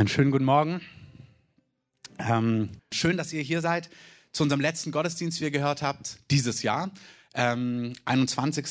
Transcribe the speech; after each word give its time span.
Einen 0.00 0.08
schönen 0.08 0.30
guten 0.30 0.46
Morgen. 0.46 0.80
Ähm, 2.18 2.70
schön, 2.90 3.18
dass 3.18 3.34
ihr 3.34 3.42
hier 3.42 3.60
seid 3.60 3.90
zu 4.32 4.42
unserem 4.42 4.62
letzten 4.62 4.92
Gottesdienst, 4.92 5.40
wie 5.40 5.44
ihr 5.44 5.50
gehört 5.50 5.82
habt, 5.82 6.20
dieses 6.30 6.62
Jahr. 6.62 6.90
Ähm, 7.34 7.92
21. 8.06 8.64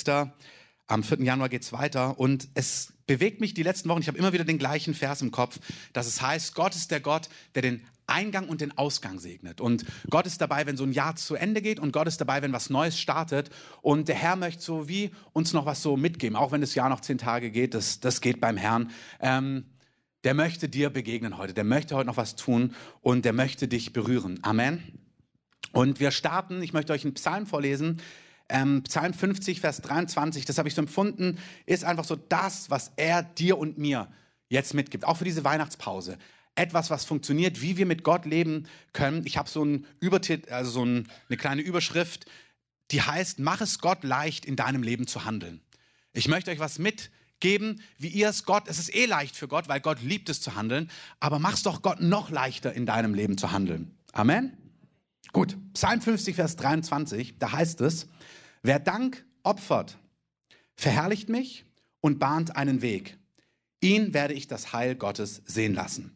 Am 0.88 1.04
4. 1.04 1.21
Januar 1.21 1.50
geht's 1.50 1.71
weiter 1.71 2.20
und 2.20 2.47
es 2.55 2.94
bewegt 3.05 3.42
mich 3.42 3.54
die 3.54 3.62
letzten 3.62 3.89
Wochen. 3.89 4.02
Ich 4.02 4.07
habe 4.07 4.18
immer 4.18 4.34
wieder 4.34 4.44
den 4.44 4.57
gleichen 4.57 4.96
Vers 4.96 5.21
im 5.21 5.29
Kopf, 5.29 5.60
dass 5.94 6.07
es 6.07 6.20
heißt, 6.20 6.55
Gott 6.55 6.76
ist 6.76 6.89
der 6.89 7.00
Gott, 7.00 7.30
der 7.54 7.61
den 7.61 7.86
Eingang 8.07 8.50
und 8.50 8.61
den 8.61 8.75
Ausgang 8.75 9.20
segnet. 9.20 9.61
Und 9.61 9.86
Gott 10.09 10.25
ist 10.25 10.41
dabei, 10.41 10.66
wenn 10.66 10.77
so 10.77 10.84
ein 10.84 10.93
Jahr 10.93 11.16
zu 11.16 11.36
Ende 11.36 11.61
geht 11.61 11.80
und 11.80 11.91
Gott 11.91 12.07
ist 12.07 12.20
dabei, 12.20 12.41
wenn 12.41 12.54
was 12.54 12.71
Neues 12.71 13.00
startet. 13.00 13.52
Und 13.84 14.07
der 14.07 14.16
Herr 14.16 14.36
möchte 14.36 14.64
so 14.64 14.89
wie 14.89 15.11
uns 15.34 15.54
noch 15.54 15.68
was 15.68 15.84
so 15.84 15.96
mitgeben, 15.96 16.36
auch 16.36 16.52
wenn 16.52 16.61
das 16.61 16.73
Jahr 16.73 16.89
noch 16.89 17.02
zehn 17.02 17.20
Tage 17.20 17.52
geht, 17.52 17.75
das, 17.75 18.00
das 18.00 18.20
geht 18.20 18.41
beim 18.41 18.57
Herrn. 18.57 18.89
Ähm, 19.20 19.66
der 20.24 20.34
möchte 20.34 20.70
dir 20.70 20.90
begegnen 20.90 21.38
heute, 21.38 21.54
der 21.54 21.64
möchte 21.64 21.96
heute 21.96 22.08
noch 22.08 22.18
was 22.18 22.36
tun 22.36 22.76
und 23.02 23.26
der 23.26 23.34
möchte 23.34 23.68
dich 23.68 23.94
berühren. 23.94 24.40
Amen. 24.41 24.84
Und 25.72 26.00
wir 26.00 26.12
starten, 26.12 26.62
ich 26.62 26.73
möchte 26.73 26.94
euch 26.94 27.04
einen 27.04 27.14
Psalm 27.14 27.46
vorlesen, 27.46 28.02
ähm, 28.50 28.84
Psalm 28.84 29.13
50, 29.13 29.62
Vers 29.62 29.82
23, 29.82 30.46
das 30.46 30.58
habe 30.58 30.68
ich 30.68 30.76
so 30.76 30.82
empfunden, 30.82 31.38
ist 31.66 31.86
einfach 31.86 32.04
so 32.04 32.16
das, 32.16 32.70
was 32.70 32.91
er 32.96 33.22
dir 33.22 33.58
und 33.58 33.77
mir 33.77 34.12
jetzt 34.50 34.74
mitgibt, 34.74 35.05
auch 35.05 35.18
für 35.18 35.26
diese 35.26 35.44
Weihnachtspause. 35.44 36.18
Etwas, 36.55 36.90
was 36.90 37.05
funktioniert, 37.05 37.62
wie 37.62 37.77
wir 37.77 37.86
mit 37.86 38.04
Gott 38.04 38.26
leben 38.26 38.68
können. 38.91 39.26
Ich 39.26 39.38
habe 39.38 39.48
so 39.48 39.66
Übertitel, 39.99 40.52
also 40.52 40.72
so 40.72 40.84
ein, 40.84 41.08
eine 41.30 41.38
kleine 41.38 41.62
Überschrift, 41.62 42.26
die 42.91 43.04
heißt, 43.04 43.40
mach 43.40 43.62
es 43.62 43.80
Gott 43.80 44.04
leicht, 44.04 44.46
in 44.46 44.55
deinem 44.55 44.82
Leben 44.82 45.05
zu 45.05 45.26
handeln. 45.26 45.62
Ich 46.12 46.27
möchte 46.27 46.49
euch 46.49 46.60
was 46.60 46.80
mit 46.80 47.12
geben, 47.39 47.81
wie 47.98 48.07
ihr 48.07 48.29
es 48.29 48.43
Gott, 48.43 48.63
es 48.67 48.79
ist 48.79 48.93
eh 48.93 49.05
leicht 49.05 49.35
für 49.35 49.48
Gott, 49.48 49.67
weil 49.67 49.79
Gott 49.79 50.02
liebt 50.02 50.29
es 50.29 50.41
zu 50.41 50.55
handeln, 50.55 50.89
aber 51.20 51.39
mach's 51.39 51.63
doch 51.63 51.81
Gott 51.81 52.02
noch 52.02 52.29
leichter 52.29 52.73
in 52.73 52.85
deinem 52.85 53.13
Leben 53.13 53.38
zu 53.38 53.52
handeln. 53.52 53.95
Amen? 54.13 54.57
Gut, 55.31 55.57
Psalm 55.73 56.01
50, 56.01 56.35
Vers 56.35 56.55
23, 56.55 57.37
da 57.37 57.51
heißt 57.51 57.81
es, 57.81 58.07
wer 58.63 58.79
Dank 58.79 59.26
opfert, 59.43 59.98
verherrlicht 60.76 61.29
mich 61.29 61.65
und 62.01 62.20
bahnt 62.20 62.55
einen 62.55 62.81
Weg. 62.81 63.18
Ihn 63.81 64.13
werde 64.13 64.34
ich 64.34 64.47
das 64.47 64.74
Heil 64.74 64.96
Gottes 64.96 65.41
sehen 65.46 65.74
lassen. 65.74 66.16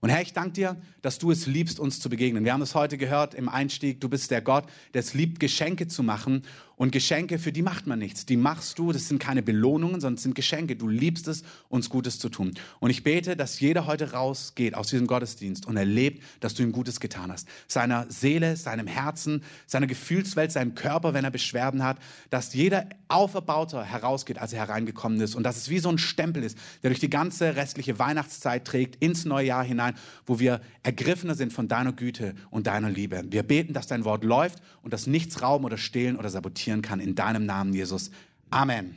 Und 0.00 0.08
Herr, 0.08 0.22
ich 0.22 0.32
danke 0.32 0.52
dir, 0.52 0.80
dass 1.02 1.18
du 1.18 1.30
es 1.30 1.46
liebst, 1.46 1.78
uns 1.78 2.00
zu 2.00 2.08
begegnen. 2.08 2.44
Wir 2.44 2.54
haben 2.54 2.62
es 2.62 2.74
heute 2.74 2.96
gehört 2.96 3.34
im 3.34 3.50
Einstieg, 3.50 4.00
du 4.00 4.08
bist 4.08 4.30
der 4.30 4.40
Gott, 4.40 4.64
der 4.94 5.00
es 5.00 5.12
liebt, 5.12 5.40
Geschenke 5.40 5.88
zu 5.88 6.02
machen. 6.02 6.42
Und 6.80 6.92
Geschenke, 6.92 7.38
für 7.38 7.52
die 7.52 7.60
macht 7.60 7.86
man 7.86 7.98
nichts. 7.98 8.24
Die 8.24 8.38
machst 8.38 8.78
du, 8.78 8.90
das 8.90 9.06
sind 9.06 9.18
keine 9.18 9.42
Belohnungen, 9.42 10.00
sondern 10.00 10.14
es 10.14 10.22
sind 10.22 10.34
Geschenke. 10.34 10.76
Du 10.76 10.88
liebst 10.88 11.28
es, 11.28 11.42
uns 11.68 11.90
Gutes 11.90 12.18
zu 12.18 12.30
tun. 12.30 12.54
Und 12.78 12.88
ich 12.88 13.02
bete, 13.02 13.36
dass 13.36 13.60
jeder 13.60 13.84
heute 13.84 14.12
rausgeht 14.12 14.74
aus 14.74 14.88
diesem 14.88 15.06
Gottesdienst 15.06 15.66
und 15.66 15.76
erlebt, 15.76 16.22
dass 16.40 16.54
du 16.54 16.62
ihm 16.62 16.72
Gutes 16.72 16.98
getan 16.98 17.30
hast. 17.30 17.46
Seiner 17.68 18.06
Seele, 18.10 18.56
seinem 18.56 18.86
Herzen, 18.86 19.42
seiner 19.66 19.86
Gefühlswelt, 19.86 20.52
seinem 20.52 20.74
Körper, 20.74 21.12
wenn 21.12 21.22
er 21.22 21.30
Beschwerden 21.30 21.84
hat, 21.84 21.98
dass 22.30 22.54
jeder 22.54 22.88
Auferbauter 23.08 23.84
herausgeht, 23.84 24.38
als 24.38 24.54
er 24.54 24.60
hereingekommen 24.60 25.20
ist. 25.20 25.34
Und 25.34 25.42
dass 25.42 25.58
es 25.58 25.68
wie 25.68 25.80
so 25.80 25.90
ein 25.90 25.98
Stempel 25.98 26.42
ist, 26.42 26.56
der 26.82 26.88
durch 26.88 27.00
die 27.00 27.10
ganze 27.10 27.56
restliche 27.56 27.98
Weihnachtszeit 27.98 28.64
trägt, 28.64 28.96
ins 29.02 29.26
neue 29.26 29.48
Jahr 29.48 29.64
hinein, 29.64 29.96
wo 30.24 30.38
wir 30.38 30.62
ergriffener 30.82 31.34
sind 31.34 31.52
von 31.52 31.68
deiner 31.68 31.92
Güte 31.92 32.34
und 32.48 32.68
deiner 32.68 32.88
Liebe. 32.88 33.22
Wir 33.28 33.42
beten, 33.42 33.74
dass 33.74 33.86
dein 33.86 34.06
Wort 34.06 34.24
läuft 34.24 34.62
und 34.80 34.94
dass 34.94 35.06
nichts 35.06 35.42
rauben 35.42 35.66
oder 35.66 35.76
stehlen 35.76 36.16
oder 36.16 36.30
sabotieren 36.30 36.69
passieren 36.70 36.82
kann. 36.82 37.00
In 37.00 37.14
deinem 37.14 37.46
Namen, 37.46 37.74
Jesus. 37.74 38.10
Amen. 38.50 38.94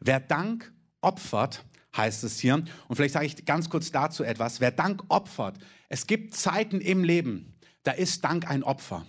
Wer 0.00 0.20
Dank 0.20 0.70
opfert, 1.00 1.64
heißt 1.96 2.24
es 2.24 2.38
hier. 2.38 2.54
Und 2.54 2.96
vielleicht 2.96 3.14
sage 3.14 3.26
ich 3.26 3.44
ganz 3.46 3.70
kurz 3.70 3.90
dazu 3.90 4.22
etwas. 4.22 4.60
Wer 4.60 4.70
Dank 4.70 5.02
opfert, 5.08 5.56
es 5.88 6.06
gibt 6.06 6.34
Zeiten 6.34 6.80
im 6.80 7.04
Leben, 7.04 7.54
da 7.84 7.92
ist 7.92 8.22
Dank 8.24 8.50
ein 8.50 8.62
Opfer. 8.62 9.06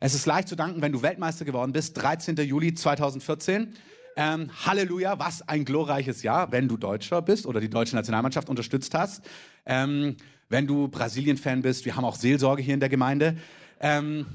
Es 0.00 0.14
ist 0.14 0.26
leicht 0.26 0.46
zu 0.46 0.54
danken, 0.54 0.80
wenn 0.80 0.92
du 0.92 1.02
Weltmeister 1.02 1.44
geworden 1.44 1.72
bist, 1.72 2.00
13. 2.00 2.36
Juli 2.36 2.74
2014. 2.74 3.74
Ähm, 4.14 4.50
Halleluja, 4.64 5.18
was 5.18 5.48
ein 5.48 5.64
glorreiches 5.64 6.22
Jahr, 6.22 6.52
wenn 6.52 6.68
du 6.68 6.76
Deutscher 6.76 7.22
bist 7.22 7.46
oder 7.46 7.60
die 7.60 7.70
deutsche 7.70 7.96
Nationalmannschaft 7.96 8.48
unterstützt 8.48 8.94
hast. 8.94 9.24
Ähm, 9.66 10.16
wenn 10.48 10.66
du 10.66 10.88
Brasilien-Fan 10.88 11.62
bist, 11.62 11.84
wir 11.84 11.96
haben 11.96 12.04
auch 12.04 12.16
Seelsorge 12.16 12.62
hier 12.62 12.74
in 12.74 12.80
der 12.80 12.88
Gemeinde, 12.88 13.36
ähm, 13.80 14.26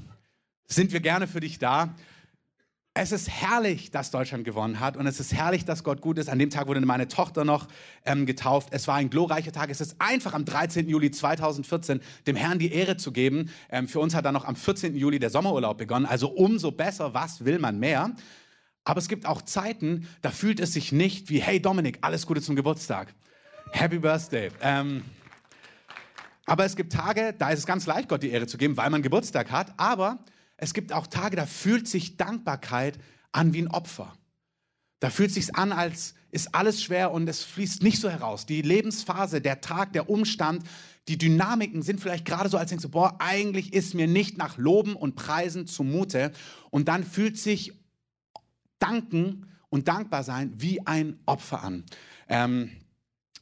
sind 0.66 0.92
wir 0.92 1.00
gerne 1.00 1.26
für 1.26 1.40
dich 1.40 1.58
da. 1.58 1.94
Es 2.96 3.10
ist 3.10 3.28
herrlich, 3.28 3.90
dass 3.90 4.12
Deutschland 4.12 4.44
gewonnen 4.44 4.78
hat 4.78 4.96
und 4.96 5.08
es 5.08 5.18
ist 5.18 5.34
herrlich, 5.34 5.64
dass 5.64 5.82
Gott 5.82 6.00
gut 6.00 6.16
ist. 6.16 6.28
An 6.28 6.38
dem 6.38 6.50
Tag 6.50 6.68
wurde 6.68 6.80
meine 6.80 7.08
Tochter 7.08 7.44
noch 7.44 7.66
ähm, 8.04 8.24
getauft. 8.24 8.68
Es 8.70 8.86
war 8.86 8.94
ein 8.94 9.10
glorreicher 9.10 9.50
Tag. 9.50 9.68
Es 9.68 9.80
ist 9.80 9.96
einfach 9.98 10.32
am 10.32 10.44
13. 10.44 10.88
Juli 10.88 11.10
2014 11.10 12.00
dem 12.28 12.36
Herrn 12.36 12.60
die 12.60 12.72
Ehre 12.72 12.96
zu 12.96 13.10
geben. 13.10 13.50
Ähm, 13.68 13.88
für 13.88 13.98
uns 13.98 14.14
hat 14.14 14.24
dann 14.24 14.34
noch 14.34 14.44
am 14.44 14.54
14. 14.54 14.94
Juli 14.94 15.18
der 15.18 15.30
Sommerurlaub 15.30 15.76
begonnen. 15.76 16.06
Also 16.06 16.28
umso 16.28 16.70
besser. 16.70 17.14
Was 17.14 17.44
will 17.44 17.58
man 17.58 17.80
mehr? 17.80 18.14
Aber 18.84 18.98
es 19.00 19.08
gibt 19.08 19.26
auch 19.26 19.42
Zeiten, 19.42 20.06
da 20.22 20.30
fühlt 20.30 20.60
es 20.60 20.72
sich 20.72 20.92
nicht 20.92 21.30
wie, 21.30 21.42
hey 21.42 21.60
Dominik, 21.60 21.98
alles 22.02 22.28
Gute 22.28 22.42
zum 22.42 22.54
Geburtstag. 22.54 23.12
Happy 23.72 23.98
Birthday. 23.98 24.52
Ähm, 24.62 25.02
aber 26.46 26.64
es 26.64 26.76
gibt 26.76 26.92
Tage, 26.92 27.34
da 27.36 27.50
ist 27.50 27.58
es 27.58 27.66
ganz 27.66 27.86
leicht, 27.86 28.08
Gott 28.08 28.22
die 28.22 28.30
Ehre 28.30 28.46
zu 28.46 28.56
geben, 28.56 28.76
weil 28.76 28.90
man 28.90 29.02
Geburtstag 29.02 29.50
hat. 29.50 29.74
Aber 29.78 30.20
es 30.64 30.72
gibt 30.72 30.92
auch 30.92 31.06
Tage, 31.06 31.36
da 31.36 31.46
fühlt 31.46 31.86
sich 31.86 32.16
Dankbarkeit 32.16 32.98
an 33.32 33.52
wie 33.52 33.62
ein 33.62 33.68
Opfer. 33.68 34.16
Da 34.98 35.10
fühlt 35.10 35.30
sich 35.30 35.54
an, 35.54 35.72
als 35.72 36.14
ist 36.30 36.54
alles 36.54 36.82
schwer 36.82 37.12
und 37.12 37.28
es 37.28 37.44
fließt 37.44 37.82
nicht 37.82 38.00
so 38.00 38.08
heraus. 38.08 38.46
Die 38.46 38.62
Lebensphase, 38.62 39.40
der 39.40 39.60
Tag, 39.60 39.92
der 39.92 40.08
Umstand, 40.08 40.64
die 41.06 41.18
Dynamiken 41.18 41.82
sind 41.82 42.00
vielleicht 42.00 42.24
gerade 42.24 42.48
so, 42.48 42.56
als 42.56 42.70
denkst 42.70 42.82
du, 42.82 42.88
boah, 42.88 43.16
eigentlich 43.18 43.74
ist 43.74 43.94
mir 43.94 44.08
nicht 44.08 44.38
nach 44.38 44.56
Loben 44.56 44.96
und 44.96 45.14
Preisen 45.14 45.66
zumute. 45.66 46.32
Und 46.70 46.88
dann 46.88 47.04
fühlt 47.04 47.38
sich 47.38 47.74
Danken 48.78 49.46
und 49.68 49.86
dankbar 49.86 50.24
sein 50.24 50.54
wie 50.56 50.86
ein 50.86 51.20
Opfer 51.26 51.62
an. 51.62 51.84
Ähm, 52.28 52.70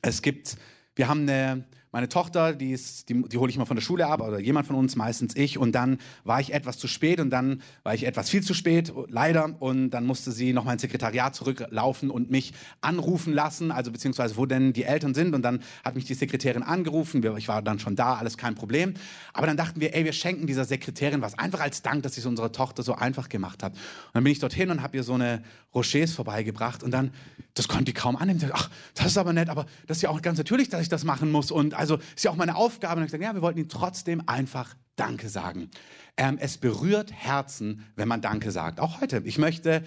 es 0.02 0.20
gibt, 0.20 0.56
wir 0.96 1.08
haben 1.08 1.22
eine, 1.22 1.64
meine 1.92 2.08
Tochter, 2.08 2.54
die, 2.54 2.78
die, 3.08 3.22
die 3.28 3.36
hole 3.36 3.50
ich 3.50 3.58
mal 3.58 3.66
von 3.66 3.76
der 3.76 3.82
Schule 3.82 4.06
ab 4.06 4.22
oder 4.22 4.38
jemand 4.38 4.66
von 4.66 4.76
uns, 4.76 4.96
meistens 4.96 5.36
ich. 5.36 5.58
Und 5.58 5.72
dann 5.72 5.98
war 6.24 6.40
ich 6.40 6.54
etwas 6.54 6.78
zu 6.78 6.88
spät 6.88 7.20
und 7.20 7.28
dann 7.28 7.60
war 7.82 7.94
ich 7.94 8.06
etwas 8.06 8.30
viel 8.30 8.42
zu 8.42 8.54
spät, 8.54 8.92
leider. 9.08 9.54
Und 9.60 9.90
dann 9.90 10.06
musste 10.06 10.32
sie 10.32 10.54
noch 10.54 10.64
mein 10.64 10.78
Sekretariat 10.78 11.34
zurücklaufen 11.34 12.10
und 12.10 12.30
mich 12.30 12.54
anrufen 12.80 13.34
lassen, 13.34 13.70
also 13.70 13.92
beziehungsweise 13.92 14.38
wo 14.38 14.46
denn 14.46 14.72
die 14.72 14.84
Eltern 14.84 15.12
sind. 15.12 15.34
Und 15.34 15.42
dann 15.42 15.60
hat 15.84 15.94
mich 15.94 16.06
die 16.06 16.14
Sekretärin 16.14 16.62
angerufen. 16.62 17.22
Ich 17.36 17.48
war 17.48 17.60
dann 17.60 17.78
schon 17.78 17.94
da, 17.94 18.14
alles 18.14 18.38
kein 18.38 18.54
Problem. 18.54 18.94
Aber 19.34 19.46
dann 19.46 19.58
dachten 19.58 19.78
wir, 19.82 19.94
ey, 19.94 20.06
wir 20.06 20.14
schenken 20.14 20.46
dieser 20.46 20.64
Sekretärin 20.64 21.20
was, 21.20 21.38
einfach 21.38 21.60
als 21.60 21.82
Dank, 21.82 22.04
dass 22.04 22.14
sie 22.14 22.20
es 22.20 22.26
unserer 22.26 22.52
Tochter 22.52 22.82
so 22.82 22.94
einfach 22.94 23.28
gemacht 23.28 23.62
hat. 23.62 23.72
Und 23.72 24.14
dann 24.14 24.24
bin 24.24 24.32
ich 24.32 24.38
dorthin 24.38 24.70
und 24.70 24.82
habe 24.82 24.96
ihr 24.96 25.02
so 25.02 25.12
eine 25.12 25.42
Rochers 25.74 26.12
vorbeigebracht. 26.12 26.82
Und 26.82 26.90
dann, 26.90 27.12
das 27.52 27.68
konnte 27.68 27.84
die 27.84 27.92
kaum 27.92 28.16
annehmen. 28.16 28.40
Ach, 28.54 28.70
das 28.94 29.08
ist 29.08 29.18
aber 29.18 29.34
nett, 29.34 29.50
aber 29.50 29.66
das 29.86 29.98
ist 29.98 30.02
ja 30.02 30.08
auch 30.08 30.22
ganz 30.22 30.38
natürlich, 30.38 30.70
dass 30.70 30.80
ich 30.80 30.88
das 30.88 31.04
machen 31.04 31.30
muss. 31.30 31.50
Und 31.50 31.74
also 31.82 31.98
ist 32.14 32.24
ja 32.24 32.30
auch 32.30 32.36
meine 32.36 32.54
Aufgabe. 32.54 33.00
Und 33.00 33.02
ich 33.02 33.08
gesagt, 33.08 33.24
ja, 33.24 33.34
wir 33.34 33.42
wollten 33.42 33.58
Ihnen 33.58 33.68
trotzdem 33.68 34.22
einfach 34.26 34.76
Danke 34.94 35.28
sagen. 35.28 35.68
Ähm, 36.16 36.38
es 36.40 36.56
berührt 36.56 37.12
Herzen, 37.12 37.84
wenn 37.96 38.06
man 38.06 38.20
Danke 38.20 38.52
sagt. 38.52 38.78
Auch 38.78 39.00
heute. 39.00 39.20
Ich 39.24 39.36
möchte, 39.36 39.82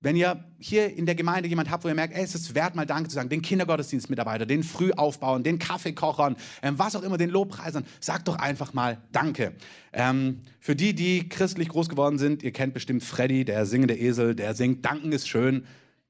wenn 0.00 0.16
ihr 0.16 0.44
hier 0.58 0.92
in 0.92 1.06
der 1.06 1.14
Gemeinde 1.14 1.48
jemand 1.48 1.70
habt, 1.70 1.84
wo 1.84 1.88
ihr 1.88 1.94
merkt, 1.94 2.16
ey, 2.16 2.24
es 2.24 2.34
ist 2.34 2.56
wert, 2.56 2.74
mal 2.74 2.84
Danke 2.84 3.08
zu 3.08 3.14
sagen, 3.14 3.28
den 3.28 3.42
Kindergottesdienstmitarbeiter, 3.42 4.44
den 4.44 4.64
Frühaufbauern, 4.64 5.44
den 5.44 5.60
Kaffeekochern, 5.60 6.34
ähm, 6.62 6.80
was 6.80 6.96
auch 6.96 7.02
immer, 7.02 7.16
den 7.16 7.30
Lobpreisern, 7.30 7.86
sagt 8.00 8.26
doch 8.26 8.36
einfach 8.36 8.72
mal 8.72 8.98
Danke. 9.12 9.52
Ähm, 9.92 10.40
für 10.58 10.74
die, 10.74 10.94
die 10.94 11.28
christlich 11.28 11.68
groß 11.68 11.88
geworden 11.88 12.18
sind, 12.18 12.42
ihr 12.42 12.52
kennt 12.52 12.74
bestimmt 12.74 13.04
Freddy, 13.04 13.44
der 13.44 13.66
singende 13.66 13.96
Esel, 13.96 14.34
der 14.34 14.54
singt, 14.54 14.84
Danken 14.84 15.12
ist 15.12 15.28
schön. 15.28 15.64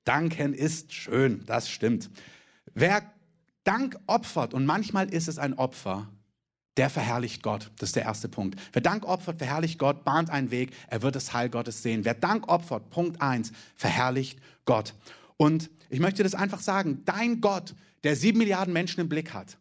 Danken 0.05 0.55
ist 0.55 0.95
schön, 0.95 1.43
das 1.45 1.69
stimmt. 1.69 2.09
Wer 2.73 3.03
Dank 3.67 3.99
opfert, 4.07 4.55
und 4.55 4.65
manchmal 4.65 5.13
ist 5.13 5.27
es 5.29 5.39
ein 5.39 5.55
Opfer, 5.55 6.09
der 6.77 6.89
verherrlicht 6.89 7.43
Gott. 7.43 7.71
Das 7.79 7.89
ist 7.89 7.97
der 7.97 8.05
erste 8.05 8.29
Punkt. 8.29 8.61
Wer 8.73 8.83
Dank 8.83 9.05
opfert, 9.05 9.39
verherrlicht 9.39 9.79
Gott, 9.79 10.05
bahnt 10.05 10.31
einen 10.31 10.51
Weg, 10.51 10.73
er 10.89 11.03
wird 11.03 11.17
das 11.17 11.33
Heil 11.33 11.49
Gottes 11.49 11.83
sehen. 11.83 12.05
Wer 12.05 12.15
Dank 12.15 12.49
opfert, 12.49 12.91
Punkt 12.91 13.21
eins, 13.21 13.53
verherrlicht 13.75 14.39
Gott. 14.67 14.95
Und 15.37 15.71
ich 15.91 16.01
möchte 16.01 16.23
das 16.23 16.35
einfach 16.35 16.61
sagen, 16.61 17.03
dein 17.05 17.41
Gott, 17.41 17.75
der 18.05 18.15
sieben 18.15 18.39
Milliarden 18.39 18.73
Menschen 18.73 19.01
im 19.01 19.09
Blick 19.09 19.33
hat, 19.33 19.59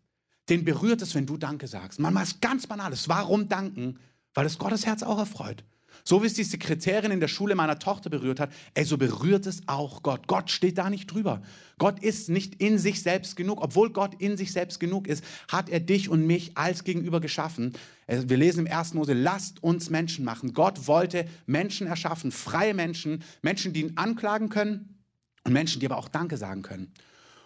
den 0.50 0.63
berührt 0.63 1.01
es, 1.01 1.15
wenn 1.15 1.25
du 1.25 1.38
Danke 1.38 1.68
sagst. 1.68 2.00
Manchmal 2.00 2.24
ist 2.24 2.41
ganz 2.41 2.68
banales. 2.68 3.09
Warum 3.09 3.50
danken? 3.50 4.00
Weil 4.33 4.45
es 4.45 4.59
Gottes 4.59 4.85
Herz 4.85 5.01
auch 5.01 5.18
erfreut. 5.18 5.63
So 6.07 6.22
wie 6.22 6.28
es 6.28 6.36
die 6.36 6.44
Sekretärin 6.44 7.10
in 7.10 7.19
der 7.19 7.28
Schule 7.28 7.56
meiner 7.56 7.80
Tochter 7.80 8.12
berührt 8.12 8.40
hat, 8.40 8.52
ey, 8.75 8.86
so 8.86 8.96
berührt 8.96 9.48
es 9.48 9.63
auch 9.66 10.04
Gott. 10.04 10.28
Gott 10.28 10.52
steht 10.52 10.78
da 10.78 10.92
nicht 10.92 11.07
drüber. 11.07 11.42
Gott 11.80 12.04
ist 12.04 12.30
nicht 12.30 12.62
in 12.62 12.78
sich 12.78 13.02
selbst 13.02 13.36
genug. 13.36 13.60
Obwohl 13.60 13.90
Gott 13.90 14.13
in 14.22 14.38
sich 14.38 14.52
selbst 14.52 14.80
genug 14.80 15.07
ist, 15.07 15.24
hat 15.52 15.68
er 15.68 15.80
dich 15.80 16.07
und 16.07 16.28
mich 16.28 16.56
als 16.56 16.84
Gegenüber 16.84 17.19
geschaffen. 17.22 17.74
Wir 18.06 18.38
lesen 18.38 18.68
im 18.68 18.72
1. 18.72 18.94
Mose, 18.94 19.13
lasst 19.13 19.63
uns 19.63 19.90
Menschen 19.90 20.24
machen. 20.24 20.54
Gott 20.54 20.88
wollte 20.88 21.25
Menschen 21.48 21.88
erschaffen, 21.88 22.31
freie 22.31 22.75
Menschen, 22.75 23.24
Menschen, 23.42 23.74
die 23.74 23.81
ihn 23.81 23.94
anklagen 23.96 24.50
können 24.50 25.00
und 25.44 25.54
Menschen, 25.54 25.80
die 25.80 25.88
aber 25.88 25.98
auch 25.98 26.07
Danke 26.07 26.38
sagen 26.38 26.62
können. 26.62 26.94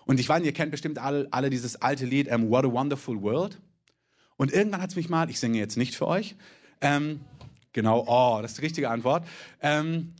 Und 0.05 0.19
ich 0.19 0.27
weiß, 0.27 0.43
ihr 0.43 0.51
kennt 0.51 0.71
bestimmt 0.71 0.97
alle, 0.97 1.29
alle 1.31 1.49
dieses 1.49 1.77
alte 1.77 2.05
Lied, 2.05 2.27
um, 2.27 2.33
ähm, 2.33 2.49
What 2.49 2.65
a 2.65 2.71
Wonderful 2.73 3.21
World. 3.21 3.61
Und 4.35 4.51
irgendwann 4.51 4.81
hat 4.81 4.89
es 4.89 4.95
mich 4.97 5.07
mal, 5.07 5.29
ich 5.29 5.39
singe 5.39 5.59
jetzt 5.59 5.77
nicht 5.77 5.95
für 5.95 6.07
euch, 6.07 6.35
ähm, 6.81 7.21
genau, 7.73 8.05
oh, 8.07 8.41
das 8.41 8.51
ist 8.51 8.57
die 8.57 8.65
richtige 8.65 8.89
Antwort. 8.89 9.25
Ähm, 9.61 10.13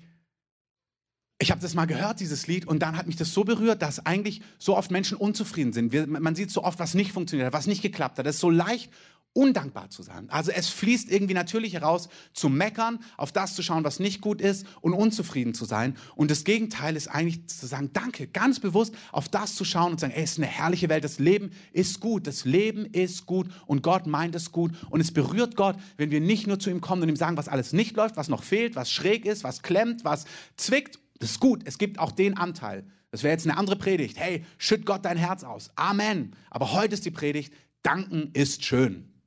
ich 1.42 1.52
habe 1.52 1.62
das 1.62 1.74
mal 1.74 1.86
gehört, 1.86 2.20
dieses 2.20 2.48
Lied, 2.48 2.68
und 2.68 2.80
dann 2.80 2.98
hat 2.98 3.08
mich 3.08 3.16
das 3.16 3.34
so 3.34 3.46
berührt, 3.46 3.82
dass 3.82 4.06
eigentlich 4.06 4.42
so 4.58 4.76
oft 4.76 4.92
Menschen 4.92 5.18
unzufrieden 5.18 5.72
sind. 5.72 5.94
Wir, 5.94 6.06
man 6.06 6.36
sieht 6.36 6.52
so 6.52 6.64
oft, 6.64 6.80
was 6.80 6.96
nicht 6.96 7.14
funktioniert 7.14 7.48
hat, 7.48 7.54
was 7.54 7.66
nicht 7.66 7.82
geklappt 7.82 8.18
hat. 8.20 8.26
Das 8.26 8.36
ist 8.36 8.42
so 8.42 8.50
leicht, 8.50 8.92
undankbar 9.34 9.90
zu 9.90 10.04
sein. 10.04 10.30
Also 10.30 10.52
es 10.52 10.70
fließt 10.70 11.12
irgendwie 11.12 11.34
natürlich 11.34 11.74
heraus, 11.74 12.10
zu 12.34 12.50
meckern, 12.50 13.00
auf 13.16 13.32
das 13.32 13.56
zu 13.56 13.62
schauen, 13.62 13.84
was 13.84 14.00
nicht 14.00 14.22
gut 14.22 14.42
ist 14.42 14.66
und 14.82 14.94
unzufrieden 14.94 15.54
zu 15.54 15.66
sein. 15.66 15.96
Und 16.16 16.32
das 16.32 16.44
Gegenteil 16.44 16.96
ist 16.96 17.08
eigentlich 17.08 17.48
zu 17.48 17.68
sagen, 17.68 17.92
danke, 17.94 18.28
ganz 18.28 18.60
bewusst 18.60 18.94
auf 19.12 19.30
das 19.30 19.56
zu 19.56 19.64
schauen 19.66 19.92
und 19.92 20.00
zu 20.00 20.06
sagen, 20.06 20.14
ey, 20.14 20.24
es 20.24 20.32
ist 20.32 20.40
eine 20.40 20.48
herrliche 20.48 20.90
Welt, 20.90 21.04
das 21.04 21.20
Leben 21.20 21.52
ist 21.72 22.00
gut, 22.00 22.28
das 22.28 22.44
Leben 22.46 22.86
ist 22.86 23.26
gut 23.28 23.48
und 23.68 23.84
Gott 23.84 24.08
meint 24.08 24.36
es 24.36 24.52
gut. 24.52 24.72
Und 24.90 25.00
es 25.00 25.14
berührt 25.14 25.56
Gott, 25.56 25.78
wenn 25.98 26.12
wir 26.12 26.22
nicht 26.22 26.48
nur 26.48 26.60
zu 26.60 26.70
ihm 26.70 26.82
kommen 26.82 27.04
und 27.04 27.10
ihm 27.10 27.16
sagen, 27.16 27.38
was 27.38 27.48
alles 27.48 27.72
nicht 27.72 27.96
läuft, 27.96 28.18
was 28.18 28.30
noch 28.30 28.44
fehlt, 28.44 28.76
was 28.76 28.92
schräg 28.92 29.26
ist, 29.26 29.44
was 29.44 29.62
klemmt, 29.62 30.04
was 30.04 30.26
zwickt. 30.58 31.00
Das 31.20 31.32
ist 31.32 31.40
gut, 31.40 31.62
es 31.66 31.78
gibt 31.78 32.00
auch 32.00 32.12
den 32.12 32.36
Anteil. 32.36 32.86
Das 33.12 33.24
wäre 33.24 33.32
jetzt 33.32 33.46
eine 33.46 33.58
andere 33.58 33.76
Predigt. 33.76 34.18
Hey, 34.18 34.46
schütt 34.58 34.86
Gott 34.86 35.06
dein 35.06 35.18
Herz 35.18 35.44
aus. 35.44 35.72
Amen. 35.76 36.36
Aber 36.50 36.74
heute 36.74 36.94
ist 36.94 37.06
die 37.06 37.12
Predigt, 37.12 37.54
danken 37.84 38.32
ist 38.34 38.64
schön. 38.64 39.19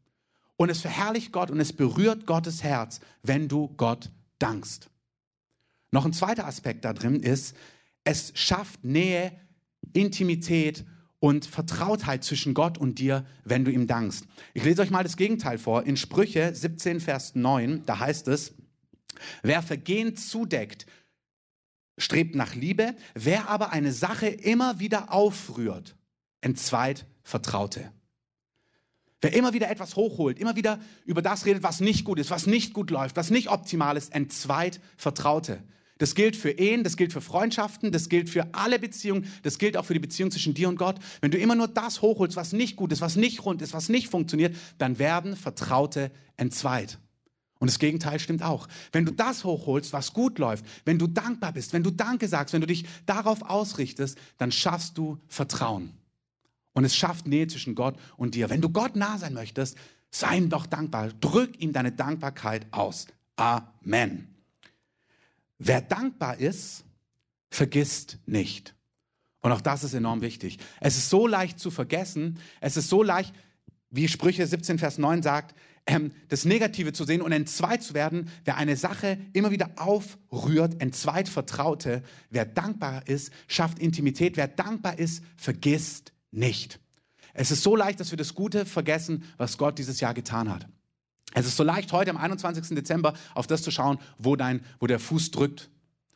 Und 0.56 0.70
es 0.70 0.80
verherrlicht 0.80 1.32
Gott 1.32 1.50
und 1.50 1.60
es 1.60 1.72
berührt 1.72 2.26
Gottes 2.26 2.62
Herz, 2.62 3.00
wenn 3.22 3.48
du 3.48 3.68
Gott 3.76 4.10
dankst. 4.38 4.90
Noch 5.90 6.04
ein 6.04 6.12
zweiter 6.12 6.46
Aspekt 6.46 6.84
da 6.84 6.92
drin 6.92 7.20
ist, 7.20 7.56
es 8.04 8.32
schafft 8.34 8.84
Nähe, 8.84 9.32
Intimität 9.92 10.84
und 11.20 11.46
Vertrautheit 11.46 12.24
zwischen 12.24 12.54
Gott 12.54 12.78
und 12.78 12.98
dir, 12.98 13.24
wenn 13.44 13.64
du 13.64 13.70
ihm 13.70 13.86
dankst. 13.86 14.26
Ich 14.54 14.64
lese 14.64 14.82
euch 14.82 14.90
mal 14.90 15.04
das 15.04 15.16
Gegenteil 15.16 15.58
vor. 15.58 15.84
In 15.84 15.96
Sprüche 15.96 16.52
17, 16.54 17.00
Vers 17.00 17.34
9, 17.34 17.84
da 17.86 18.00
heißt 18.00 18.26
es, 18.28 18.54
wer 19.42 19.62
Vergehen 19.62 20.16
zudeckt, 20.16 20.86
strebt 21.98 22.34
nach 22.34 22.54
Liebe, 22.54 22.96
wer 23.14 23.48
aber 23.48 23.70
eine 23.70 23.92
Sache 23.92 24.26
immer 24.26 24.80
wieder 24.80 25.12
aufrührt, 25.12 25.96
entzweit 26.40 27.06
Vertraute. 27.22 27.92
Wer 29.22 29.32
immer 29.34 29.52
wieder 29.52 29.70
etwas 29.70 29.94
hochholt, 29.94 30.38
immer 30.38 30.56
wieder 30.56 30.80
über 31.06 31.22
das 31.22 31.46
redet, 31.46 31.62
was 31.62 31.80
nicht 31.80 32.04
gut 32.04 32.18
ist, 32.18 32.30
was 32.30 32.46
nicht 32.46 32.74
gut 32.74 32.90
läuft, 32.90 33.16
was 33.16 33.30
nicht 33.30 33.48
optimal 33.48 33.96
ist, 33.96 34.12
entzweit 34.12 34.80
Vertraute. 34.96 35.62
Das 35.98 36.16
gilt 36.16 36.34
für 36.34 36.50
Ehen, 36.50 36.82
das 36.82 36.96
gilt 36.96 37.12
für 37.12 37.20
Freundschaften, 37.20 37.92
das 37.92 38.08
gilt 38.08 38.28
für 38.28 38.52
alle 38.52 38.80
Beziehungen, 38.80 39.30
das 39.44 39.58
gilt 39.58 39.76
auch 39.76 39.84
für 39.84 39.94
die 39.94 40.00
Beziehung 40.00 40.32
zwischen 40.32 40.54
dir 40.54 40.68
und 40.68 40.76
Gott. 40.76 40.96
Wenn 41.20 41.30
du 41.30 41.38
immer 41.38 41.54
nur 41.54 41.68
das 41.68 42.02
hochholst, 42.02 42.34
was 42.34 42.52
nicht 42.52 42.74
gut 42.74 42.90
ist, 42.90 43.00
was 43.00 43.14
nicht 43.14 43.44
rund 43.44 43.62
ist, 43.62 43.72
was 43.72 43.88
nicht 43.88 44.08
funktioniert, 44.08 44.56
dann 44.78 44.98
werden 44.98 45.36
Vertraute 45.36 46.10
entzweit. 46.36 46.98
Und 47.60 47.70
das 47.70 47.78
Gegenteil 47.78 48.18
stimmt 48.18 48.42
auch. 48.42 48.66
Wenn 48.90 49.04
du 49.06 49.12
das 49.12 49.44
hochholst, 49.44 49.92
was 49.92 50.12
gut 50.12 50.40
läuft, 50.40 50.64
wenn 50.84 50.98
du 50.98 51.06
dankbar 51.06 51.52
bist, 51.52 51.72
wenn 51.72 51.84
du 51.84 51.92
Danke 51.92 52.26
sagst, 52.26 52.52
wenn 52.52 52.60
du 52.60 52.66
dich 52.66 52.86
darauf 53.06 53.42
ausrichtest, 53.42 54.18
dann 54.38 54.50
schaffst 54.50 54.98
du 54.98 55.18
Vertrauen. 55.28 55.92
Und 56.72 56.84
es 56.84 56.96
schafft 56.96 57.26
Nähe 57.26 57.46
zwischen 57.46 57.74
Gott 57.74 57.98
und 58.16 58.34
dir. 58.34 58.50
Wenn 58.50 58.60
du 58.60 58.70
Gott 58.70 58.96
nah 58.96 59.18
sein 59.18 59.34
möchtest, 59.34 59.76
sei 60.10 60.38
ihm 60.38 60.48
doch 60.48 60.66
dankbar. 60.66 61.08
Drück 61.20 61.60
ihm 61.60 61.72
deine 61.72 61.92
Dankbarkeit 61.92 62.66
aus. 62.70 63.06
Amen. 63.36 64.28
Wer 65.58 65.80
dankbar 65.80 66.38
ist, 66.38 66.84
vergisst 67.50 68.18
nicht. 68.26 68.74
Und 69.40 69.52
auch 69.52 69.60
das 69.60 69.84
ist 69.84 69.94
enorm 69.94 70.20
wichtig. 70.20 70.58
Es 70.80 70.96
ist 70.96 71.10
so 71.10 71.26
leicht 71.26 71.58
zu 71.58 71.70
vergessen. 71.70 72.38
Es 72.60 72.76
ist 72.76 72.88
so 72.88 73.02
leicht, 73.02 73.34
wie 73.90 74.08
Sprüche 74.08 74.46
17, 74.46 74.78
Vers 74.78 74.98
9 74.98 75.22
sagt, 75.22 75.54
ähm, 75.86 76.12
das 76.28 76.44
Negative 76.44 76.92
zu 76.92 77.04
sehen 77.04 77.20
und 77.20 77.32
entzweit 77.32 77.82
zu 77.82 77.92
werden, 77.92 78.30
wer 78.44 78.56
eine 78.56 78.76
Sache 78.76 79.18
immer 79.32 79.50
wieder 79.50 79.70
aufrührt, 79.76 80.80
entzweit 80.80 81.28
Vertraute, 81.28 82.02
wer 82.30 82.44
dankbar 82.44 83.06
ist, 83.08 83.32
schafft 83.48 83.80
Intimität, 83.80 84.36
wer 84.36 84.48
dankbar 84.48 84.98
ist, 84.98 85.24
vergisst 85.36 86.12
nicht. 86.32 86.80
Es 87.34 87.50
ist 87.50 87.62
so 87.62 87.76
leicht, 87.76 88.00
dass 88.00 88.10
wir 88.10 88.18
das 88.18 88.34
Gute 88.34 88.66
vergessen, 88.66 89.24
was 89.36 89.56
Gott 89.56 89.78
dieses 89.78 90.00
Jahr 90.00 90.14
getan 90.14 90.50
hat. 90.50 90.66
Es 91.34 91.46
ist 91.46 91.56
so 91.56 91.62
leicht, 91.62 91.92
heute 91.92 92.10
am 92.10 92.16
21. 92.16 92.74
Dezember 92.74 93.14
auf 93.34 93.46
das 93.46 93.62
zu 93.62 93.70
schauen, 93.70 93.98
wo, 94.18 94.36
dein, 94.36 94.62
wo 94.80 94.86
der 94.86 94.98
Fuß 94.98 95.30
drückt, 95.30 95.70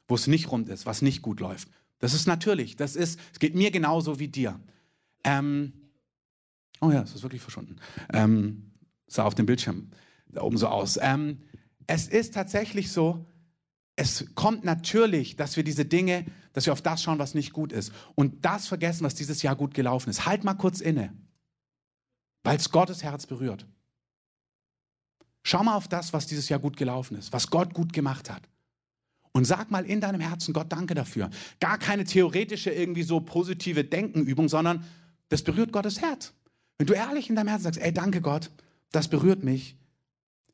wo 0.09 0.15
es 0.15 0.27
nicht 0.27 0.51
rund 0.51 0.69
ist, 0.69 0.85
was 0.85 1.01
nicht 1.01 1.23
gut 1.23 1.41
läuft. 1.41 1.69
Das 1.99 2.13
ist 2.13 2.27
natürlich. 2.27 2.77
Das 2.77 2.97
ist, 2.97 3.19
es 3.33 3.39
geht 3.39 3.55
mir 3.55 3.71
genauso 3.71 4.19
wie 4.19 4.29
dir. 4.29 4.61
Ähm, 5.25 5.73
oh 6.81 6.91
ja, 6.91 7.03
es 7.03 7.15
ist 7.15 7.23
wirklich 7.23 7.41
verschwunden. 7.41 7.77
Ähm, 8.13 8.73
sah 9.07 9.25
auf 9.25 9.35
dem 9.35 9.47
Bildschirm 9.47 9.91
da 10.29 10.43
oben 10.43 10.59
so 10.59 10.69
aus. 10.69 10.99
Ähm, 11.01 11.39
es 11.87 12.09
ist 12.09 12.35
tatsächlich 12.35 12.93
so, 12.93 13.25
es 13.97 14.27
kommt 14.35 14.65
natürlich, 14.65 15.37
dass 15.37 15.57
wir 15.57 15.65
diese 15.65 15.87
Dinge, 15.87 16.27
dass 16.53 16.67
wir 16.67 16.75
auf 16.75 16.83
das 16.83 17.03
schauen, 17.03 17.19
was 17.19 17.35
nicht 17.35 17.53
gut 17.53 17.73
ist. 17.73 17.93
Und 18.15 18.45
das 18.45 18.69
vergessen, 18.69 19.05
was 19.05 19.15
dieses 19.15 19.43
Jahr 19.43 19.57
gut 19.57 19.73
gelaufen 19.73 20.11
ist. 20.11 20.27
Halt 20.27 20.45
mal 20.45 20.55
kurz 20.55 20.81
inne, 20.81 21.15
weil 22.45 22.57
es 22.57 22.71
Gottes 22.71 23.03
Herz 23.03 23.27
berührt. 23.27 23.67
Schau 25.43 25.63
mal 25.63 25.77
auf 25.77 25.89
das, 25.89 26.13
was 26.13 26.27
dieses 26.27 26.49
Jahr 26.49 26.61
gut 26.61 26.77
gelaufen 26.77 27.17
ist, 27.17 27.33
was 27.33 27.49
Gott 27.51 27.73
gut 27.73 27.93
gemacht 27.93 28.31
hat. 28.31 28.43
Und 29.33 29.45
sag 29.45 29.71
mal 29.71 29.85
in 29.85 30.01
deinem 30.01 30.21
Herzen, 30.21 30.53
Gott, 30.53 30.73
danke 30.73 30.95
dafür. 30.95 31.31
Gar 31.61 31.79
keine 31.79 32.05
theoretische, 32.05 32.71
irgendwie 32.71 33.03
so 33.03 33.21
positive 33.21 33.85
Denkenübung, 33.85 34.49
sondern 34.49 34.85
das 35.29 35.43
berührt 35.43 35.73
Gottes 35.73 36.01
Herz. 36.01 36.33
Wenn 36.79 36.87
du 36.87 36.95
ehrlich 36.95 37.31
in 37.31 37.37
deinem 37.37 37.49
Herzen 37.49 37.65
sagst, 37.65 37.81
ey, 37.81 37.93
danke 37.93 38.21
Gott, 38.21 38.51
das 38.93 39.09
berührt 39.09 39.43
mich, 39.43 39.77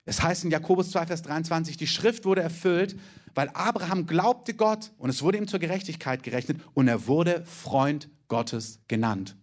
es 0.05 0.23
heißt 0.23 0.45
in 0.45 0.51
Jakobus 0.51 0.91
2, 0.91 1.07
Vers 1.07 1.23
23, 1.23 1.77
die 1.77 1.87
Schrift 1.87 2.25
wurde 2.25 2.43
erfüllt, 2.43 2.97
weil 3.35 3.51
Abraham 3.55 4.07
glaubte 4.07 4.55
Gott 4.55 4.93
und 4.99 5.11
es 5.11 5.23
wurde 5.23 5.39
ihm 5.39 5.49
zur 5.49 5.61
Gerechtigkeit 5.61 6.23
gerechnet 6.23 6.61
und 6.75 6.89
er 6.89 7.07
wurde 7.07 7.45
Freund 7.47 8.11
Gottes 8.29 8.81
genannt. 8.89 9.37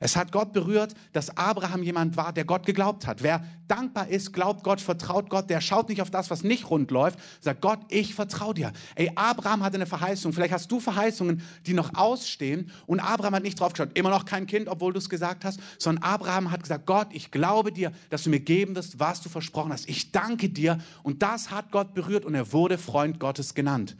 Es 0.00 0.16
hat 0.16 0.32
Gott 0.32 0.52
berührt, 0.52 0.94
dass 1.12 1.36
Abraham 1.36 1.82
jemand 1.82 2.16
war, 2.16 2.32
der 2.32 2.44
Gott 2.44 2.66
geglaubt 2.66 3.06
hat. 3.06 3.22
Wer 3.22 3.44
dankbar 3.66 4.08
ist, 4.08 4.32
glaubt 4.32 4.64
Gott, 4.64 4.80
vertraut 4.80 5.30
Gott, 5.30 5.50
der 5.50 5.60
schaut 5.60 5.88
nicht 5.88 6.02
auf 6.02 6.10
das, 6.10 6.30
was 6.30 6.42
nicht 6.42 6.70
rund 6.70 6.90
läuft, 6.90 7.18
sagt 7.40 7.60
Gott, 7.60 7.80
ich 7.88 8.14
vertraue 8.14 8.54
dir. 8.54 8.72
Ey, 8.94 9.10
Abraham 9.14 9.62
hatte 9.62 9.76
eine 9.76 9.86
Verheißung. 9.86 10.32
Vielleicht 10.32 10.52
hast 10.52 10.70
du 10.70 10.80
Verheißungen, 10.80 11.42
die 11.66 11.74
noch 11.74 11.94
ausstehen 11.94 12.70
und 12.86 13.00
Abraham 13.00 13.34
hat 13.34 13.42
nicht 13.42 13.60
drauf 13.60 13.72
geschaut, 13.72 13.96
immer 13.96 14.10
noch 14.10 14.24
kein 14.24 14.46
Kind, 14.46 14.68
obwohl 14.68 14.92
du 14.92 14.98
es 14.98 15.08
gesagt 15.08 15.44
hast, 15.44 15.60
sondern 15.78 16.04
Abraham 16.04 16.50
hat 16.50 16.62
gesagt, 16.62 16.86
Gott, 16.86 17.08
ich 17.12 17.30
glaube 17.30 17.72
dir, 17.72 17.92
dass 18.10 18.22
du 18.22 18.30
mir 18.30 18.40
geben 18.40 18.76
wirst, 18.76 18.98
was 19.00 19.20
du 19.20 19.28
versprochen 19.28 19.72
hast. 19.72 19.88
Ich 19.88 20.12
danke 20.12 20.48
dir 20.48 20.78
und 21.02 21.22
das 21.22 21.50
hat 21.50 21.70
Gott 21.70 21.94
berührt 21.94 22.24
und 22.24 22.34
er 22.34 22.52
wurde 22.52 22.78
Freund 22.78 23.20
Gottes 23.20 23.54
genannt. 23.54 23.96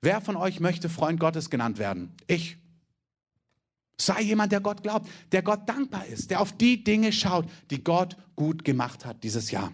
Wer 0.00 0.20
von 0.20 0.36
euch 0.36 0.60
möchte 0.60 0.88
Freund 0.88 1.18
Gottes 1.18 1.50
genannt 1.50 1.78
werden? 1.78 2.12
Ich. 2.26 2.56
Sei 4.00 4.22
jemand, 4.22 4.52
der 4.52 4.60
Gott 4.60 4.82
glaubt, 4.82 5.08
der 5.32 5.42
Gott 5.42 5.68
dankbar 5.68 6.06
ist, 6.06 6.30
der 6.30 6.40
auf 6.40 6.56
die 6.56 6.84
Dinge 6.84 7.12
schaut, 7.12 7.46
die 7.70 7.82
Gott 7.82 8.16
gut 8.36 8.64
gemacht 8.64 9.04
hat 9.04 9.24
dieses 9.24 9.50
Jahr. 9.50 9.72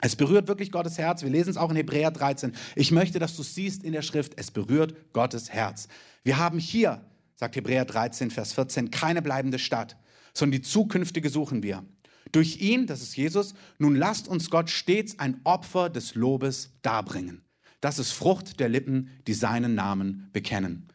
Es 0.00 0.14
berührt 0.14 0.46
wirklich 0.46 0.70
Gottes 0.70 0.98
Herz. 0.98 1.22
Wir 1.22 1.30
lesen 1.30 1.50
es 1.50 1.56
auch 1.56 1.70
in 1.70 1.76
Hebräer 1.76 2.10
13. 2.10 2.52
Ich 2.76 2.92
möchte, 2.92 3.18
dass 3.18 3.36
du 3.36 3.42
siehst 3.42 3.82
in 3.82 3.92
der 3.92 4.02
Schrift, 4.02 4.34
es 4.36 4.50
berührt 4.50 5.12
Gottes 5.12 5.50
Herz. 5.50 5.88
Wir 6.22 6.38
haben 6.38 6.58
hier, 6.58 7.04
sagt 7.34 7.56
Hebräer 7.56 7.84
13, 7.84 8.30
Vers 8.30 8.52
14, 8.52 8.90
keine 8.90 9.22
bleibende 9.22 9.58
Stadt, 9.58 9.96
sondern 10.34 10.60
die 10.60 10.62
zukünftige 10.62 11.30
suchen 11.30 11.62
wir. 11.62 11.84
Durch 12.30 12.60
ihn, 12.60 12.86
das 12.86 13.00
ist 13.02 13.16
Jesus, 13.16 13.54
nun 13.78 13.96
lasst 13.96 14.28
uns 14.28 14.50
Gott 14.50 14.70
stets 14.70 15.18
ein 15.18 15.40
Opfer 15.44 15.88
des 15.88 16.14
Lobes 16.14 16.70
darbringen. 16.82 17.42
Das 17.80 17.98
ist 17.98 18.12
Frucht 18.12 18.60
der 18.60 18.68
Lippen, 18.68 19.10
die 19.26 19.34
seinen 19.34 19.74
Namen 19.74 20.28
bekennen. 20.32 20.88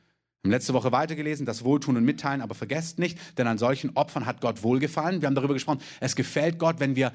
Haben 0.43 0.51
letzte 0.51 0.73
Woche 0.73 0.91
weitergelesen, 0.91 1.45
das 1.45 1.63
Wohltun 1.63 1.95
und 1.95 2.03
Mitteilen, 2.03 2.41
aber 2.41 2.53
vergesst 2.53 3.00
nicht, 3.00 3.17
denn 3.38 3.47
an 3.47 3.57
solchen 3.57 3.95
Opfern 3.95 4.25
hat 4.25 4.41
Gott 4.41 4.62
wohlgefallen. 4.62 5.21
Wir 5.21 5.27
haben 5.27 5.35
darüber 5.35 5.53
gesprochen, 5.53 5.79
es 6.01 6.17
gefällt 6.17 6.59
Gott, 6.59 6.81
wenn 6.81 6.97
wir 6.97 7.13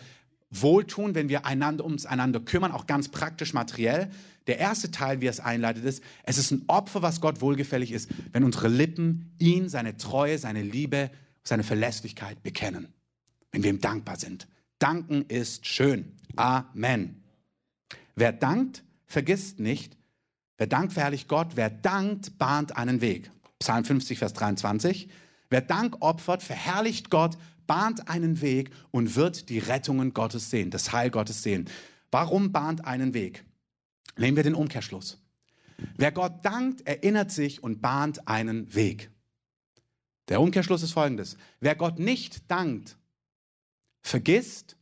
wohltun, 0.50 1.14
wenn 1.14 1.28
wir 1.28 1.44
einander 1.44 1.84
ums 1.84 2.06
einander 2.06 2.40
kümmern, 2.40 2.72
auch 2.72 2.86
ganz 2.86 3.10
praktisch 3.10 3.52
materiell. 3.52 4.10
Der 4.46 4.58
erste 4.58 4.90
Teil, 4.90 5.20
wie 5.20 5.26
er 5.26 5.30
es 5.30 5.40
einleitet, 5.40 5.84
ist, 5.84 6.02
es 6.22 6.38
ist 6.38 6.52
ein 6.52 6.64
Opfer, 6.68 7.02
was 7.02 7.20
Gott 7.20 7.42
wohlgefällig 7.42 7.92
ist, 7.92 8.08
wenn 8.32 8.44
unsere 8.44 8.68
Lippen 8.68 9.34
ihn, 9.38 9.68
seine 9.68 9.98
Treue, 9.98 10.38
seine 10.38 10.62
Liebe, 10.62 11.10
seine 11.44 11.64
Verlässlichkeit 11.64 12.42
bekennen. 12.42 12.94
Wenn 13.52 13.62
wir 13.62 13.68
ihm 13.68 13.80
dankbar 13.82 14.18
sind. 14.18 14.48
Danken 14.78 15.26
ist 15.28 15.66
schön. 15.66 16.16
Amen. 16.36 17.24
Wer 18.16 18.32
dankt, 18.32 18.84
vergisst 19.04 19.60
nicht, 19.60 19.97
Wer 20.58 20.66
dankt, 20.66 20.92
verherrlicht 20.92 21.28
Gott. 21.28 21.52
Wer 21.54 21.70
dankt, 21.70 22.36
bahnt 22.36 22.76
einen 22.76 23.00
Weg. 23.00 23.30
Psalm 23.60 23.84
50, 23.84 24.18
Vers 24.18 24.34
23. 24.34 25.08
Wer 25.50 25.62
Dank 25.62 25.96
opfert, 26.00 26.42
verherrlicht 26.42 27.10
Gott, 27.10 27.38
bahnt 27.66 28.08
einen 28.08 28.40
Weg 28.40 28.70
und 28.90 29.16
wird 29.16 29.48
die 29.48 29.58
Rettungen 29.58 30.12
Gottes 30.12 30.50
sehen, 30.50 30.70
das 30.70 30.92
Heil 30.92 31.10
Gottes 31.10 31.42
sehen. 31.42 31.68
Warum 32.10 32.52
bahnt 32.52 32.84
einen 32.84 33.14
Weg? 33.14 33.44
Nehmen 34.16 34.36
wir 34.36 34.42
den 34.42 34.54
Umkehrschluss. 34.54 35.22
Wer 35.96 36.12
Gott 36.12 36.44
dankt, 36.44 36.86
erinnert 36.86 37.30
sich 37.30 37.62
und 37.62 37.80
bahnt 37.80 38.26
einen 38.26 38.74
Weg. 38.74 39.10
Der 40.28 40.40
Umkehrschluss 40.40 40.82
ist 40.82 40.92
folgendes. 40.92 41.36
Wer 41.60 41.76
Gott 41.76 41.98
nicht 41.98 42.50
dankt, 42.50 42.96
vergisst 44.02 44.76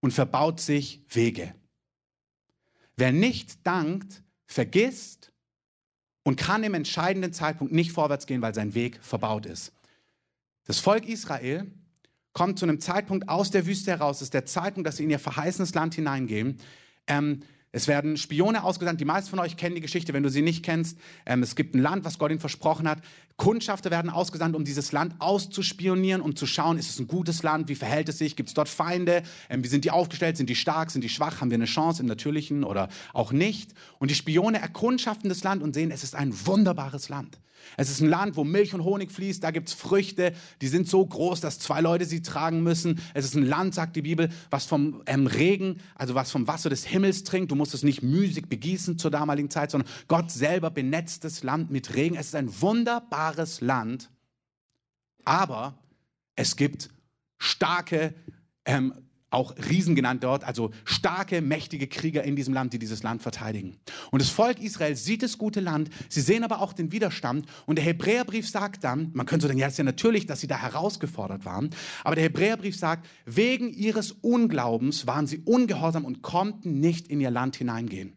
und 0.00 0.12
verbaut 0.12 0.60
sich 0.60 1.04
Wege. 1.08 1.54
Wer 2.96 3.12
nicht 3.12 3.66
dankt, 3.66 4.22
vergisst 4.52 5.32
und 6.22 6.36
kann 6.36 6.62
im 6.62 6.74
entscheidenden 6.74 7.32
Zeitpunkt 7.32 7.72
nicht 7.72 7.92
vorwärts 7.92 8.26
gehen, 8.26 8.42
weil 8.42 8.54
sein 8.54 8.74
Weg 8.74 8.98
verbaut 9.02 9.46
ist. 9.46 9.72
Das 10.64 10.78
Volk 10.78 11.08
Israel 11.08 11.66
kommt 12.32 12.58
zu 12.58 12.64
einem 12.64 12.80
Zeitpunkt 12.80 13.28
aus 13.28 13.50
der 13.50 13.66
Wüste 13.66 13.90
heraus. 13.90 14.18
Das 14.18 14.26
ist 14.26 14.34
der 14.34 14.46
Zeitpunkt, 14.46 14.86
dass 14.86 14.96
sie 14.96 15.04
in 15.04 15.10
ihr 15.10 15.18
verheißenes 15.18 15.74
Land 15.74 15.94
hineingehen. 15.94 16.58
Ähm, 17.06 17.42
es 17.72 17.88
werden 17.88 18.18
Spione 18.18 18.64
ausgesandt. 18.64 19.00
Die 19.00 19.06
meisten 19.06 19.30
von 19.30 19.38
euch 19.38 19.56
kennen 19.56 19.74
die 19.74 19.80
Geschichte, 19.80 20.12
wenn 20.12 20.22
du 20.22 20.28
sie 20.28 20.42
nicht 20.42 20.62
kennst. 20.62 20.98
Ähm, 21.24 21.42
es 21.42 21.56
gibt 21.56 21.74
ein 21.74 21.80
Land, 21.80 22.04
was 22.04 22.18
Gott 22.18 22.30
ihnen 22.30 22.38
versprochen 22.38 22.86
hat. 22.86 22.98
Kundschafter 23.36 23.90
werden 23.90 24.10
ausgesandt, 24.10 24.54
um 24.54 24.64
dieses 24.64 24.92
Land 24.92 25.14
auszuspionieren, 25.18 26.20
um 26.20 26.36
zu 26.36 26.46
schauen, 26.46 26.76
ist 26.76 26.90
es 26.90 27.00
ein 27.00 27.08
gutes 27.08 27.42
Land, 27.42 27.68
wie 27.68 27.74
verhält 27.74 28.10
es 28.10 28.18
sich, 28.18 28.36
gibt 28.36 28.50
es 28.50 28.54
dort 28.54 28.68
Feinde, 28.68 29.22
ähm, 29.48 29.64
wie 29.64 29.68
sind 29.68 29.86
die 29.86 29.90
aufgestellt, 29.90 30.36
sind 30.36 30.50
die 30.50 30.54
stark, 30.54 30.90
sind 30.90 31.02
die 31.02 31.08
schwach, 31.08 31.40
haben 31.40 31.50
wir 31.50 31.56
eine 31.56 31.64
Chance 31.64 32.02
im 32.02 32.08
Natürlichen 32.08 32.62
oder 32.62 32.88
auch 33.14 33.32
nicht. 33.32 33.72
Und 33.98 34.10
die 34.10 34.14
Spione 34.14 34.60
erkundschaften 34.60 35.30
das 35.30 35.42
Land 35.42 35.62
und 35.62 35.74
sehen, 35.74 35.90
es 35.90 36.04
ist 36.04 36.14
ein 36.14 36.34
wunderbares 36.46 37.08
Land. 37.08 37.38
Es 37.76 37.90
ist 37.90 38.00
ein 38.00 38.08
Land, 38.08 38.36
wo 38.36 38.44
Milch 38.44 38.74
und 38.74 38.84
Honig 38.84 39.10
fließt, 39.10 39.42
da 39.42 39.50
gibt 39.50 39.68
es 39.68 39.74
Früchte, 39.74 40.32
die 40.60 40.68
sind 40.68 40.88
so 40.88 41.04
groß, 41.04 41.40
dass 41.40 41.58
zwei 41.58 41.80
Leute 41.80 42.04
sie 42.04 42.22
tragen 42.22 42.62
müssen. 42.62 43.00
Es 43.14 43.24
ist 43.24 43.34
ein 43.34 43.46
Land, 43.46 43.74
sagt 43.74 43.96
die 43.96 44.02
Bibel, 44.02 44.28
was 44.50 44.66
vom 44.66 45.02
ähm, 45.06 45.26
Regen, 45.26 45.80
also 45.94 46.14
was 46.14 46.30
vom 46.30 46.46
Wasser 46.46 46.70
des 46.70 46.84
Himmels 46.84 47.24
trinkt. 47.24 47.50
Du 47.50 47.54
musst 47.62 47.74
es 47.74 47.84
nicht 47.84 48.02
müßig 48.02 48.48
begießen 48.48 48.98
zur 48.98 49.12
damaligen 49.12 49.48
Zeit, 49.48 49.70
sondern 49.70 49.88
Gott 50.08 50.32
selber 50.32 50.68
benetzt 50.68 51.22
das 51.22 51.44
Land 51.44 51.70
mit 51.70 51.94
Regen. 51.94 52.16
Es 52.16 52.26
ist 52.26 52.34
ein 52.34 52.60
wunderbares 52.60 53.60
Land, 53.60 54.10
aber 55.24 55.78
es 56.34 56.56
gibt 56.56 56.90
starke 57.38 58.14
ähm, 58.64 58.94
auch 59.32 59.54
Riesen 59.68 59.94
genannt 59.94 60.24
dort, 60.24 60.44
also 60.44 60.70
starke, 60.84 61.40
mächtige 61.40 61.86
Krieger 61.86 62.24
in 62.24 62.36
diesem 62.36 62.54
Land, 62.54 62.72
die 62.72 62.78
dieses 62.78 63.02
Land 63.02 63.22
verteidigen. 63.22 63.76
Und 64.10 64.22
das 64.22 64.28
Volk 64.28 64.60
Israel 64.60 64.96
sieht 64.96 65.22
das 65.22 65.38
gute 65.38 65.60
Land, 65.60 65.90
sie 66.08 66.20
sehen 66.20 66.44
aber 66.44 66.60
auch 66.60 66.72
den 66.72 66.92
Widerstand. 66.92 67.46
Und 67.66 67.76
der 67.76 67.84
Hebräerbrief 67.84 68.48
sagt 68.48 68.84
dann, 68.84 69.10
man 69.14 69.26
könnte 69.26 69.44
so 69.44 69.48
denken, 69.48 69.60
ja, 69.60 69.68
ist 69.68 69.78
ja 69.78 69.84
natürlich, 69.84 70.26
dass 70.26 70.40
sie 70.40 70.46
da 70.46 70.56
herausgefordert 70.56 71.44
waren, 71.44 71.70
aber 72.04 72.14
der 72.14 72.24
Hebräerbrief 72.24 72.76
sagt, 72.76 73.06
wegen 73.24 73.72
ihres 73.72 74.12
Unglaubens 74.12 75.06
waren 75.06 75.26
sie 75.26 75.38
ungehorsam 75.38 76.04
und 76.04 76.22
konnten 76.22 76.80
nicht 76.80 77.08
in 77.08 77.20
ihr 77.20 77.30
Land 77.30 77.56
hineingehen. 77.56 78.16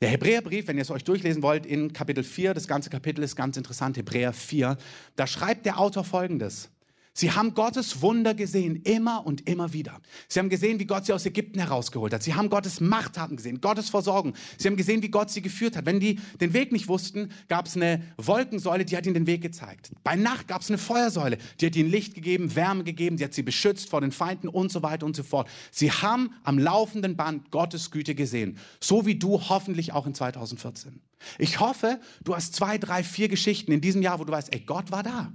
Der 0.00 0.10
Hebräerbrief, 0.10 0.68
wenn 0.68 0.76
ihr 0.76 0.82
es 0.82 0.90
euch 0.92 1.02
durchlesen 1.02 1.42
wollt, 1.42 1.66
in 1.66 1.92
Kapitel 1.92 2.22
4, 2.22 2.54
das 2.54 2.68
ganze 2.68 2.88
Kapitel 2.88 3.22
ist 3.24 3.34
ganz 3.34 3.56
interessant, 3.56 3.96
Hebräer 3.96 4.32
4, 4.32 4.76
da 5.16 5.26
schreibt 5.26 5.66
der 5.66 5.80
Autor 5.80 6.04
folgendes. 6.04 6.70
Sie 7.18 7.32
haben 7.32 7.52
Gottes 7.52 8.00
Wunder 8.00 8.32
gesehen, 8.32 8.76
immer 8.84 9.26
und 9.26 9.48
immer 9.48 9.72
wieder. 9.72 10.00
Sie 10.28 10.38
haben 10.38 10.48
gesehen, 10.48 10.78
wie 10.78 10.84
Gott 10.84 11.04
sie 11.04 11.12
aus 11.12 11.26
Ägypten 11.26 11.58
herausgeholt 11.58 12.14
hat. 12.14 12.22
Sie 12.22 12.34
haben 12.34 12.48
Gottes 12.48 12.80
Machttaten 12.80 13.36
gesehen, 13.36 13.60
Gottes 13.60 13.90
Versorgung. 13.90 14.34
Sie 14.56 14.68
haben 14.68 14.76
gesehen, 14.76 15.02
wie 15.02 15.08
Gott 15.08 15.28
sie 15.28 15.42
geführt 15.42 15.76
hat. 15.76 15.84
Wenn 15.84 15.98
die 15.98 16.20
den 16.40 16.52
Weg 16.52 16.70
nicht 16.70 16.86
wussten, 16.86 17.32
gab 17.48 17.66
es 17.66 17.74
eine 17.74 18.04
Wolkensäule, 18.18 18.84
die 18.84 18.96
hat 18.96 19.04
ihnen 19.04 19.14
den 19.14 19.26
Weg 19.26 19.42
gezeigt. 19.42 19.90
Bei 20.04 20.14
Nacht 20.14 20.46
gab 20.46 20.62
es 20.62 20.68
eine 20.68 20.78
Feuersäule, 20.78 21.38
die 21.60 21.66
hat 21.66 21.74
ihnen 21.74 21.90
Licht 21.90 22.14
gegeben, 22.14 22.54
Wärme 22.54 22.84
gegeben, 22.84 23.16
die 23.16 23.24
hat 23.24 23.34
sie 23.34 23.42
beschützt 23.42 23.90
vor 23.90 24.00
den 24.00 24.12
Feinden 24.12 24.46
und 24.46 24.70
so 24.70 24.84
weiter 24.84 25.04
und 25.04 25.16
so 25.16 25.24
fort. 25.24 25.48
Sie 25.72 25.90
haben 25.90 26.32
am 26.44 26.56
laufenden 26.56 27.16
Band 27.16 27.50
Gottes 27.50 27.90
Güte 27.90 28.14
gesehen. 28.14 28.58
So 28.78 29.06
wie 29.06 29.16
du 29.16 29.40
hoffentlich 29.48 29.92
auch 29.92 30.06
in 30.06 30.14
2014. 30.14 31.00
Ich 31.40 31.58
hoffe, 31.58 31.98
du 32.22 32.36
hast 32.36 32.54
zwei, 32.54 32.78
drei, 32.78 33.02
vier 33.02 33.28
Geschichten 33.28 33.72
in 33.72 33.80
diesem 33.80 34.02
Jahr, 34.02 34.20
wo 34.20 34.24
du 34.24 34.32
weißt, 34.32 34.54
ey, 34.54 34.60
Gott 34.60 34.92
war 34.92 35.02
da. 35.02 35.32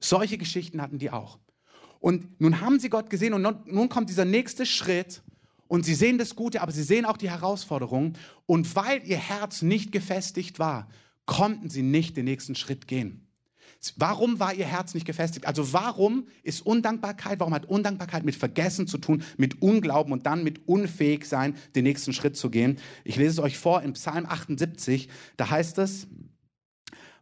Solche 0.00 0.38
Geschichten 0.38 0.80
hatten 0.82 0.98
die 0.98 1.10
auch. 1.10 1.38
Und 2.00 2.40
nun 2.40 2.60
haben 2.60 2.78
sie 2.78 2.90
Gott 2.90 3.10
gesehen 3.10 3.34
und 3.34 3.66
nun 3.66 3.88
kommt 3.88 4.10
dieser 4.10 4.24
nächste 4.24 4.66
Schritt 4.66 5.22
und 5.68 5.84
sie 5.84 5.94
sehen 5.94 6.18
das 6.18 6.36
Gute, 6.36 6.60
aber 6.62 6.72
sie 6.72 6.82
sehen 6.82 7.04
auch 7.04 7.16
die 7.16 7.30
Herausforderungen. 7.30 8.16
Und 8.46 8.76
weil 8.76 9.02
ihr 9.04 9.16
Herz 9.16 9.62
nicht 9.62 9.92
gefestigt 9.92 10.58
war, 10.58 10.88
konnten 11.24 11.70
sie 11.70 11.82
nicht 11.82 12.16
den 12.16 12.24
nächsten 12.24 12.54
Schritt 12.54 12.86
gehen. 12.86 13.26
Warum 13.96 14.40
war 14.40 14.54
ihr 14.54 14.66
Herz 14.66 14.94
nicht 14.94 15.06
gefestigt? 15.06 15.46
Also 15.46 15.72
warum 15.72 16.26
ist 16.42 16.64
Undankbarkeit, 16.64 17.38
warum 17.40 17.54
hat 17.54 17.66
Undankbarkeit 17.66 18.24
mit 18.24 18.34
Vergessen 18.34 18.86
zu 18.86 18.98
tun, 18.98 19.22
mit 19.36 19.62
Unglauben 19.62 20.12
und 20.12 20.26
dann 20.26 20.42
mit 20.42 20.66
unfähig 20.66 21.26
sein, 21.26 21.56
den 21.74 21.84
nächsten 21.84 22.12
Schritt 22.12 22.36
zu 22.36 22.50
gehen? 22.50 22.78
Ich 23.04 23.16
lese 23.16 23.32
es 23.32 23.38
euch 23.38 23.58
vor 23.58 23.82
in 23.82 23.92
Psalm 23.92 24.26
78, 24.26 25.08
da 25.36 25.50
heißt 25.50 25.78
es, 25.78 26.08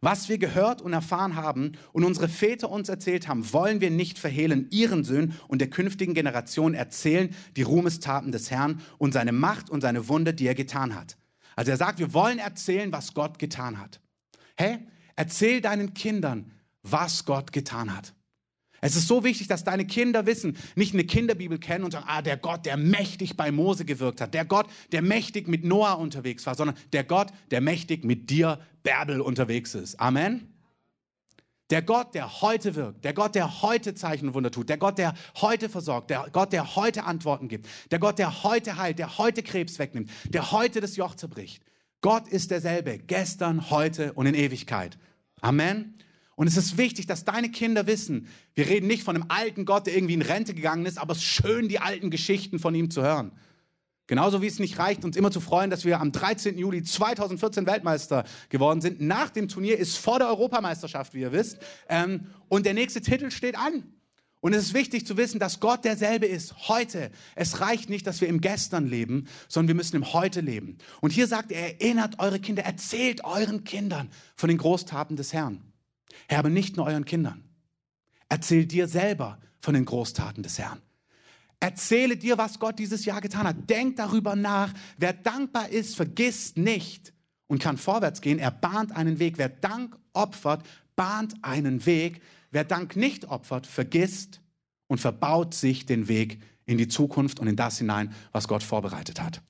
was 0.05 0.29
wir 0.29 0.37
gehört 0.37 0.83
und 0.83 0.93
erfahren 0.93 1.35
haben 1.35 1.71
und 1.91 2.03
unsere 2.03 2.29
Väter 2.29 2.69
uns 2.69 2.89
erzählt 2.89 3.27
haben, 3.27 3.51
wollen 3.51 3.81
wir 3.81 3.89
nicht 3.89 4.19
verhehlen, 4.19 4.67
ihren 4.69 5.03
Söhnen 5.03 5.33
und 5.47 5.59
der 5.59 5.69
künftigen 5.69 6.13
Generation 6.13 6.75
erzählen 6.75 7.35
die 7.55 7.63
Ruhmestaten 7.63 8.31
des 8.31 8.51
Herrn 8.51 8.81
und 8.99 9.13
seine 9.13 9.31
Macht 9.31 9.71
und 9.71 9.81
seine 9.81 10.07
Wunde, 10.07 10.35
die 10.35 10.45
er 10.45 10.55
getan 10.55 10.95
hat. 10.95 11.17
Also 11.55 11.71
er 11.71 11.77
sagt, 11.77 11.97
wir 11.97 12.13
wollen 12.13 12.37
erzählen, 12.37 12.91
was 12.91 13.15
Gott 13.15 13.39
getan 13.39 13.79
hat. 13.79 13.99
Hey, 14.55 14.77
erzähl 15.15 15.59
deinen 15.59 15.95
Kindern, 15.95 16.51
was 16.83 17.25
Gott 17.25 17.51
getan 17.51 17.95
hat. 17.95 18.13
Es 18.85 18.95
ist 18.95 19.07
so 19.07 19.23
wichtig, 19.23 19.47
dass 19.47 19.63
deine 19.63 19.87
Kinder 19.87 20.27
wissen, 20.27 20.55
nicht 20.75 20.93
eine 20.93 21.05
Kinderbibel 21.05 21.57
kennen 21.57 21.85
und 21.85 21.89
sagen, 21.89 22.05
ah, 22.07 22.21
der 22.21 22.37
Gott, 22.37 22.67
der 22.67 22.77
mächtig 22.77 23.35
bei 23.35 23.51
Mose 23.51 23.83
gewirkt 23.83 24.21
hat, 24.21 24.35
der 24.35 24.45
Gott, 24.45 24.67
der 24.91 25.01
mächtig 25.01 25.47
mit 25.47 25.63
Noah 25.63 25.97
unterwegs 25.97 26.45
war, 26.45 26.53
sondern 26.53 26.77
der 26.93 27.03
Gott, 27.03 27.29
der 27.49 27.61
mächtig 27.61 28.05
mit 28.05 28.29
dir, 28.29 28.59
Bärbel, 28.83 29.21
unterwegs 29.21 29.73
ist. 29.73 29.99
Amen. 29.99 30.53
Der 31.71 31.81
Gott, 31.81 32.13
der 32.13 32.41
heute 32.41 32.75
wirkt, 32.75 33.03
der 33.03 33.13
Gott, 33.13 33.33
der 33.33 33.63
heute 33.63 33.95
Zeichen 33.95 34.27
und 34.27 34.33
Wunder 34.35 34.51
tut, 34.51 34.69
der 34.69 34.77
Gott, 34.77 34.99
der 34.99 35.15
heute 35.41 35.67
versorgt, 35.67 36.11
der 36.11 36.27
Gott, 36.31 36.53
der 36.53 36.75
heute 36.75 37.05
Antworten 37.05 37.47
gibt, 37.47 37.67
der 37.89 37.97
Gott, 37.97 38.19
der 38.19 38.43
heute 38.43 38.77
heilt, 38.77 38.99
der 38.99 39.17
heute 39.17 39.41
Krebs 39.41 39.79
wegnimmt, 39.79 40.11
der 40.29 40.51
heute 40.51 40.79
das 40.79 40.95
Joch 40.95 41.15
zerbricht. 41.15 41.63
Gott 42.01 42.27
ist 42.27 42.51
derselbe, 42.51 42.99
gestern, 42.99 43.71
heute 43.71 44.13
und 44.13 44.27
in 44.27 44.35
Ewigkeit. 44.35 44.99
Amen. 45.41 45.94
Und 46.35 46.47
es 46.47 46.57
ist 46.57 46.77
wichtig, 46.77 47.07
dass 47.07 47.23
deine 47.23 47.49
Kinder 47.49 47.87
wissen, 47.87 48.27
wir 48.53 48.67
reden 48.67 48.87
nicht 48.87 49.03
von 49.03 49.15
einem 49.15 49.25
alten 49.29 49.65
Gott, 49.65 49.87
der 49.87 49.95
irgendwie 49.95 50.15
in 50.15 50.21
Rente 50.21 50.53
gegangen 50.53 50.85
ist, 50.85 50.97
aber 50.97 51.13
es 51.13 51.19
ist 51.19 51.25
schön, 51.25 51.69
die 51.69 51.79
alten 51.79 52.11
Geschichten 52.11 52.59
von 52.59 52.75
ihm 52.75 52.91
zu 52.91 53.01
hören. 53.01 53.31
Genauso 54.07 54.41
wie 54.41 54.47
es 54.47 54.59
nicht 54.59 54.77
reicht, 54.77 55.03
uns 55.03 55.17
immer 55.17 55.31
zu 55.31 55.39
freuen, 55.39 55.71
dass 55.71 55.83
wir 55.83 55.99
am 55.99 56.11
13. 56.11 56.57
Juli 56.57 56.83
2014 56.83 57.65
Weltmeister 57.65 58.25
geworden 58.49 58.81
sind. 58.81 59.01
Nach 59.01 59.31
dem 59.31 59.47
Turnier 59.47 59.79
ist 59.79 59.97
vor 59.97 60.19
der 60.19 60.27
Europameisterschaft, 60.27 61.15
wie 61.15 61.21
ihr 61.21 61.31
wisst. 61.31 61.57
Ähm, 61.89 62.27
und 62.47 62.67
der 62.67 62.75
nächste 62.75 63.01
Titel 63.01 63.31
steht 63.31 63.57
an. 63.57 63.83
Und 64.41 64.53
es 64.53 64.65
ist 64.65 64.73
wichtig 64.75 65.07
zu 65.07 65.17
wissen, 65.17 65.39
dass 65.39 65.59
Gott 65.59 65.85
derselbe 65.85 66.27
ist 66.27 66.67
heute. 66.67 67.09
Es 67.33 67.61
reicht 67.61 67.89
nicht, 67.89 68.05
dass 68.05 68.21
wir 68.21 68.27
im 68.27 68.41
Gestern 68.41 68.85
leben, 68.85 69.27
sondern 69.47 69.69
wir 69.69 69.75
müssen 69.75 69.95
im 69.95 70.13
Heute 70.13 70.41
leben. 70.41 70.77
Und 71.01 71.09
hier 71.09 71.25
sagt 71.25 71.51
er, 71.51 71.81
erinnert 71.81 72.19
eure 72.19 72.39
Kinder, 72.39 72.61
erzählt 72.61 73.23
euren 73.23 73.63
Kindern 73.63 74.11
von 74.35 74.49
den 74.49 74.59
Großtaten 74.59 75.15
des 75.15 75.33
Herrn. 75.33 75.63
Herr, 76.27 76.39
aber 76.39 76.49
nicht 76.49 76.77
nur 76.77 76.85
euren 76.85 77.05
Kindern. 77.05 77.43
Erzähl 78.29 78.65
dir 78.65 78.87
selber 78.87 79.39
von 79.61 79.73
den 79.73 79.85
Großtaten 79.85 80.43
des 80.43 80.59
Herrn. 80.59 80.81
Erzähle 81.59 82.17
dir, 82.17 82.37
was 82.37 82.59
Gott 82.59 82.79
dieses 82.79 83.05
Jahr 83.05 83.21
getan 83.21 83.47
hat. 83.47 83.69
Denk 83.69 83.95
darüber 83.95 84.35
nach. 84.35 84.73
Wer 84.97 85.13
dankbar 85.13 85.69
ist, 85.69 85.95
vergisst 85.95 86.57
nicht 86.57 87.13
und 87.47 87.59
kann 87.61 87.77
vorwärts 87.77 88.21
gehen. 88.21 88.39
Er 88.39 88.51
bahnt 88.51 88.91
einen 88.91 89.19
Weg. 89.19 89.37
Wer 89.37 89.49
Dank 89.49 89.97
opfert, 90.13 90.65
bahnt 90.95 91.33
einen 91.43 91.85
Weg. 91.85 92.21
Wer 92.51 92.65
Dank 92.65 92.95
nicht 92.95 93.25
opfert, 93.25 93.67
vergisst 93.67 94.41
und 94.87 94.99
verbaut 94.99 95.53
sich 95.53 95.85
den 95.85 96.07
Weg 96.07 96.41
in 96.65 96.77
die 96.77 96.87
Zukunft 96.87 97.39
und 97.39 97.47
in 97.47 97.55
das 97.55 97.77
hinein, 97.77 98.13
was 98.31 98.47
Gott 98.47 98.63
vorbereitet 98.63 99.21
hat. 99.21 99.41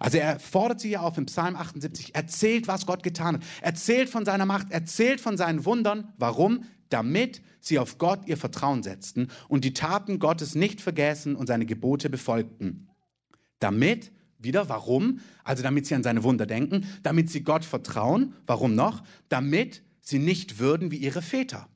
Also 0.00 0.16
er 0.16 0.40
fordert 0.40 0.80
sie 0.80 0.88
hier 0.88 1.02
auf 1.02 1.18
im 1.18 1.26
Psalm 1.26 1.54
78, 1.54 2.14
erzählt, 2.14 2.66
was 2.66 2.86
Gott 2.86 3.02
getan 3.02 3.36
hat, 3.36 3.42
erzählt 3.60 4.08
von 4.08 4.24
seiner 4.24 4.46
Macht, 4.46 4.72
erzählt 4.72 5.20
von 5.20 5.36
seinen 5.36 5.66
Wundern. 5.66 6.12
Warum? 6.16 6.64
Damit 6.88 7.42
sie 7.60 7.78
auf 7.78 7.98
Gott 7.98 8.26
ihr 8.26 8.38
Vertrauen 8.38 8.82
setzten 8.82 9.28
und 9.48 9.62
die 9.62 9.74
Taten 9.74 10.18
Gottes 10.18 10.54
nicht 10.54 10.80
vergessen 10.80 11.36
und 11.36 11.46
seine 11.46 11.66
Gebote 11.66 12.08
befolgten. 12.08 12.88
Damit, 13.58 14.10
wieder, 14.38 14.70
warum? 14.70 15.20
Also 15.44 15.62
damit 15.62 15.86
sie 15.86 15.94
an 15.94 16.02
seine 16.02 16.24
Wunder 16.24 16.46
denken, 16.46 16.86
damit 17.02 17.28
sie 17.28 17.44
Gott 17.44 17.66
vertrauen. 17.66 18.34
Warum 18.46 18.74
noch? 18.74 19.02
Damit 19.28 19.82
sie 20.00 20.18
nicht 20.18 20.58
würden 20.58 20.90
wie 20.90 20.96
ihre 20.96 21.20
Väter 21.20 21.68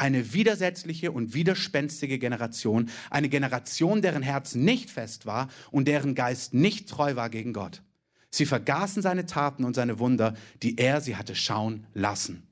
eine 0.00 0.32
widersetzliche 0.32 1.12
und 1.12 1.34
widerspenstige 1.34 2.18
Generation, 2.18 2.88
eine 3.10 3.28
Generation, 3.28 4.00
deren 4.00 4.22
Herz 4.22 4.54
nicht 4.54 4.90
fest 4.90 5.26
war 5.26 5.48
und 5.70 5.86
deren 5.86 6.14
Geist 6.14 6.54
nicht 6.54 6.88
treu 6.88 7.16
war 7.16 7.28
gegen 7.28 7.52
Gott. 7.52 7.82
Sie 8.30 8.46
vergaßen 8.46 9.02
seine 9.02 9.26
Taten 9.26 9.64
und 9.64 9.74
seine 9.74 9.98
Wunder, 9.98 10.34
die 10.62 10.78
er 10.78 11.00
sie 11.00 11.16
hatte 11.16 11.34
schauen 11.34 11.86
lassen. 11.92 12.46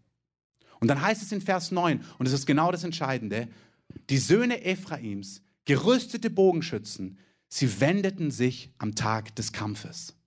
Und 0.81 0.89
dann 0.89 1.01
heißt 1.01 1.23
es 1.23 1.33
in 1.33 1.41
Vers 1.41 1.71
9, 1.71 2.05
und 2.19 2.27
es 2.27 2.33
ist 2.33 2.47
genau 2.47 2.71
das 2.71 2.85
Entscheidende, 2.85 3.49
die 4.11 4.19
Söhne 4.19 4.65
Ephraims, 4.65 5.43
gerüstete 5.65 6.31
Bogenschützen, 6.31 7.19
sie 7.49 7.81
wendeten 7.81 8.31
sich 8.31 8.71
am 8.79 8.95
Tag 8.95 9.35
des 9.37 9.53
Kampfes. 9.53 10.18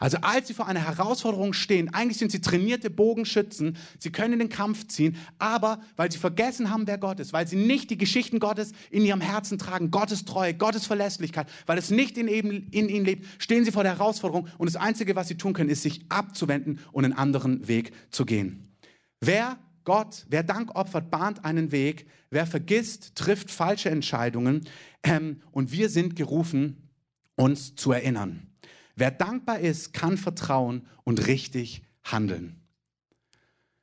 Also 0.00 0.18
als 0.22 0.48
sie 0.48 0.54
vor 0.54 0.66
einer 0.66 0.84
Herausforderung 0.84 1.52
stehen, 1.52 1.92
eigentlich 1.94 2.18
sind 2.18 2.32
sie 2.32 2.40
trainierte 2.40 2.90
Bogenschützen, 2.90 3.76
sie 3.98 4.10
können 4.10 4.34
in 4.34 4.38
den 4.40 4.48
Kampf 4.48 4.86
ziehen, 4.88 5.16
aber 5.38 5.80
weil 5.96 6.10
sie 6.10 6.18
vergessen 6.18 6.70
haben, 6.70 6.86
wer 6.86 6.98
Gott 6.98 7.20
ist, 7.20 7.32
weil 7.32 7.46
sie 7.46 7.56
nicht 7.56 7.90
die 7.90 7.98
Geschichten 7.98 8.38
Gottes 8.40 8.72
in 8.90 9.04
ihrem 9.04 9.20
Herzen 9.20 9.58
tragen, 9.58 9.90
Gottes 9.90 10.24
Treue, 10.24 10.54
Gottes 10.54 10.86
Verlässlichkeit, 10.86 11.48
weil 11.66 11.78
es 11.78 11.90
nicht 11.90 12.18
in, 12.18 12.28
eben, 12.28 12.68
in 12.70 12.88
ihnen 12.88 13.04
lebt, 13.04 13.26
stehen 13.38 13.64
sie 13.64 13.72
vor 13.72 13.82
der 13.82 13.98
Herausforderung 13.98 14.48
und 14.58 14.66
das 14.66 14.76
Einzige, 14.76 15.16
was 15.16 15.28
sie 15.28 15.36
tun 15.36 15.52
können, 15.52 15.70
ist 15.70 15.82
sich 15.82 16.04
abzuwenden 16.08 16.80
und 16.92 17.04
einen 17.04 17.14
anderen 17.14 17.68
Weg 17.68 17.92
zu 18.10 18.24
gehen. 18.24 18.76
Wer 19.20 19.58
Gott, 19.84 20.26
wer 20.28 20.42
Dank 20.42 20.74
opfert, 20.74 21.10
bahnt 21.10 21.44
einen 21.44 21.72
Weg, 21.72 22.06
wer 22.30 22.46
vergisst, 22.46 23.14
trifft 23.14 23.50
falsche 23.50 23.88
Entscheidungen 23.88 24.66
ähm, 25.02 25.40
und 25.50 25.72
wir 25.72 25.88
sind 25.88 26.14
gerufen, 26.14 26.90
uns 27.36 27.74
zu 27.74 27.92
erinnern. 27.92 28.47
Wer 28.98 29.12
dankbar 29.12 29.60
ist, 29.60 29.92
kann 29.92 30.16
vertrauen 30.16 30.84
und 31.04 31.28
richtig 31.28 31.82
handeln. 32.02 32.60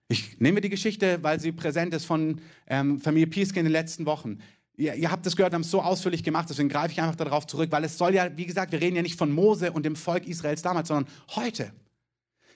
Ich 0.10 0.42
nehme 0.42 0.60
die 0.60 0.70
Geschichte, 0.70 1.24
weil 1.24 1.40
sie 1.40 1.54
präsent 1.54 1.94
ist 1.94 2.04
von 2.04 2.42
ähm, 2.68 3.00
Familie 3.00 3.28
Pieske 3.28 3.60
in 3.60 3.66
den 3.66 3.72
letzten 3.72 4.06
Wochen. 4.06 4.40
Ihr, 4.76 4.94
ihr 4.96 5.10
habt 5.10 5.26
es 5.26 5.38
gehört, 5.38 5.54
haben 5.54 5.62
es 5.62 5.72
so 5.72 5.82
ausführlich 5.82 6.22
gemacht, 6.22 6.50
deswegen 6.50 6.68
greife 6.68 6.92
ich 6.92 7.02
einfach 7.02 7.16
darauf 7.16 7.48
zurück, 7.48 7.72
weil 7.72 7.86
es 7.86 7.98
soll 7.98 8.14
ja, 8.14 8.36
wie 8.38 8.46
gesagt, 8.46 8.74
wir 8.74 8.82
reden 8.82 8.98
ja 8.98 9.02
nicht 9.02 9.18
von 9.18 9.32
Mose 9.32 9.72
und 9.72 9.86
dem 9.86 9.96
Volk 9.96 10.28
Israels 10.28 10.62
damals, 10.62 10.90
sondern 10.90 11.12
heute. 11.30 11.72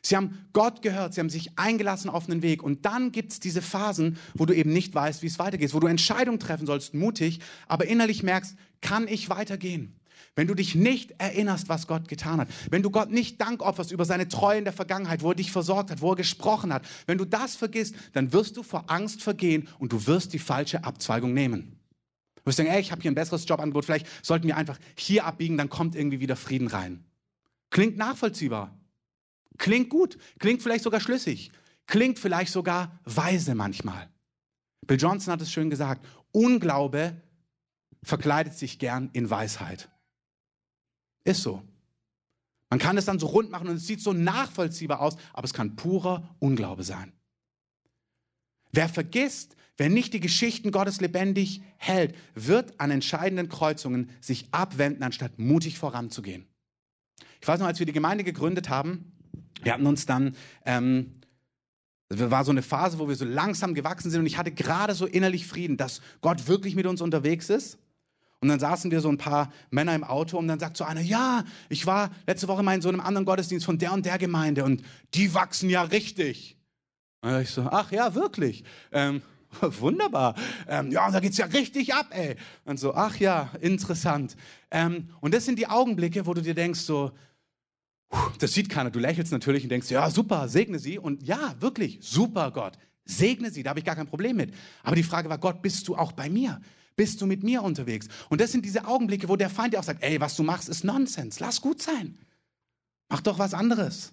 Sie 0.02 0.18
haben 0.18 0.46
Gott 0.52 0.82
gehört, 0.82 1.14
sie 1.14 1.22
haben 1.22 1.30
sich 1.30 1.58
eingelassen 1.58 2.10
auf 2.10 2.30
einen 2.30 2.42
Weg. 2.42 2.62
Und 2.62 2.86
dann 2.86 3.14
gibt 3.14 3.32
es 3.32 3.40
diese 3.40 3.62
Phasen, 3.62 4.18
wo 4.34 4.46
du 4.46 4.54
eben 4.54 4.74
nicht 4.74 4.94
weißt, 4.94 5.24
wie 5.24 5.28
es 5.28 5.40
weitergeht, 5.40 5.74
wo 5.74 5.80
du 5.80 5.88
Entscheidungen 5.88 6.40
treffen 6.40 6.66
sollst, 6.66 6.94
mutig, 6.94 7.40
aber 7.70 7.86
innerlich 7.86 8.22
merkst, 8.22 8.58
kann 8.82 9.08
ich 9.08 9.30
weitergehen? 9.30 9.99
Wenn 10.40 10.48
du 10.48 10.54
dich 10.54 10.74
nicht 10.74 11.16
erinnerst, 11.18 11.68
was 11.68 11.86
Gott 11.86 12.08
getan 12.08 12.40
hat, 12.40 12.48
wenn 12.72 12.82
du 12.82 12.90
Gott 12.90 13.12
nicht 13.12 13.42
Dank 13.42 13.62
opferst 13.62 13.92
über 13.92 14.06
seine 14.06 14.30
Treue 14.30 14.60
in 14.60 14.64
der 14.64 14.72
Vergangenheit, 14.72 15.22
wo 15.22 15.32
er 15.32 15.36
dich 15.36 15.52
versorgt 15.52 15.92
hat, 15.92 16.00
wo 16.00 16.12
er 16.12 16.16
gesprochen 16.16 16.72
hat, 16.72 16.88
wenn 17.08 17.18
du 17.18 17.26
das 17.26 17.58
vergisst, 17.58 17.94
dann 18.14 18.32
wirst 18.32 18.56
du 18.56 18.64
vor 18.64 18.86
Angst 18.88 19.22
vergehen 19.22 19.68
und 19.80 19.92
du 19.92 20.08
wirst 20.08 20.32
die 20.32 20.40
falsche 20.40 20.86
Abzweigung 20.86 21.34
nehmen. 21.34 21.78
Du 22.36 22.46
wirst 22.46 22.58
denken, 22.58 22.72
ey, 22.72 22.80
ich 22.80 22.94
habe 22.94 23.02
hier 23.02 23.12
ein 23.12 23.16
besseres 23.16 23.46
Jobangebot, 23.50 23.84
vielleicht 23.84 24.08
sollten 24.26 24.48
wir 24.48 24.56
einfach 24.56 24.80
hier 24.96 25.26
abbiegen, 25.26 25.58
dann 25.58 25.68
kommt 25.68 25.94
irgendwie 25.94 26.22
wieder 26.22 26.38
Frieden 26.38 26.68
rein. 26.68 27.04
Klingt 27.70 27.98
nachvollziehbar. 27.98 28.74
Klingt 29.58 29.90
gut, 29.90 30.18
klingt 30.40 30.64
vielleicht 30.64 30.86
sogar 30.86 31.02
schlüssig, 31.02 31.52
klingt 31.86 32.18
vielleicht 32.18 32.54
sogar 32.54 32.98
weise 33.04 33.56
manchmal. 33.56 34.08
Bill 34.88 34.98
Johnson 34.98 35.34
hat 35.34 35.42
es 35.42 35.52
schön 35.52 35.70
gesagt, 35.70 36.08
Unglaube 36.32 37.22
verkleidet 38.04 38.54
sich 38.54 38.80
gern 38.80 39.10
in 39.12 39.30
Weisheit. 39.30 39.90
Ist 41.24 41.42
so. 41.42 41.62
Man 42.70 42.80
kann 42.80 42.98
es 42.98 43.06
dann 43.06 43.20
so 43.20 43.28
rund 43.28 43.50
machen 43.50 43.68
und 43.68 43.76
es 43.78 43.88
sieht 43.88 44.02
so 44.02 44.14
nachvollziehbar 44.14 45.00
aus, 45.02 45.16
aber 45.34 45.46
es 45.46 45.54
kann 45.54 45.76
purer 45.76 46.36
Unglaube 46.40 46.84
sein. 46.84 47.14
Wer 48.72 48.88
vergisst, 48.88 49.56
wer 49.78 49.90
nicht 49.90 50.14
die 50.14 50.20
Geschichten 50.20 50.72
Gottes 50.72 51.02
lebendig 51.02 51.64
hält, 51.78 52.16
wird 52.36 52.80
an 52.80 52.92
entscheidenden 52.92 53.50
Kreuzungen 53.50 54.12
sich 54.22 54.48
abwenden, 54.52 55.02
anstatt 55.02 55.40
mutig 55.40 55.80
voranzugehen. 55.80 56.46
Ich 57.42 57.48
weiß 57.48 57.60
noch, 57.60 57.68
als 57.68 57.80
wir 57.80 57.88
die 57.88 57.94
Gemeinde 57.94 58.24
gegründet 58.24 58.70
haben, 58.70 59.14
wir 59.64 59.74
hatten 59.74 59.88
uns 59.88 60.06
dann, 60.06 60.36
ähm, 60.66 61.16
es 62.10 62.20
war 62.20 62.46
so 62.46 62.52
eine 62.52 62.62
Phase, 62.62 63.00
wo 63.00 63.08
wir 63.08 63.16
so 63.16 63.26
langsam 63.26 63.74
gewachsen 63.74 64.12
sind 64.12 64.20
und 64.20 64.26
ich 64.28 64.38
hatte 64.38 64.52
gerade 64.52 64.94
so 64.94 65.08
innerlich 65.08 65.48
Frieden, 65.48 65.78
dass 65.78 66.02
Gott 66.22 66.48
wirklich 66.48 66.76
mit 66.76 66.86
uns 66.86 67.02
unterwegs 67.02 67.50
ist 67.50 67.80
und 68.42 68.48
dann 68.48 68.60
saßen 68.60 68.90
wir 68.90 69.02
so 69.02 69.10
ein 69.10 69.18
paar 69.18 69.52
Männer 69.70 69.94
im 69.96 70.04
Auto 70.04 70.38
und 70.38 70.48
dann 70.48 70.60
sagt 70.60 70.78
so 70.78 70.86
einer, 70.86 71.02
ja, 71.02 71.44
ich 71.68 71.86
war 71.86 72.10
letzte 72.26 72.48
Woche 72.48 72.64
mal 72.64 72.76
in 72.76 72.82
so 72.82 72.90
einem 72.90 73.02
anderen 73.02 73.26
Gottesdienst 73.26 73.66
von 73.66 73.78
der 73.78 73.92
und 73.92 74.06
der 74.06 74.18
Gemeinde 74.18 74.64
und 74.64 74.82
die 75.14 75.34
wachsen 75.34 75.70
ja 75.70 75.84
richtig. 75.84 76.58
Und 77.22 77.42
ich 77.42 77.50
so, 77.50 77.64
ach 77.64 77.92
ja, 77.92 78.16
wirklich. 78.16 78.64
Ähm, 78.92 79.22
wunderbar. 79.62 80.36
Ähm, 80.68 80.92
ja, 80.92 81.06
und 81.06 81.14
da 81.14 81.20
geht's 81.20 81.38
ja 81.38 81.48
richtig 81.48 81.94
ab, 81.94 82.08
ey. 82.12 82.36
Und 82.66 82.80
so, 82.80 82.94
ach 82.94 83.18
ja, 83.18 83.52
interessant. 83.60 84.38
Ähm, 84.72 85.10
und 85.20 85.34
das 85.34 85.46
sind 85.46 85.60
die 85.60 85.68
Augenblicke, 85.68 86.26
wo 86.26 86.34
du 86.34 86.42
dir 86.42 86.54
denkst 86.54 86.80
so, 86.80 87.12
das 88.40 88.54
sieht 88.54 88.70
keiner. 88.70 88.90
Du 88.90 89.00
lächelst 89.00 89.32
natürlich 89.32 89.64
und 89.64 89.70
denkst, 89.70 89.92
ja, 89.92 90.10
super, 90.10 90.48
segne 90.48 90.80
sie. 90.80 90.98
Und 90.98 91.24
ja, 91.24 91.56
wirklich, 91.60 92.00
super 92.02 92.52
Gott, 92.52 92.78
segne 93.06 93.52
sie, 93.52 93.64
da 93.64 93.72
habe 93.72 93.80
ich 93.80 93.86
gar 93.86 93.96
kein 93.96 94.08
Problem 94.08 94.38
mit. 94.38 94.54
Aber 94.84 94.96
die 94.96 95.04
Frage 95.04 95.30
war, 95.30 95.38
Gott, 95.38 95.62
bist 95.62 95.88
du 95.88 95.96
auch 95.96 96.14
bei 96.14 96.30
mir? 96.30 96.62
Bist 97.00 97.22
du 97.22 97.26
mit 97.26 97.44
mir 97.44 97.64
unterwegs. 97.64 98.10
Und 98.28 98.42
das 98.42 98.52
sind 98.52 98.66
diese 98.66 98.86
Augenblicke, 98.86 99.30
wo 99.30 99.38
der 99.38 99.50
Feind 99.50 99.74
dir 99.74 99.80
auch 99.80 99.86
sagt, 99.86 100.04
ey, 100.04 100.20
was 100.20 100.36
du 100.36 100.44
machst, 100.44 100.68
ist 100.68 100.84
Nonsens. 100.84 101.40
Lass 101.40 101.62
gut 101.62 101.82
sein. 101.82 102.18
Mach 103.08 103.22
doch 103.22 103.40
was 103.40 103.54
anderes. 103.54 104.12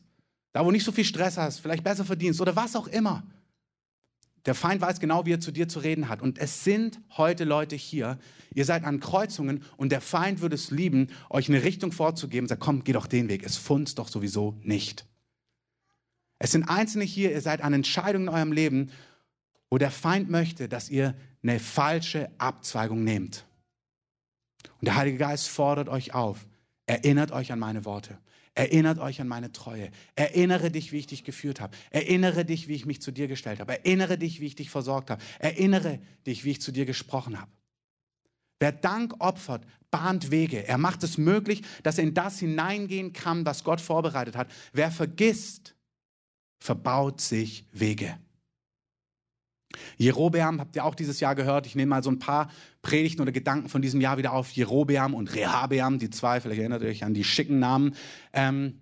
Da, 0.52 0.64
wo 0.64 0.70
nicht 0.70 0.84
so 0.84 0.92
viel 0.92 1.04
Stress 1.04 1.36
hast, 1.36 1.58
vielleicht 1.58 1.82
besser 1.82 2.04
verdienst 2.04 2.40
oder 2.40 2.54
was 2.54 2.76
auch 2.76 2.86
immer. 2.86 3.24
Der 4.44 4.54
Feind 4.54 4.80
weiß 4.80 5.00
genau, 5.00 5.26
wie 5.26 5.32
er 5.32 5.40
zu 5.40 5.50
dir 5.50 5.66
zu 5.66 5.80
reden 5.80 6.08
hat. 6.08 6.22
Und 6.22 6.38
es 6.38 6.62
sind 6.62 7.00
heute 7.16 7.42
Leute 7.42 7.74
hier, 7.74 8.20
ihr 8.54 8.64
seid 8.64 8.84
an 8.84 9.00
Kreuzungen 9.00 9.64
und 9.76 9.90
der 9.90 10.00
Feind 10.00 10.40
würde 10.40 10.54
es 10.54 10.70
lieben, 10.70 11.08
euch 11.28 11.48
eine 11.48 11.64
Richtung 11.64 11.90
vorzugeben. 11.90 12.46
Sagt, 12.46 12.60
komm, 12.60 12.84
geh 12.84 12.92
doch 12.92 13.08
den 13.08 13.28
Weg. 13.28 13.42
Es 13.42 13.56
funzt 13.56 13.98
doch 13.98 14.06
sowieso 14.06 14.60
nicht. 14.62 15.06
Es 16.38 16.52
sind 16.52 16.68
Einzelne 16.68 17.02
hier, 17.04 17.32
ihr 17.32 17.40
seid 17.40 17.62
an 17.62 17.72
Entscheidungen 17.72 18.28
in 18.28 18.32
eurem 18.32 18.52
Leben, 18.52 18.92
wo 19.70 19.76
der 19.76 19.90
Feind 19.90 20.30
möchte, 20.30 20.68
dass 20.68 20.88
ihr 20.88 21.16
eine 21.48 21.60
falsche 21.60 22.30
Abzweigung 22.38 23.04
nehmt. 23.04 23.46
Und 24.80 24.86
der 24.86 24.96
Heilige 24.96 25.18
Geist 25.18 25.48
fordert 25.48 25.88
euch 25.88 26.14
auf, 26.14 26.46
erinnert 26.86 27.32
euch 27.32 27.52
an 27.52 27.58
meine 27.58 27.84
Worte. 27.84 28.18
Erinnert 28.54 28.98
euch 28.98 29.20
an 29.20 29.28
meine 29.28 29.52
Treue. 29.52 29.90
Erinnere 30.14 30.70
dich, 30.70 30.90
wie 30.90 30.96
ich 30.96 31.06
dich 31.06 31.24
geführt 31.24 31.60
habe. 31.60 31.76
Erinnere 31.90 32.46
dich, 32.46 32.68
wie 32.68 32.74
ich 32.74 32.86
mich 32.86 33.02
zu 33.02 33.12
dir 33.12 33.28
gestellt 33.28 33.60
habe. 33.60 33.74
Erinnere 33.74 34.16
dich, 34.16 34.40
wie 34.40 34.46
ich 34.46 34.54
dich 34.54 34.70
versorgt 34.70 35.10
habe. 35.10 35.22
Erinnere 35.38 36.00
dich, 36.26 36.44
wie 36.44 36.52
ich 36.52 36.62
zu 36.62 36.72
dir 36.72 36.86
gesprochen 36.86 37.38
habe. 37.38 37.50
Wer 38.58 38.72
Dank 38.72 39.14
opfert, 39.18 39.66
bahnt 39.90 40.30
Wege. 40.30 40.66
Er 40.66 40.78
macht 40.78 41.02
es 41.02 41.18
möglich, 41.18 41.62
dass 41.82 41.98
er 41.98 42.04
in 42.04 42.14
das 42.14 42.38
hineingehen 42.38 43.12
kann, 43.12 43.44
was 43.44 43.62
Gott 43.62 43.82
vorbereitet 43.82 44.36
hat. 44.36 44.50
Wer 44.72 44.90
vergisst, 44.90 45.74
verbaut 46.58 47.20
sich 47.20 47.66
Wege. 47.72 48.18
Jerobeam 49.96 50.60
habt 50.60 50.76
ihr 50.76 50.84
auch 50.84 50.94
dieses 50.94 51.20
Jahr 51.20 51.34
gehört. 51.34 51.66
Ich 51.66 51.74
nehme 51.74 51.90
mal 51.90 52.02
so 52.02 52.10
ein 52.10 52.18
paar 52.18 52.50
Predigten 52.82 53.22
oder 53.22 53.32
Gedanken 53.32 53.68
von 53.68 53.82
diesem 53.82 54.00
Jahr 54.00 54.18
wieder 54.18 54.32
auf. 54.32 54.50
Jerobeam 54.50 55.14
und 55.14 55.34
Rehabeam, 55.34 55.98
die 55.98 56.10
zwei, 56.10 56.40
vielleicht 56.40 56.60
erinnert 56.60 56.82
ihr 56.82 56.88
euch 56.88 57.04
an 57.04 57.14
die 57.14 57.24
schicken 57.24 57.58
Namen. 57.58 57.94
Ähm, 58.32 58.80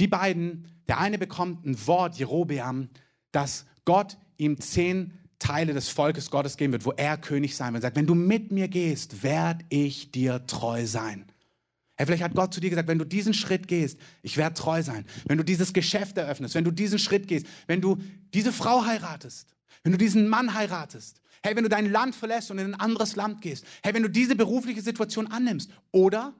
die 0.00 0.08
beiden, 0.08 0.68
der 0.88 0.98
eine 0.98 1.18
bekommt 1.18 1.64
ein 1.64 1.86
Wort, 1.86 2.16
Jerobeam, 2.16 2.88
dass 3.32 3.66
Gott 3.84 4.18
ihm 4.36 4.60
zehn 4.60 5.12
Teile 5.38 5.74
des 5.74 5.88
Volkes 5.88 6.30
Gottes 6.30 6.56
geben 6.56 6.72
wird, 6.72 6.84
wo 6.84 6.92
er 6.92 7.16
König 7.16 7.56
sein 7.56 7.72
wird. 7.72 7.82
Er 7.82 7.88
sagt, 7.88 7.96
wenn 7.96 8.06
du 8.06 8.14
mit 8.14 8.52
mir 8.52 8.68
gehst, 8.68 9.22
werde 9.22 9.64
ich 9.68 10.10
dir 10.10 10.46
treu 10.46 10.86
sein. 10.86 11.26
Hey, 11.96 12.06
vielleicht 12.06 12.22
hat 12.22 12.34
Gott 12.34 12.52
zu 12.52 12.60
dir 12.60 12.68
gesagt, 12.68 12.88
wenn 12.88 12.98
du 12.98 13.06
diesen 13.06 13.32
Schritt 13.32 13.68
gehst, 13.68 13.98
ich 14.22 14.36
werde 14.36 14.54
treu 14.54 14.82
sein. 14.82 15.06
Wenn 15.26 15.38
du 15.38 15.44
dieses 15.44 15.72
Geschäft 15.72 16.18
eröffnest, 16.18 16.54
wenn 16.54 16.64
du 16.64 16.70
diesen 16.70 16.98
Schritt 16.98 17.26
gehst, 17.26 17.46
wenn 17.66 17.80
du 17.80 17.96
diese 18.34 18.52
Frau 18.52 18.84
heiratest, 18.84 19.55
wenn 19.86 19.92
du 19.92 19.98
diesen 19.98 20.26
Mann 20.26 20.52
heiratest, 20.52 21.20
hey, 21.44 21.54
wenn 21.54 21.62
du 21.62 21.68
dein 21.68 21.88
Land 21.88 22.16
verlässt 22.16 22.50
und 22.50 22.58
in 22.58 22.74
ein 22.74 22.80
anderes 22.80 23.14
Land 23.14 23.40
gehst, 23.40 23.64
hey, 23.84 23.94
wenn 23.94 24.02
du 24.02 24.10
diese 24.10 24.34
berufliche 24.34 24.80
Situation 24.80 25.28
annimmst 25.28 25.70
oder 25.92 26.34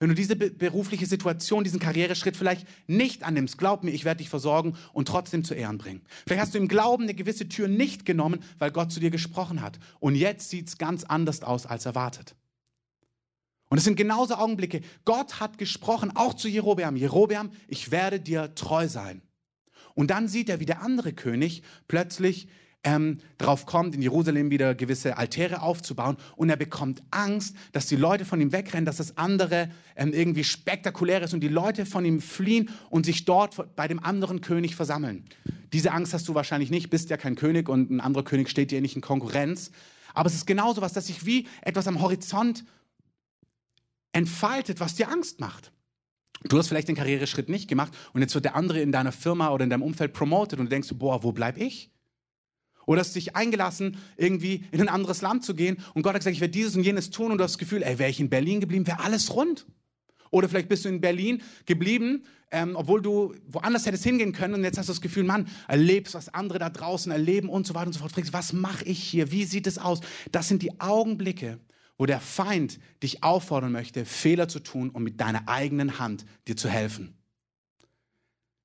wenn 0.00 0.08
du 0.08 0.16
diese 0.16 0.34
be 0.34 0.50
berufliche 0.50 1.06
Situation, 1.06 1.62
diesen 1.62 1.78
Karriereschritt 1.78 2.36
vielleicht 2.36 2.66
nicht 2.88 3.22
annimmst, 3.22 3.58
glaub 3.58 3.84
mir, 3.84 3.92
ich 3.92 4.04
werde 4.04 4.18
dich 4.18 4.28
versorgen 4.28 4.74
und 4.92 5.06
trotzdem 5.06 5.44
zu 5.44 5.54
Ehren 5.54 5.78
bringen. 5.78 6.02
Vielleicht 6.26 6.42
hast 6.42 6.54
du 6.54 6.58
im 6.58 6.66
Glauben 6.66 7.04
eine 7.04 7.14
gewisse 7.14 7.48
Tür 7.48 7.68
nicht 7.68 8.04
genommen, 8.04 8.42
weil 8.58 8.72
Gott 8.72 8.90
zu 8.90 8.98
dir 8.98 9.10
gesprochen 9.10 9.62
hat. 9.62 9.78
Und 10.00 10.16
jetzt 10.16 10.50
sieht 10.50 10.66
es 10.66 10.76
ganz 10.76 11.04
anders 11.04 11.44
aus 11.44 11.66
als 11.66 11.86
erwartet. 11.86 12.34
Und 13.68 13.78
es 13.78 13.84
sind 13.84 13.94
genauso 13.94 14.34
Augenblicke. 14.34 14.80
Gott 15.04 15.38
hat 15.38 15.58
gesprochen, 15.58 16.10
auch 16.16 16.34
zu 16.34 16.48
Jerobeam. 16.48 16.96
Jerobeam, 16.96 17.52
ich 17.68 17.92
werde 17.92 18.18
dir 18.18 18.52
treu 18.56 18.88
sein. 18.88 19.22
Und 19.94 20.10
dann 20.10 20.26
sieht 20.26 20.48
er, 20.48 20.58
wie 20.58 20.66
der 20.66 20.82
andere 20.82 21.12
König 21.12 21.62
plötzlich 21.86 22.48
ähm, 22.82 23.18
drauf 23.38 23.66
kommt, 23.66 23.94
in 23.94 24.02
Jerusalem 24.02 24.50
wieder 24.50 24.74
gewisse 24.74 25.18
Altäre 25.18 25.62
aufzubauen. 25.62 26.16
Und 26.36 26.48
er 26.48 26.56
bekommt 26.56 27.02
Angst, 27.10 27.54
dass 27.72 27.86
die 27.86 27.96
Leute 27.96 28.24
von 28.24 28.40
ihm 28.40 28.52
wegrennen, 28.52 28.86
dass 28.86 28.96
das 28.96 29.18
andere 29.18 29.70
ähm, 29.96 30.12
irgendwie 30.12 30.44
spektakulär 30.44 31.22
ist 31.22 31.34
und 31.34 31.40
die 31.40 31.48
Leute 31.48 31.84
von 31.84 32.04
ihm 32.04 32.20
fliehen 32.20 32.70
und 32.88 33.04
sich 33.04 33.24
dort 33.24 33.76
bei 33.76 33.86
dem 33.86 34.02
anderen 34.02 34.40
König 34.40 34.76
versammeln. 34.76 35.24
Diese 35.72 35.92
Angst 35.92 36.14
hast 36.14 36.26
du 36.28 36.34
wahrscheinlich 36.34 36.70
nicht, 36.70 36.90
bist 36.90 37.10
ja 37.10 37.16
kein 37.16 37.36
König 37.36 37.68
und 37.68 37.90
ein 37.90 38.00
anderer 38.00 38.24
König 38.24 38.48
steht 38.48 38.70
dir 38.70 38.80
nicht 38.80 38.96
in 38.96 39.02
Konkurrenz. 39.02 39.70
Aber 40.14 40.28
es 40.28 40.34
ist 40.34 40.46
genauso 40.46 40.80
was, 40.80 40.92
dass 40.92 41.06
sich 41.06 41.26
wie 41.26 41.46
etwas 41.62 41.86
am 41.86 42.00
Horizont 42.00 42.64
entfaltet, 44.12 44.80
was 44.80 44.94
dir 44.94 45.08
Angst 45.08 45.38
macht. 45.38 45.70
Du 46.44 46.58
hast 46.58 46.68
vielleicht 46.68 46.88
den 46.88 46.96
Karriereschritt 46.96 47.50
nicht 47.50 47.68
gemacht 47.68 47.92
und 48.14 48.22
jetzt 48.22 48.34
wird 48.34 48.46
der 48.46 48.56
andere 48.56 48.80
in 48.80 48.92
deiner 48.92 49.12
Firma 49.12 49.50
oder 49.50 49.64
in 49.64 49.70
deinem 49.70 49.82
Umfeld 49.82 50.14
promoted 50.14 50.58
und 50.58 50.66
du 50.66 50.70
denkst, 50.70 50.88
boah, 50.94 51.22
wo 51.22 51.32
bleib 51.32 51.58
ich? 51.58 51.90
Oder 52.90 53.02
hast 53.02 53.14
dich 53.14 53.36
eingelassen, 53.36 53.98
irgendwie 54.16 54.64
in 54.72 54.80
ein 54.80 54.88
anderes 54.88 55.22
Land 55.22 55.44
zu 55.44 55.54
gehen 55.54 55.76
und 55.94 56.02
Gott 56.02 56.14
hat 56.14 56.22
gesagt, 56.22 56.34
ich 56.34 56.40
werde 56.40 56.50
dieses 56.50 56.74
und 56.74 56.82
jenes 56.82 57.10
tun 57.10 57.30
und 57.30 57.38
du 57.38 57.44
hast 57.44 57.52
das 57.52 57.58
Gefühl, 57.58 57.84
ey, 57.84 58.00
wäre 58.00 58.10
ich 58.10 58.18
in 58.18 58.28
Berlin 58.28 58.58
geblieben, 58.58 58.84
wäre 58.88 58.98
alles 59.04 59.32
rund. 59.32 59.64
Oder 60.32 60.48
vielleicht 60.48 60.68
bist 60.68 60.84
du 60.84 60.88
in 60.88 61.00
Berlin 61.00 61.40
geblieben, 61.66 62.24
ähm, 62.50 62.74
obwohl 62.74 63.00
du 63.00 63.32
woanders 63.46 63.86
hättest 63.86 64.02
hingehen 64.02 64.32
können 64.32 64.54
und 64.54 64.64
jetzt 64.64 64.76
hast 64.76 64.88
du 64.88 64.92
das 64.92 65.00
Gefühl, 65.00 65.22
Mann, 65.22 65.46
erlebst, 65.68 66.14
was 66.14 66.34
andere 66.34 66.58
da 66.58 66.68
draußen 66.68 67.12
erleben 67.12 67.48
und 67.48 67.64
so 67.64 67.76
weiter 67.76 67.86
und 67.86 67.92
so 67.92 68.00
fort. 68.00 68.10
Fragst, 68.10 68.32
was 68.32 68.52
mache 68.52 68.84
ich 68.84 69.00
hier? 69.00 69.30
Wie 69.30 69.44
sieht 69.44 69.68
es 69.68 69.78
aus? 69.78 70.00
Das 70.32 70.48
sind 70.48 70.60
die 70.60 70.80
Augenblicke, 70.80 71.60
wo 71.96 72.06
der 72.06 72.18
Feind 72.18 72.80
dich 73.04 73.22
auffordern 73.22 73.70
möchte, 73.70 74.04
Fehler 74.04 74.48
zu 74.48 74.58
tun, 74.58 74.90
um 74.90 75.04
mit 75.04 75.20
deiner 75.20 75.48
eigenen 75.48 76.00
Hand 76.00 76.24
dir 76.48 76.56
zu 76.56 76.68
helfen. 76.68 77.19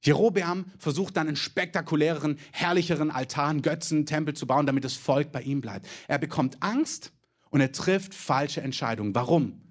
Jerobeam 0.06 0.66
versucht 0.78 1.18
dann 1.18 1.28
einen 1.28 1.36
spektakuläreren, 1.36 2.38
herrlicheren 2.52 3.12
Altar, 3.12 3.48
einen 3.48 3.62
Götzen, 3.62 4.06
Tempel 4.06 4.36
zu 4.36 4.46
bauen, 4.46 4.66
damit 4.66 4.84
das 4.84 4.94
Volk 4.94 5.32
bei 5.32 5.42
ihm 5.42 5.62
bleibt. 5.62 5.88
Er 6.08 6.20
bekommt 6.20 6.62
Angst 6.62 7.12
und 7.50 7.62
er 7.62 7.72
trifft 7.72 8.14
falsche 8.14 8.62
Entscheidungen. 8.62 9.16
Warum? 9.16 9.62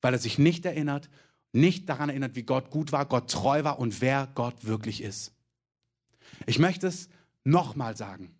Weil 0.00 0.14
er 0.14 0.18
sich 0.18 0.38
nicht 0.38 0.64
erinnert, 0.64 1.10
nicht 1.52 1.88
daran 1.88 2.08
erinnert, 2.08 2.34
wie 2.36 2.44
Gott 2.44 2.70
gut 2.70 2.92
war, 2.92 3.06
Gott 3.06 3.30
treu 3.30 3.64
war 3.64 3.78
und 3.78 4.00
wer 4.00 4.28
Gott 4.34 4.64
wirklich 4.64 5.02
ist. 5.02 5.32
Ich 6.46 6.58
möchte 6.58 6.86
es 6.86 7.08
nochmal 7.44 7.96
sagen. 7.96 8.34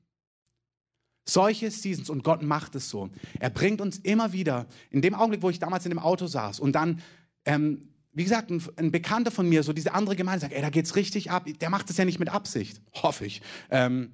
Solche 1.27 1.71
Seasons, 1.71 2.09
und 2.09 2.25
Gott 2.25 2.43
macht 2.43 2.75
es 2.75 2.88
so. 2.88 3.11
Er 3.38 3.51
bringt 3.51 3.83
uns 3.83 3.99
immer 3.99 4.33
wieder, 4.33 4.67
in 4.91 5.03
dem 5.03 5.14
Augenblick, 5.14 5.43
wo 5.43 5.51
ich 5.51 5.59
damals 5.59 5.85
in 5.85 5.91
dem 5.91 5.99
Auto 5.99 6.27
saß 6.27 6.59
und 6.59 6.73
dann 6.73 7.03
ähm, 7.45 7.93
wie 8.19 8.25
gesagt, 8.25 8.51
ein, 8.51 8.63
ein, 8.77 8.91
Bekannter 8.91 9.31
von 9.31 9.49
mir, 9.49 9.63
so 9.63 9.73
diese 9.73 9.95
andere 9.95 10.17
Gemeinde, 10.17 10.41
sagt, 10.41 10.53
ey, 10.53 10.61
da 10.61 10.71
geht's 10.71 10.97
richtig 10.97 11.31
ab. 11.31 11.47
Der 11.61 11.71
macht 11.71 11.89
es 11.89 11.97
ja 11.97 12.05
nicht 12.05 12.19
mit 12.19 12.29
Absicht, 12.29 12.83
hoffe 13.03 13.25
ich. 13.25 13.41
Ähm, 13.71 14.13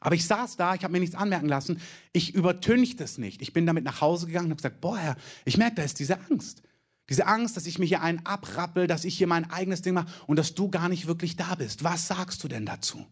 aber 0.00 0.14
ich 0.14 0.26
saß 0.26 0.56
da, 0.56 0.74
ich 0.74 0.84
habe 0.84 0.92
mir 0.92 1.00
nichts 1.00 1.14
anmerken 1.14 1.48
lassen. 1.48 1.80
Ich 2.12 2.34
übertünchte 2.34 3.04
es 3.04 3.16
nicht. 3.16 3.40
Ich 3.40 3.52
bin 3.52 3.66
damit 3.66 3.84
nach 3.84 4.00
Hause 4.00 4.26
gegangen 4.26 4.46
und 4.46 4.50
habe 4.52 4.56
gesagt, 4.56 4.80
boah, 4.80 4.98
Herr, 4.98 5.16
ich 5.44 5.56
merke, 5.56 5.76
da 5.76 5.82
ist 5.82 5.98
diese 5.98 6.18
Angst. 6.30 6.62
Diese 7.10 7.26
Angst, 7.26 7.56
dass 7.56 7.66
ich 7.66 7.78
mir 7.78 7.84
hier 7.84 8.02
einen 8.02 8.24
abrappel, 8.24 8.86
dass 8.86 9.04
ich 9.04 9.16
hier 9.16 9.26
mein 9.26 9.50
eigenes 9.50 9.82
Ding 9.82 9.94
mache 9.94 10.12
und 10.26 10.38
dass 10.38 10.54
du 10.54 10.70
gar 10.70 10.88
nicht 10.88 11.06
wirklich 11.06 11.36
da 11.36 11.54
bist. 11.54 11.84
Was 11.84 12.06
sagst 12.06 12.42
du 12.42 12.48
denn 12.48 12.64
dazu? 12.64 13.06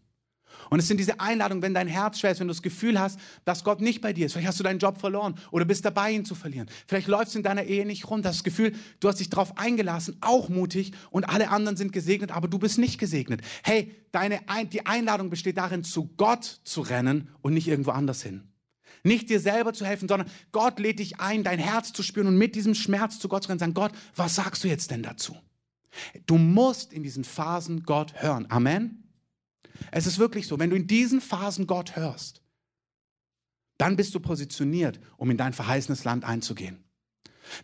Und 0.70 0.78
es 0.78 0.88
sind 0.88 0.98
diese 0.98 1.20
Einladungen, 1.20 1.62
wenn 1.62 1.74
dein 1.74 1.88
Herz 1.88 2.18
schwer 2.18 2.30
ist, 2.30 2.40
wenn 2.40 2.48
du 2.48 2.54
das 2.54 2.62
Gefühl 2.62 2.98
hast, 2.98 3.18
dass 3.44 3.64
Gott 3.64 3.80
nicht 3.80 4.00
bei 4.00 4.12
dir 4.12 4.26
ist. 4.26 4.32
Vielleicht 4.32 4.48
hast 4.48 4.58
du 4.58 4.64
deinen 4.64 4.78
Job 4.78 4.98
verloren 4.98 5.34
oder 5.50 5.64
bist 5.64 5.84
dabei, 5.84 6.12
ihn 6.12 6.24
zu 6.24 6.34
verlieren. 6.34 6.68
Vielleicht 6.86 7.08
läuft 7.08 7.28
es 7.28 7.34
in 7.34 7.42
deiner 7.42 7.64
Ehe 7.64 7.86
nicht 7.86 8.08
rund. 8.08 8.24
Das 8.24 8.44
Gefühl, 8.44 8.72
du 9.00 9.08
hast 9.08 9.20
dich 9.20 9.30
darauf 9.30 9.58
eingelassen, 9.58 10.16
auch 10.20 10.48
mutig 10.48 10.92
und 11.10 11.24
alle 11.24 11.50
anderen 11.50 11.76
sind 11.76 11.92
gesegnet, 11.92 12.30
aber 12.30 12.48
du 12.48 12.58
bist 12.58 12.78
nicht 12.78 12.98
gesegnet. 12.98 13.42
Hey, 13.62 13.94
deine, 14.12 14.40
die 14.72 14.86
Einladung 14.86 15.30
besteht 15.30 15.56
darin, 15.56 15.84
zu 15.84 16.10
Gott 16.16 16.60
zu 16.64 16.80
rennen 16.80 17.28
und 17.40 17.54
nicht 17.54 17.68
irgendwo 17.68 17.90
anders 17.90 18.22
hin. 18.22 18.48
Nicht 19.04 19.30
dir 19.30 19.40
selber 19.40 19.72
zu 19.72 19.84
helfen, 19.84 20.08
sondern 20.08 20.30
Gott 20.52 20.78
lädt 20.78 21.00
dich 21.00 21.18
ein, 21.18 21.42
dein 21.42 21.58
Herz 21.58 21.92
zu 21.92 22.02
spüren 22.02 22.28
und 22.28 22.36
mit 22.36 22.54
diesem 22.54 22.74
Schmerz 22.74 23.18
zu 23.18 23.28
Gott 23.28 23.42
zu 23.42 23.48
rennen. 23.48 23.58
Sagen, 23.58 23.74
Gott, 23.74 23.92
was 24.14 24.36
sagst 24.36 24.62
du 24.62 24.68
jetzt 24.68 24.90
denn 24.90 25.02
dazu? 25.02 25.36
Du 26.26 26.38
musst 26.38 26.92
in 26.92 27.02
diesen 27.02 27.24
Phasen 27.24 27.82
Gott 27.82 28.14
hören. 28.22 28.46
Amen. 28.48 29.01
Es 29.90 30.06
ist 30.06 30.18
wirklich 30.18 30.46
so, 30.46 30.58
wenn 30.58 30.70
du 30.70 30.76
in 30.76 30.86
diesen 30.86 31.20
Phasen 31.20 31.66
Gott 31.66 31.96
hörst, 31.96 32.42
dann 33.78 33.96
bist 33.96 34.14
du 34.14 34.20
positioniert, 34.20 35.00
um 35.16 35.30
in 35.30 35.36
dein 35.36 35.52
verheißenes 35.52 36.04
Land 36.04 36.24
einzugehen. 36.24 36.84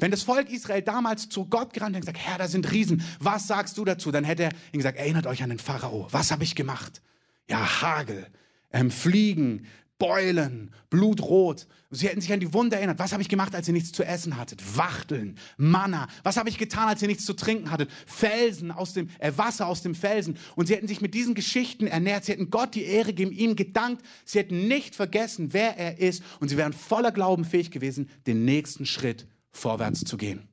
Wenn 0.00 0.11
das 0.11 0.22
Volk 0.22 0.50
Israel 0.50 0.83
damals 0.83 1.28
zu 1.28 1.46
Gott 1.46 1.72
gerannt 1.72 1.94
hat 1.94 2.02
und 2.02 2.12
gesagt, 2.12 2.26
Herr, 2.26 2.38
da 2.38 2.48
sind 2.48 2.70
Riesen, 2.72 3.02
was 3.20 3.46
sagst 3.46 3.78
du 3.78 3.85
dazu? 3.85 4.11
Dann 4.11 4.24
hätte 4.24 4.44
er 4.44 4.52
ihnen 4.72 4.81
gesagt, 4.81 4.98
erinnert 4.98 5.26
euch 5.26 5.42
an 5.42 5.50
den 5.50 5.59
Pharao. 5.59 6.09
Was 6.11 6.31
habe 6.31 6.44
ich 6.44 6.54
gemacht? 6.54 7.00
Ja, 7.48 7.81
Hagel, 7.81 8.26
ähm, 8.72 8.90
Fliegen, 8.90 9.66
Beulen, 9.98 10.70
blutrot. 10.90 11.66
Sie 11.90 12.06
hätten 12.06 12.20
sich 12.20 12.32
an 12.32 12.38
die 12.38 12.52
Wunder 12.52 12.76
erinnert. 12.76 12.98
Was 12.98 13.12
habe 13.12 13.22
ich 13.22 13.28
gemacht, 13.28 13.54
als 13.54 13.66
ihr 13.66 13.74
nichts 13.74 13.92
zu 13.92 14.04
essen 14.04 14.37
hattet? 14.37 14.76
Wachteln, 14.76 15.37
Manna. 15.56 16.06
Was 16.22 16.37
habe 16.37 16.48
ich 16.48 16.58
getan, 16.58 16.88
als 16.88 17.02
ihr 17.02 17.08
nichts 17.08 17.24
zu 17.24 17.34
trinken 17.34 17.70
hattet? 17.70 17.90
Felsen 18.06 18.70
aus 18.70 18.92
dem, 18.92 19.08
äh, 19.18 19.32
Wasser 19.37 19.66
aus 19.66 19.82
dem 19.82 19.94
Felsen. 19.94 20.37
Und 20.54 20.66
sie 20.66 20.76
hätten 20.76 20.87
sich 20.87 21.00
mit 21.00 21.14
diesen 21.14 21.34
Geschichten 21.34 21.87
ernährt. 21.87 22.24
Sie 22.24 22.32
hätten 22.32 22.50
Gott 22.50 22.74
die 22.74 22.84
Ehre 22.84 23.08
gegeben, 23.08 23.32
ihm 23.32 23.56
gedankt. 23.56 24.04
Sie 24.24 24.38
hätten 24.38 24.68
nicht 24.68 24.94
vergessen, 24.94 25.52
wer 25.52 25.76
er 25.76 25.98
ist. 25.98 26.22
Und 26.38 26.48
sie 26.48 26.56
wären 26.56 26.72
voller 26.72 27.11
Glauben 27.11 27.44
fähig 27.44 27.70
gewesen, 27.70 28.08
den 28.26 28.44
nächsten 28.44 28.87
Schritt 28.87 29.26
vorwärts 29.50 30.00
zu 30.04 30.16
gehen. 30.16 30.48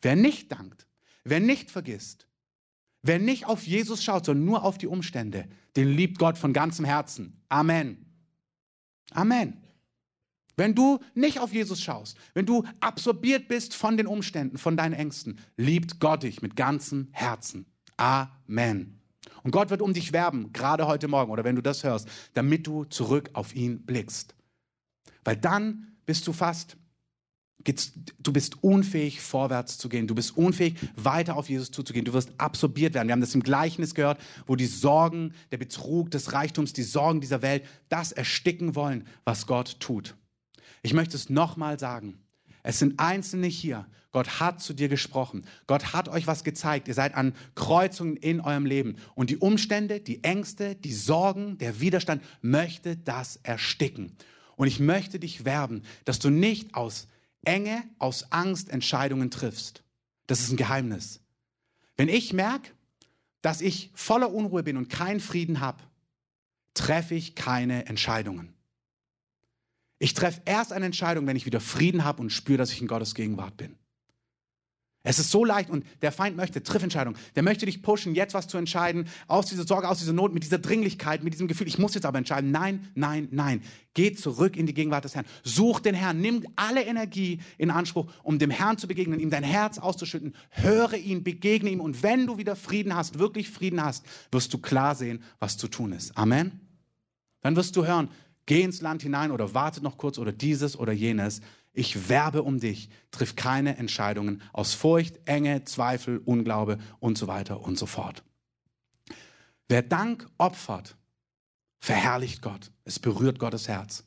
Wer 0.00 0.16
nicht 0.16 0.50
dankt, 0.50 0.86
wer 1.24 1.40
nicht 1.40 1.70
vergisst, 1.70 2.26
wer 3.02 3.18
nicht 3.18 3.46
auf 3.46 3.66
Jesus 3.66 4.02
schaut, 4.02 4.24
sondern 4.24 4.44
nur 4.44 4.64
auf 4.64 4.78
die 4.78 4.86
Umstände, 4.86 5.48
den 5.76 5.88
liebt 5.88 6.18
Gott 6.18 6.38
von 6.38 6.52
ganzem 6.52 6.84
Herzen. 6.84 7.40
Amen. 7.48 8.11
Amen. 9.14 9.62
Wenn 10.56 10.74
du 10.74 10.98
nicht 11.14 11.40
auf 11.40 11.52
Jesus 11.52 11.80
schaust, 11.80 12.16
wenn 12.34 12.46
du 12.46 12.64
absorbiert 12.80 13.48
bist 13.48 13.74
von 13.74 13.96
den 13.96 14.06
Umständen, 14.06 14.58
von 14.58 14.76
deinen 14.76 14.92
Ängsten, 14.92 15.38
liebt 15.56 15.98
Gott 15.98 16.24
dich 16.24 16.42
mit 16.42 16.56
ganzem 16.56 17.08
Herzen. 17.12 17.66
Amen. 17.96 19.00
Und 19.42 19.50
Gott 19.50 19.70
wird 19.70 19.82
um 19.82 19.94
dich 19.94 20.12
werben, 20.12 20.52
gerade 20.52 20.86
heute 20.86 21.08
Morgen 21.08 21.32
oder 21.32 21.44
wenn 21.44 21.56
du 21.56 21.62
das 21.62 21.84
hörst, 21.84 22.08
damit 22.34 22.66
du 22.66 22.84
zurück 22.84 23.30
auf 23.32 23.54
ihn 23.54 23.84
blickst. 23.84 24.34
Weil 25.24 25.36
dann 25.36 25.96
bist 26.04 26.26
du 26.26 26.32
fast 26.32 26.76
du 27.64 28.32
bist 28.32 28.62
unfähig, 28.62 29.20
vorwärts 29.20 29.78
zu 29.78 29.88
gehen. 29.88 30.06
Du 30.06 30.14
bist 30.14 30.36
unfähig, 30.36 30.74
weiter 30.96 31.36
auf 31.36 31.48
Jesus 31.48 31.70
zuzugehen. 31.70 32.04
Du 32.04 32.12
wirst 32.12 32.32
absorbiert 32.38 32.94
werden. 32.94 33.08
Wir 33.08 33.12
haben 33.12 33.20
das 33.20 33.34
im 33.34 33.42
Gleichnis 33.42 33.94
gehört, 33.94 34.20
wo 34.46 34.56
die 34.56 34.66
Sorgen, 34.66 35.34
der 35.50 35.58
Betrug 35.58 36.10
des 36.10 36.32
Reichtums, 36.32 36.72
die 36.72 36.82
Sorgen 36.82 37.20
dieser 37.20 37.42
Welt, 37.42 37.64
das 37.88 38.12
ersticken 38.12 38.74
wollen, 38.74 39.06
was 39.24 39.46
Gott 39.46 39.78
tut. 39.80 40.14
Ich 40.82 40.94
möchte 40.94 41.16
es 41.16 41.30
nochmal 41.30 41.78
sagen. 41.78 42.18
Es 42.62 42.78
sind 42.78 42.98
Einzelne 42.98 43.46
hier. 43.46 43.86
Gott 44.12 44.40
hat 44.40 44.60
zu 44.60 44.74
dir 44.74 44.88
gesprochen. 44.88 45.46
Gott 45.66 45.94
hat 45.94 46.08
euch 46.08 46.26
was 46.26 46.44
gezeigt. 46.44 46.86
Ihr 46.86 46.94
seid 46.94 47.14
an 47.14 47.34
Kreuzungen 47.54 48.16
in 48.16 48.40
eurem 48.40 48.66
Leben. 48.66 48.96
Und 49.14 49.30
die 49.30 49.38
Umstände, 49.38 50.00
die 50.00 50.22
Ängste, 50.22 50.74
die 50.74 50.92
Sorgen, 50.92 51.56
der 51.58 51.80
Widerstand 51.80 52.22
möchte 52.42 52.96
das 52.96 53.36
ersticken. 53.42 54.12
Und 54.56 54.68
ich 54.68 54.80
möchte 54.80 55.18
dich 55.18 55.44
werben, 55.44 55.82
dass 56.04 56.18
du 56.18 56.30
nicht 56.30 56.74
aus 56.74 57.08
Enge 57.44 57.84
aus 57.98 58.30
Angst 58.32 58.70
Entscheidungen 58.70 59.30
triffst. 59.30 59.82
Das 60.26 60.40
ist 60.40 60.50
ein 60.50 60.56
Geheimnis. 60.56 61.20
Wenn 61.96 62.08
ich 62.08 62.32
merke, 62.32 62.70
dass 63.42 63.60
ich 63.60 63.90
voller 63.94 64.32
Unruhe 64.32 64.62
bin 64.62 64.76
und 64.76 64.88
keinen 64.88 65.20
Frieden 65.20 65.60
habe, 65.60 65.82
treffe 66.74 67.14
ich 67.14 67.34
keine 67.34 67.86
Entscheidungen. 67.86 68.54
Ich 69.98 70.14
treffe 70.14 70.42
erst 70.44 70.72
eine 70.72 70.86
Entscheidung, 70.86 71.26
wenn 71.26 71.36
ich 71.36 71.46
wieder 71.46 71.60
Frieden 71.60 72.04
habe 72.04 72.22
und 72.22 72.30
spüre, 72.30 72.58
dass 72.58 72.72
ich 72.72 72.80
in 72.80 72.88
Gottes 72.88 73.14
Gegenwart 73.14 73.56
bin. 73.56 73.76
Es 75.04 75.18
ist 75.18 75.32
so 75.32 75.44
leicht 75.44 75.68
und 75.68 75.84
der 76.00 76.12
Feind 76.12 76.36
möchte 76.36 76.62
Triffentscheidung. 76.62 77.16
Der 77.34 77.42
möchte 77.42 77.66
dich 77.66 77.82
pushen, 77.82 78.14
jetzt 78.14 78.34
was 78.34 78.46
zu 78.46 78.56
entscheiden, 78.56 79.08
aus 79.26 79.46
dieser 79.46 79.66
Sorge, 79.66 79.88
aus 79.88 79.98
dieser 79.98 80.12
Not, 80.12 80.32
mit 80.32 80.44
dieser 80.44 80.58
Dringlichkeit, 80.58 81.24
mit 81.24 81.32
diesem 81.34 81.48
Gefühl, 81.48 81.66
ich 81.66 81.78
muss 81.78 81.94
jetzt 81.94 82.06
aber 82.06 82.18
entscheiden. 82.18 82.52
Nein, 82.52 82.88
nein, 82.94 83.26
nein. 83.32 83.62
Geh 83.94 84.12
zurück 84.12 84.56
in 84.56 84.66
die 84.66 84.74
Gegenwart 84.74 85.04
des 85.04 85.16
Herrn. 85.16 85.26
Such 85.42 85.80
den 85.80 85.94
Herrn. 85.94 86.20
Nimm 86.20 86.46
alle 86.54 86.84
Energie 86.84 87.40
in 87.58 87.70
Anspruch, 87.70 88.10
um 88.22 88.38
dem 88.38 88.50
Herrn 88.50 88.78
zu 88.78 88.86
begegnen, 88.86 89.18
ihm 89.18 89.30
dein 89.30 89.42
Herz 89.42 89.78
auszuschütten. 89.78 90.34
Höre 90.50 90.94
ihn, 90.94 91.24
begegne 91.24 91.70
ihm 91.70 91.80
und 91.80 92.04
wenn 92.04 92.26
du 92.26 92.38
wieder 92.38 92.54
Frieden 92.54 92.94
hast, 92.94 93.18
wirklich 93.18 93.50
Frieden 93.50 93.82
hast, 93.82 94.06
wirst 94.30 94.54
du 94.54 94.58
klar 94.58 94.94
sehen, 94.94 95.22
was 95.40 95.58
zu 95.58 95.66
tun 95.66 95.92
ist. 95.92 96.16
Amen. 96.16 96.60
Dann 97.40 97.56
wirst 97.56 97.74
du 97.74 97.84
hören, 97.84 98.08
geh 98.46 98.62
ins 98.62 98.80
Land 98.80 99.02
hinein 99.02 99.32
oder 99.32 99.52
warte 99.52 99.82
noch 99.82 99.98
kurz 99.98 100.18
oder 100.18 100.32
dieses 100.32 100.78
oder 100.78 100.92
jenes. 100.92 101.40
Ich 101.72 102.08
werbe 102.08 102.42
um 102.42 102.60
dich. 102.60 102.90
Triff 103.10 103.34
keine 103.34 103.76
Entscheidungen 103.78 104.42
aus 104.52 104.74
Furcht, 104.74 105.20
Enge, 105.24 105.64
Zweifel, 105.64 106.18
Unglaube 106.18 106.78
und 107.00 107.16
so 107.16 107.26
weiter 107.26 107.60
und 107.62 107.78
so 107.78 107.86
fort. 107.86 108.22
Wer 109.68 109.82
Dank 109.82 110.28
opfert, 110.36 110.96
verherrlicht 111.80 112.42
Gott. 112.42 112.70
Es 112.84 112.98
berührt 112.98 113.38
Gottes 113.38 113.68
Herz. 113.68 114.04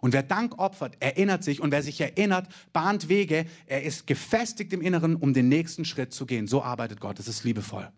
Und 0.00 0.12
wer 0.12 0.22
Dank 0.22 0.58
opfert, 0.58 0.96
erinnert 1.00 1.42
sich 1.42 1.60
und 1.60 1.70
wer 1.70 1.82
sich 1.82 1.98
erinnert, 2.00 2.46
bahnt 2.74 3.08
Wege. 3.08 3.46
Er 3.66 3.82
ist 3.82 4.06
gefestigt 4.06 4.72
im 4.74 4.82
Inneren, 4.82 5.16
um 5.16 5.32
den 5.32 5.48
nächsten 5.48 5.86
Schritt 5.86 6.12
zu 6.12 6.26
gehen. 6.26 6.46
So 6.46 6.62
arbeitet 6.62 7.00
Gott. 7.00 7.18
Es 7.18 7.26
ist 7.26 7.44
liebevoll. 7.44 7.90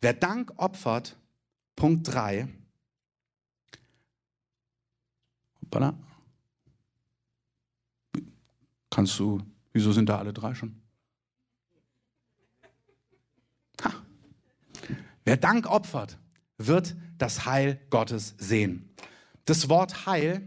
Wer 0.00 0.14
Dank 0.14 0.52
opfert, 0.56 1.16
Punkt 1.74 2.06
3. 2.06 2.48
Hoppala. 5.62 5.98
Kannst 8.98 9.16
du, 9.20 9.40
wieso 9.72 9.92
sind 9.92 10.08
da 10.08 10.18
alle 10.18 10.32
drei 10.32 10.56
schon? 10.56 10.74
Ha. 13.84 13.94
Wer 15.24 15.36
Dank 15.36 15.70
opfert, 15.70 16.18
wird 16.56 16.96
das 17.16 17.46
Heil 17.46 17.80
Gottes 17.90 18.34
sehen. 18.38 18.92
Das 19.44 19.68
Wort 19.68 20.06
Heil 20.06 20.42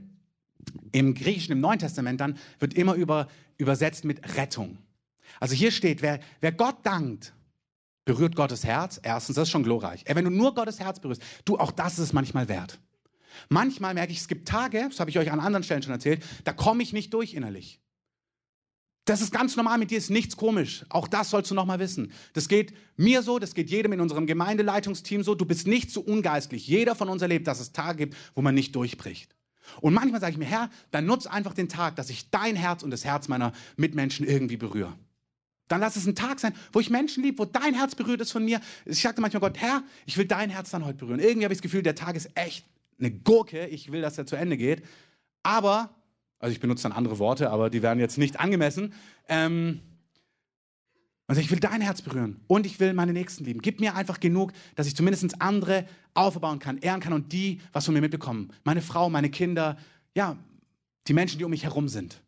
im 0.91 1.13
Griechischen, 1.13 1.53
im 1.53 1.61
Neuen 1.61 1.79
Testament 1.79 2.19
dann, 2.19 2.37
wird 2.59 2.73
immer 2.73 2.95
über, 2.95 3.29
übersetzt 3.57 4.03
mit 4.03 4.35
Rettung. 4.35 4.79
Also 5.39 5.55
hier 5.55 5.71
steht, 5.71 6.01
wer, 6.01 6.19
wer 6.41 6.51
Gott 6.51 6.85
dankt, 6.85 7.33
berührt 8.03 8.35
Gottes 8.35 8.65
Herz. 8.65 8.99
Erstens, 9.01 9.37
das 9.37 9.43
ist 9.43 9.51
schon 9.51 9.63
glorreich. 9.63 10.03
Wenn 10.05 10.25
du 10.25 10.29
nur 10.29 10.53
Gottes 10.55 10.81
Herz 10.81 10.99
berührst, 10.99 11.23
du, 11.45 11.57
auch 11.57 11.71
das 11.71 11.93
ist 11.93 11.99
es 11.99 12.11
manchmal 12.11 12.49
wert. 12.49 12.81
Manchmal 13.47 13.93
merke 13.93 14.11
ich, 14.11 14.19
es 14.19 14.27
gibt 14.27 14.45
Tage, 14.45 14.87
das 14.89 14.99
habe 14.99 15.09
ich 15.09 15.17
euch 15.17 15.31
an 15.31 15.39
anderen 15.39 15.63
Stellen 15.63 15.83
schon 15.83 15.93
erzählt, 15.93 16.21
da 16.43 16.51
komme 16.51 16.83
ich 16.83 16.91
nicht 16.91 17.13
durch 17.13 17.33
innerlich. 17.33 17.79
Das 19.05 19.21
ist 19.21 19.31
ganz 19.31 19.55
normal, 19.55 19.79
mit 19.79 19.89
dir 19.89 19.97
ist 19.97 20.11
nichts 20.11 20.37
komisch. 20.37 20.85
Auch 20.89 21.07
das 21.07 21.31
sollst 21.31 21.49
du 21.49 21.55
nochmal 21.55 21.79
wissen. 21.79 22.11
Das 22.33 22.47
geht 22.47 22.73
mir 22.97 23.23
so, 23.23 23.39
das 23.39 23.55
geht 23.55 23.69
jedem 23.69 23.93
in 23.93 23.99
unserem 23.99 24.27
Gemeindeleitungsteam 24.27 25.23
so. 25.23 25.33
Du 25.33 25.45
bist 25.45 25.65
nicht 25.65 25.89
so 25.89 26.01
ungeistlich. 26.01 26.67
Jeder 26.67 26.93
von 26.93 27.09
uns 27.09 27.21
erlebt, 27.21 27.47
dass 27.47 27.59
es 27.59 27.71
Tage 27.71 27.97
gibt, 27.97 28.17
wo 28.35 28.41
man 28.41 28.53
nicht 28.53 28.75
durchbricht. 28.75 29.35
Und 29.79 29.93
manchmal 29.93 30.21
sage 30.21 30.33
ich 30.33 30.37
mir, 30.37 30.45
Herr, 30.45 30.69
dann 30.91 31.05
nutz 31.05 31.25
einfach 31.25 31.53
den 31.53 31.69
Tag, 31.69 31.95
dass 31.95 32.09
ich 32.09 32.29
dein 32.29 32.55
Herz 32.55 32.83
und 32.83 32.91
das 32.91 33.05
Herz 33.05 33.27
meiner 33.27 33.53
Mitmenschen 33.75 34.25
irgendwie 34.27 34.57
berühre. 34.57 34.93
Dann 35.67 35.79
lass 35.79 35.95
es 35.95 36.05
ein 36.05 36.15
Tag 36.15 36.39
sein, 36.39 36.53
wo 36.73 36.79
ich 36.79 36.89
Menschen 36.89 37.23
liebe, 37.23 37.39
wo 37.39 37.45
dein 37.45 37.73
Herz 37.73 37.95
berührt 37.95 38.21
ist 38.21 38.31
von 38.31 38.43
mir. 38.43 38.59
Ich 38.85 39.01
sagte 39.01 39.21
manchmal 39.21 39.39
Gott, 39.39 39.57
Herr, 39.57 39.83
ich 40.05 40.17
will 40.17 40.25
dein 40.25 40.49
Herz 40.49 40.69
dann 40.69 40.85
heute 40.85 40.97
berühren. 40.97 41.19
Irgendwie 41.19 41.45
habe 41.45 41.53
ich 41.53 41.59
das 41.59 41.63
Gefühl, 41.63 41.81
der 41.81 41.95
Tag 41.95 42.15
ist 42.15 42.29
echt 42.35 42.65
eine 42.99 43.09
Gurke. 43.09 43.67
Ich 43.67 43.91
will, 43.91 44.01
dass 44.01 44.17
er 44.17 44.25
zu 44.25 44.35
Ende 44.35 44.57
geht. 44.57 44.83
Aber 45.43 45.95
also 46.41 46.51
ich 46.51 46.59
benutze 46.59 46.83
dann 46.83 46.91
andere 46.91 47.19
Worte, 47.19 47.51
aber 47.51 47.69
die 47.69 47.83
werden 47.83 47.99
jetzt 47.99 48.17
nicht 48.17 48.39
angemessen. 48.39 48.93
Ähm, 49.29 49.79
also 51.27 51.39
ich 51.39 51.51
will 51.51 51.59
dein 51.59 51.81
Herz 51.81 52.01
berühren 52.01 52.41
und 52.47 52.65
ich 52.65 52.79
will 52.79 52.93
meine 52.93 53.13
Nächsten 53.13 53.45
lieben. 53.45 53.61
Gib 53.61 53.79
mir 53.79 53.95
einfach 53.95 54.19
genug, 54.19 54.51
dass 54.75 54.87
ich 54.87 54.95
zumindest 54.95 55.39
andere 55.41 55.85
aufbauen 56.15 56.59
kann, 56.59 56.79
ehren 56.79 56.99
kann 56.99 57.13
und 57.13 57.31
die 57.31 57.61
was 57.71 57.85
von 57.85 57.93
mir 57.93 58.01
mitbekommen. 58.01 58.51
Meine 58.63 58.81
Frau, 58.81 59.09
meine 59.09 59.29
Kinder, 59.29 59.77
ja, 60.15 60.35
die 61.07 61.13
Menschen, 61.13 61.37
die 61.37 61.45
um 61.45 61.51
mich 61.51 61.63
herum 61.63 61.87
sind. 61.87 62.21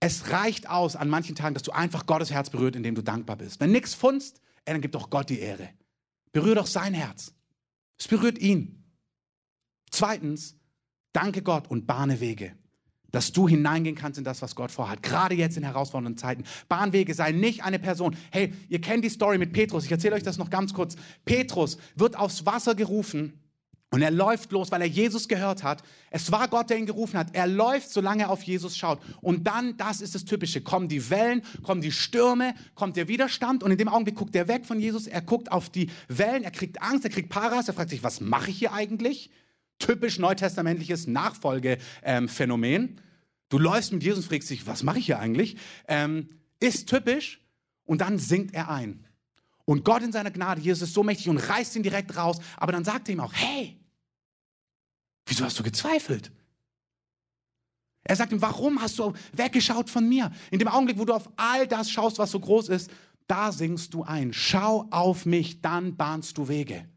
Es 0.00 0.30
reicht 0.30 0.68
aus 0.68 0.96
an 0.96 1.08
manchen 1.08 1.34
Tagen, 1.36 1.54
dass 1.54 1.62
du 1.62 1.70
einfach 1.70 2.04
Gottes 2.04 2.30
Herz 2.30 2.50
berührt, 2.50 2.76
indem 2.76 2.94
du 2.94 3.02
dankbar 3.02 3.36
bist. 3.36 3.60
Wenn 3.60 3.70
nichts 3.70 3.94
funzt, 3.94 4.40
dann 4.64 4.80
gib 4.80 4.92
doch 4.92 5.08
Gott 5.08 5.30
die 5.30 5.38
Ehre. 5.38 5.70
Berühr 6.32 6.56
doch 6.56 6.66
sein 6.66 6.94
Herz. 6.94 7.32
Es 7.96 8.08
berührt 8.08 8.38
ihn. 8.38 8.84
Zweitens, 9.90 10.56
danke 11.12 11.42
Gott 11.42 11.70
und 11.70 11.86
bahne 11.86 12.20
Wege 12.20 12.54
dass 13.14 13.32
du 13.32 13.46
hineingehen 13.46 13.94
kannst 13.94 14.18
in 14.18 14.24
das, 14.24 14.42
was 14.42 14.56
Gott 14.56 14.72
vorhat. 14.72 15.02
Gerade 15.02 15.34
jetzt 15.34 15.56
in 15.56 15.62
herausfordernden 15.62 16.18
Zeiten. 16.18 16.44
Bahnwege 16.68 17.14
sei 17.14 17.30
nicht 17.30 17.62
eine 17.62 17.78
Person. 17.78 18.16
Hey, 18.30 18.52
ihr 18.68 18.80
kennt 18.80 19.04
die 19.04 19.08
Story 19.08 19.38
mit 19.38 19.52
Petrus. 19.52 19.84
Ich 19.84 19.92
erzähle 19.92 20.16
euch 20.16 20.24
das 20.24 20.36
noch 20.36 20.50
ganz 20.50 20.74
kurz. 20.74 20.96
Petrus 21.24 21.78
wird 21.94 22.18
aufs 22.18 22.44
Wasser 22.44 22.74
gerufen 22.74 23.40
und 23.90 24.02
er 24.02 24.10
läuft 24.10 24.50
los, 24.50 24.72
weil 24.72 24.80
er 24.80 24.88
Jesus 24.88 25.28
gehört 25.28 25.62
hat. 25.62 25.84
Es 26.10 26.32
war 26.32 26.48
Gott, 26.48 26.68
der 26.68 26.78
ihn 26.78 26.86
gerufen 26.86 27.16
hat. 27.16 27.28
Er 27.32 27.46
läuft, 27.46 27.90
solange 27.90 28.24
er 28.24 28.30
auf 28.30 28.42
Jesus 28.42 28.76
schaut. 28.76 28.98
Und 29.20 29.46
dann, 29.46 29.76
das 29.76 30.00
ist 30.00 30.16
das 30.16 30.24
Typische, 30.24 30.62
kommen 30.62 30.88
die 30.88 31.08
Wellen, 31.10 31.42
kommen 31.62 31.80
die 31.80 31.92
Stürme, 31.92 32.56
kommt 32.74 32.96
der 32.96 33.06
Widerstand 33.06 33.62
und 33.62 33.70
in 33.70 33.78
dem 33.78 33.86
Augenblick 33.88 34.16
guckt 34.16 34.34
er 34.34 34.48
weg 34.48 34.66
von 34.66 34.80
Jesus. 34.80 35.06
Er 35.06 35.22
guckt 35.22 35.52
auf 35.52 35.70
die 35.70 35.88
Wellen, 36.08 36.42
er 36.42 36.50
kriegt 36.50 36.82
Angst, 36.82 37.04
er 37.04 37.10
kriegt 37.10 37.28
Paras, 37.28 37.68
er 37.68 37.74
fragt 37.74 37.90
sich, 37.90 38.02
was 38.02 38.20
mache 38.20 38.50
ich 38.50 38.58
hier 38.58 38.72
eigentlich? 38.72 39.30
Typisch 39.78 40.18
neutestamentliches 40.18 41.06
Nachfolgephänomen. 41.06 43.00
Du 43.54 43.60
läufst 43.60 43.92
mit 43.92 44.02
Jesus 44.02 44.24
und 44.24 44.28
fragst 44.28 44.50
dich, 44.50 44.66
was 44.66 44.82
mache 44.82 44.98
ich 44.98 45.06
hier 45.06 45.20
eigentlich? 45.20 45.56
Ähm, 45.86 46.28
ist 46.58 46.88
typisch. 46.88 47.40
Und 47.84 48.00
dann 48.00 48.18
sinkt 48.18 48.52
er 48.52 48.68
ein. 48.68 49.06
Und 49.64 49.84
Gott 49.84 50.02
in 50.02 50.10
seiner 50.10 50.32
Gnade, 50.32 50.60
Jesus 50.60 50.88
ist 50.88 50.92
so 50.92 51.04
mächtig 51.04 51.28
und 51.28 51.38
reißt 51.38 51.76
ihn 51.76 51.84
direkt 51.84 52.16
raus. 52.16 52.38
Aber 52.56 52.72
dann 52.72 52.82
sagt 52.82 53.08
er 53.08 53.12
ihm 53.12 53.20
auch, 53.20 53.32
hey, 53.32 53.78
wieso 55.26 55.44
hast 55.44 55.56
du 55.56 55.62
gezweifelt? 55.62 56.32
Er 58.02 58.16
sagt 58.16 58.32
ihm, 58.32 58.42
warum 58.42 58.82
hast 58.82 58.98
du 58.98 59.12
weggeschaut 59.32 59.88
von 59.88 60.08
mir? 60.08 60.32
In 60.50 60.58
dem 60.58 60.66
Augenblick, 60.66 60.98
wo 60.98 61.04
du 61.04 61.12
auf 61.12 61.30
all 61.36 61.68
das 61.68 61.88
schaust, 61.88 62.18
was 62.18 62.32
so 62.32 62.40
groß 62.40 62.70
ist, 62.70 62.90
da 63.28 63.52
singst 63.52 63.94
du 63.94 64.02
ein. 64.02 64.32
Schau 64.32 64.88
auf 64.90 65.26
mich, 65.26 65.60
dann 65.60 65.96
bahnst 65.96 66.38
du 66.38 66.48
Wege. 66.48 66.88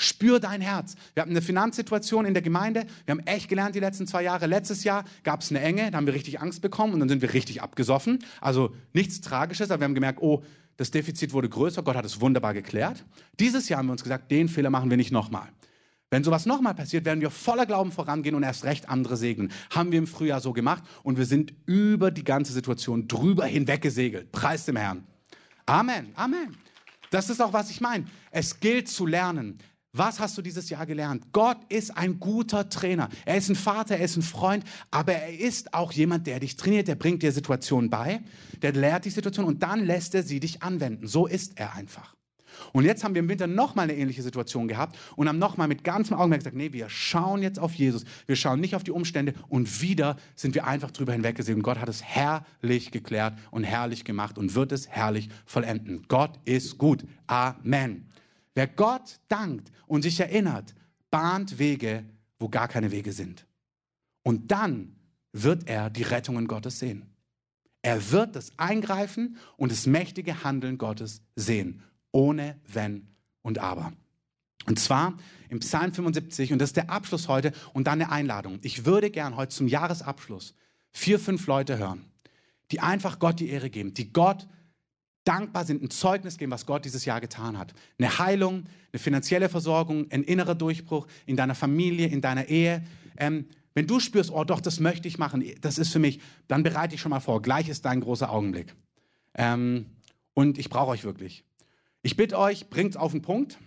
Spür 0.00 0.38
dein 0.38 0.60
Herz. 0.60 0.94
Wir 1.14 1.22
hatten 1.22 1.32
eine 1.32 1.42
Finanzsituation 1.42 2.24
in 2.24 2.32
der 2.32 2.42
Gemeinde. 2.42 2.86
Wir 3.04 3.12
haben 3.12 3.26
echt 3.26 3.48
gelernt 3.48 3.74
die 3.74 3.80
letzten 3.80 4.06
zwei 4.06 4.22
Jahre. 4.22 4.46
Letztes 4.46 4.84
Jahr 4.84 5.04
gab 5.24 5.42
es 5.42 5.50
eine 5.50 5.60
Enge, 5.60 5.90
da 5.90 5.96
haben 5.96 6.06
wir 6.06 6.14
richtig 6.14 6.40
Angst 6.40 6.62
bekommen 6.62 6.94
und 6.94 7.00
dann 7.00 7.08
sind 7.08 7.20
wir 7.20 7.34
richtig 7.34 7.62
abgesoffen. 7.62 8.20
Also 8.40 8.74
nichts 8.92 9.20
Tragisches, 9.20 9.72
aber 9.72 9.80
wir 9.80 9.84
haben 9.86 9.94
gemerkt, 9.94 10.22
oh, 10.22 10.44
das 10.76 10.92
Defizit 10.92 11.32
wurde 11.32 11.48
größer. 11.48 11.82
Gott 11.82 11.96
hat 11.96 12.04
es 12.04 12.20
wunderbar 12.20 12.54
geklärt. 12.54 13.04
Dieses 13.40 13.68
Jahr 13.68 13.78
haben 13.78 13.86
wir 13.86 13.92
uns 13.92 14.04
gesagt, 14.04 14.30
den 14.30 14.48
Fehler 14.48 14.70
machen 14.70 14.88
wir 14.88 14.96
nicht 14.96 15.10
nochmal. 15.10 15.48
Wenn 16.10 16.22
sowas 16.24 16.46
nochmal 16.46 16.74
passiert, 16.74 17.04
werden 17.04 17.20
wir 17.20 17.30
voller 17.30 17.66
Glauben 17.66 17.90
vorangehen 17.90 18.36
und 18.36 18.44
erst 18.44 18.64
recht 18.64 18.88
andere 18.88 19.16
segnen. 19.16 19.50
Haben 19.70 19.90
wir 19.90 19.98
im 19.98 20.06
Frühjahr 20.06 20.40
so 20.40 20.52
gemacht 20.52 20.84
und 21.02 21.18
wir 21.18 21.26
sind 21.26 21.52
über 21.66 22.12
die 22.12 22.24
ganze 22.24 22.52
Situation 22.52 23.08
drüber 23.08 23.44
hinweg 23.44 23.82
gesegelt. 23.82 24.30
Preis 24.30 24.64
dem 24.64 24.76
Herrn. 24.76 25.04
Amen. 25.66 26.12
Amen. 26.14 26.56
Das 27.10 27.28
ist 27.28 27.42
auch, 27.42 27.52
was 27.52 27.70
ich 27.70 27.80
meine. 27.80 28.06
Es 28.30 28.60
gilt 28.60 28.88
zu 28.88 29.04
lernen. 29.04 29.58
Was 29.92 30.20
hast 30.20 30.36
du 30.36 30.42
dieses 30.42 30.68
Jahr 30.68 30.84
gelernt? 30.84 31.32
Gott 31.32 31.58
ist 31.70 31.96
ein 31.96 32.20
guter 32.20 32.68
Trainer. 32.68 33.08
Er 33.24 33.36
ist 33.36 33.48
ein 33.48 33.56
Vater, 33.56 33.96
er 33.96 34.04
ist 34.04 34.16
ein 34.16 34.22
Freund, 34.22 34.64
aber 34.90 35.14
er 35.14 35.38
ist 35.38 35.72
auch 35.72 35.92
jemand, 35.92 36.26
der 36.26 36.40
dich 36.40 36.56
trainiert, 36.56 36.88
der 36.88 36.94
bringt 36.94 37.22
dir 37.22 37.32
Situationen 37.32 37.88
bei, 37.88 38.20
der 38.60 38.72
lehrt 38.72 39.06
die 39.06 39.10
Situation 39.10 39.46
und 39.46 39.62
dann 39.62 39.84
lässt 39.84 40.14
er 40.14 40.22
sie 40.22 40.40
dich 40.40 40.62
anwenden. 40.62 41.06
So 41.06 41.26
ist 41.26 41.58
er 41.58 41.74
einfach. 41.74 42.14
Und 42.72 42.84
jetzt 42.84 43.04
haben 43.04 43.14
wir 43.14 43.20
im 43.20 43.28
Winter 43.28 43.46
nochmal 43.46 43.84
eine 43.84 43.96
ähnliche 43.96 44.22
Situation 44.22 44.68
gehabt 44.68 44.98
und 45.16 45.28
haben 45.28 45.38
nochmal 45.38 45.68
mit 45.68 45.84
ganzem 45.84 46.16
Augenmerk 46.16 46.40
gesagt, 46.40 46.56
nee, 46.56 46.72
wir 46.72 46.88
schauen 46.88 47.42
jetzt 47.42 47.58
auf 47.58 47.72
Jesus, 47.74 48.04
wir 48.26 48.36
schauen 48.36 48.60
nicht 48.60 48.74
auf 48.74 48.84
die 48.84 48.90
Umstände 48.90 49.34
und 49.48 49.80
wieder 49.80 50.16
sind 50.34 50.54
wir 50.54 50.66
einfach 50.66 50.90
drüber 50.90 51.12
hinweggesehen. 51.12 51.62
Gott 51.62 51.78
hat 51.78 51.88
es 51.88 52.02
herrlich 52.02 52.90
geklärt 52.90 53.38
und 53.50 53.64
herrlich 53.64 54.04
gemacht 54.04 54.38
und 54.38 54.54
wird 54.54 54.72
es 54.72 54.88
herrlich 54.88 55.28
vollenden. 55.46 56.04
Gott 56.08 56.38
ist 56.44 56.78
gut. 56.78 57.04
Amen. 57.26 58.06
Wer 58.58 58.66
Gott 58.66 59.20
dankt 59.28 59.70
und 59.86 60.02
sich 60.02 60.18
erinnert, 60.18 60.74
bahnt 61.12 61.60
Wege, 61.60 62.04
wo 62.40 62.48
gar 62.48 62.66
keine 62.66 62.90
Wege 62.90 63.12
sind. 63.12 63.46
Und 64.24 64.50
dann 64.50 64.96
wird 65.30 65.68
er 65.68 65.90
die 65.90 66.02
Rettungen 66.02 66.48
Gottes 66.48 66.80
sehen. 66.80 67.06
Er 67.82 68.10
wird 68.10 68.34
das 68.34 68.50
Eingreifen 68.58 69.36
und 69.58 69.70
das 69.70 69.86
mächtige 69.86 70.42
Handeln 70.42 70.76
Gottes 70.76 71.22
sehen, 71.36 71.84
ohne 72.10 72.58
Wenn 72.66 73.06
und 73.42 73.60
Aber. 73.60 73.92
Und 74.66 74.80
zwar 74.80 75.16
im 75.50 75.60
Psalm 75.60 75.94
75, 75.94 76.52
und 76.52 76.58
das 76.58 76.70
ist 76.70 76.78
der 76.78 76.90
Abschluss 76.90 77.28
heute 77.28 77.52
und 77.74 77.86
dann 77.86 78.02
eine 78.02 78.10
Einladung. 78.10 78.58
Ich 78.62 78.84
würde 78.84 79.12
gern 79.12 79.36
heute 79.36 79.54
zum 79.54 79.68
Jahresabschluss 79.68 80.56
vier, 80.90 81.20
fünf 81.20 81.46
Leute 81.46 81.78
hören, 81.78 82.06
die 82.72 82.80
einfach 82.80 83.20
Gott 83.20 83.38
die 83.38 83.50
Ehre 83.50 83.70
geben, 83.70 83.94
die 83.94 84.12
Gott 84.12 84.48
dankbar 85.28 85.66
sind, 85.66 85.82
ein 85.82 85.90
Zeugnis 85.90 86.38
geben, 86.38 86.50
was 86.50 86.64
Gott 86.64 86.86
dieses 86.86 87.04
Jahr 87.04 87.20
getan 87.20 87.58
hat. 87.58 87.74
Eine 87.98 88.18
Heilung, 88.18 88.64
eine 88.92 88.98
finanzielle 88.98 89.50
Versorgung, 89.50 90.06
ein 90.10 90.22
innerer 90.22 90.54
Durchbruch 90.54 91.06
in 91.26 91.36
deiner 91.36 91.54
Familie, 91.54 92.06
in 92.06 92.22
deiner 92.22 92.48
Ehe. 92.48 92.82
Ähm, 93.18 93.46
wenn 93.74 93.86
du 93.86 94.00
spürst, 94.00 94.30
oh 94.32 94.44
doch, 94.44 94.60
das 94.60 94.80
möchte 94.80 95.06
ich 95.06 95.18
machen, 95.18 95.44
das 95.60 95.78
ist 95.78 95.92
für 95.92 95.98
mich, 95.98 96.20
dann 96.48 96.62
bereite 96.62 96.94
ich 96.94 97.00
schon 97.00 97.10
mal 97.10 97.20
vor. 97.20 97.42
Gleich 97.42 97.68
ist 97.68 97.84
dein 97.84 98.00
großer 98.00 98.30
Augenblick. 98.30 98.74
Ähm, 99.34 99.86
und 100.32 100.58
ich 100.58 100.70
brauche 100.70 100.90
euch 100.90 101.04
wirklich. 101.04 101.44
Ich 102.02 102.16
bitte 102.16 102.38
euch, 102.38 102.70
bringt 102.70 102.92
es 102.92 102.96
auf 102.96 103.12
den 103.12 103.22
Punkt. 103.22 103.58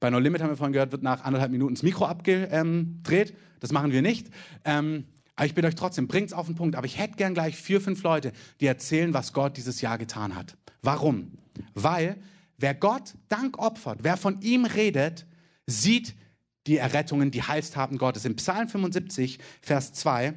Bei 0.00 0.08
No 0.08 0.18
Limit 0.18 0.40
haben 0.40 0.50
wir 0.50 0.56
vorhin 0.56 0.72
gehört, 0.72 0.92
wird 0.92 1.02
nach 1.02 1.24
anderthalb 1.24 1.52
Minuten 1.52 1.74
das 1.74 1.82
Mikro 1.82 2.06
abgedreht. 2.06 3.36
Das 3.60 3.72
machen 3.72 3.92
wir 3.92 4.02
nicht. 4.02 4.28
Ähm, 4.64 5.04
aber 5.38 5.46
ich 5.46 5.54
bitte 5.54 5.68
euch 5.68 5.76
trotzdem, 5.76 6.08
bringt 6.08 6.26
es 6.26 6.32
auf 6.32 6.46
den 6.46 6.56
Punkt. 6.56 6.74
Aber 6.74 6.84
ich 6.84 6.98
hätte 6.98 7.14
gern 7.14 7.32
gleich 7.32 7.54
vier, 7.54 7.80
fünf 7.80 8.02
Leute, 8.02 8.32
die 8.60 8.66
erzählen, 8.66 9.14
was 9.14 9.32
Gott 9.32 9.56
dieses 9.56 9.80
Jahr 9.80 9.96
getan 9.96 10.34
hat. 10.34 10.56
Warum? 10.82 11.38
Weil 11.74 12.16
wer 12.56 12.74
Gott 12.74 13.14
Dank 13.28 13.56
opfert, 13.56 14.00
wer 14.02 14.16
von 14.16 14.40
ihm 14.40 14.64
redet, 14.64 15.26
sieht 15.64 16.16
die 16.66 16.78
Errettungen, 16.78 17.30
die 17.30 17.44
Heilstaten 17.44 17.98
Gottes. 17.98 18.24
Im 18.24 18.34
Psalm 18.34 18.68
75, 18.68 19.38
Vers 19.62 19.92
2, 19.92 20.34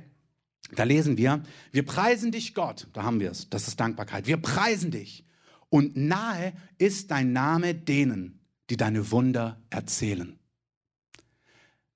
da 0.75 0.83
lesen 0.83 1.17
wir, 1.17 1.41
wir 1.71 1.83
preisen 1.83 2.31
dich 2.31 2.53
Gott, 2.53 2.85
da 2.93 3.01
haben 3.01 3.19
wir 3.19 3.31
es, 3.31 3.49
das 3.49 3.67
ist 3.67 3.79
Dankbarkeit, 3.79 4.27
wir 4.27 4.37
preisen 4.37 4.91
dich. 4.91 5.25
Und 5.69 5.97
nahe 5.97 6.53
ist 6.77 7.09
dein 7.09 7.33
Name 7.33 7.73
denen, 7.73 8.39
die 8.69 8.77
deine 8.77 9.09
Wunder 9.09 9.59
erzählen. 9.71 10.37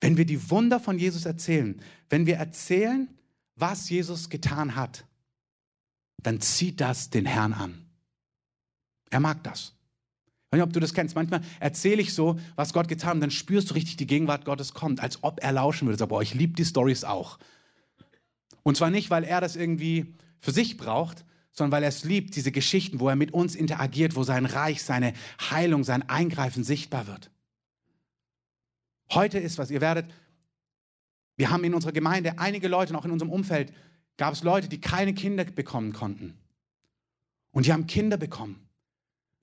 Wenn 0.01 0.17
wir 0.17 0.25
die 0.25 0.49
Wunder 0.49 0.79
von 0.79 0.99
Jesus 0.99 1.25
erzählen, 1.25 1.81
wenn 2.10 2.25
wir 2.25 2.36
erzählen, 2.36 3.10
was 3.55 3.89
Jesus 3.89 4.29
getan 4.29 4.75
hat, 4.75 5.05
dann 6.21 6.41
zieht 6.41 6.81
das 6.81 7.10
den 7.10 7.25
Herrn 7.25 7.53
an. 7.53 7.86
Er 9.10 9.19
mag 9.19 9.43
das. 9.43 9.73
Ich 10.45 10.51
weiß 10.51 10.58
nicht, 10.60 10.63
ob 10.63 10.73
du 10.73 10.79
das 10.79 10.93
kennst. 10.93 11.15
Manchmal 11.15 11.41
erzähle 11.60 12.01
ich 12.01 12.13
so, 12.13 12.39
was 12.55 12.73
Gott 12.73 12.88
getan 12.88 13.10
hat, 13.10 13.15
und 13.15 13.21
dann 13.21 13.31
spürst 13.31 13.69
du 13.69 13.73
richtig, 13.73 13.97
die 13.97 14.08
Gegenwart 14.08 14.45
Gottes 14.45 14.73
kommt, 14.73 14.99
als 14.99 15.23
ob 15.23 15.41
er 15.41 15.51
lauschen 15.51 15.88
würde. 15.88 16.03
Aber 16.03 16.21
ich 16.21 16.34
liebe 16.34 16.53
die 16.53 16.65
Stories 16.65 17.03
auch. 17.03 17.39
Und 18.63 18.77
zwar 18.77 18.89
nicht, 18.89 19.10
weil 19.10 19.23
er 19.23 19.41
das 19.41 19.55
irgendwie 19.55 20.15
für 20.39 20.51
sich 20.51 20.77
braucht, 20.77 21.25
sondern 21.51 21.71
weil 21.71 21.84
er 21.84 21.89
es 21.89 22.03
liebt, 22.03 22.36
diese 22.36 22.51
Geschichten, 22.51 22.99
wo 22.99 23.08
er 23.08 23.15
mit 23.15 23.34
uns 23.34 23.55
interagiert, 23.55 24.15
wo 24.15 24.23
sein 24.23 24.45
Reich, 24.45 24.84
seine 24.84 25.13
Heilung, 25.49 25.84
sein 25.84 26.08
Eingreifen 26.10 26.63
sichtbar 26.63 27.08
wird. 27.08 27.31
Heute 29.11 29.37
ist 29.39 29.57
was, 29.57 29.71
ihr 29.71 29.81
werdet, 29.81 30.11
wir 31.37 31.49
haben 31.49 31.63
in 31.63 31.73
unserer 31.73 31.91
Gemeinde 31.91 32.39
einige 32.39 32.67
Leute, 32.67 32.97
auch 32.97 33.05
in 33.05 33.11
unserem 33.11 33.31
Umfeld, 33.31 33.73
gab 34.17 34.33
es 34.33 34.43
Leute, 34.43 34.69
die 34.69 34.79
keine 34.79 35.13
Kinder 35.13 35.43
bekommen 35.43 35.93
konnten. 35.93 36.37
Und 37.51 37.65
die 37.65 37.73
haben 37.73 37.87
Kinder 37.87 38.17
bekommen, 38.17 38.67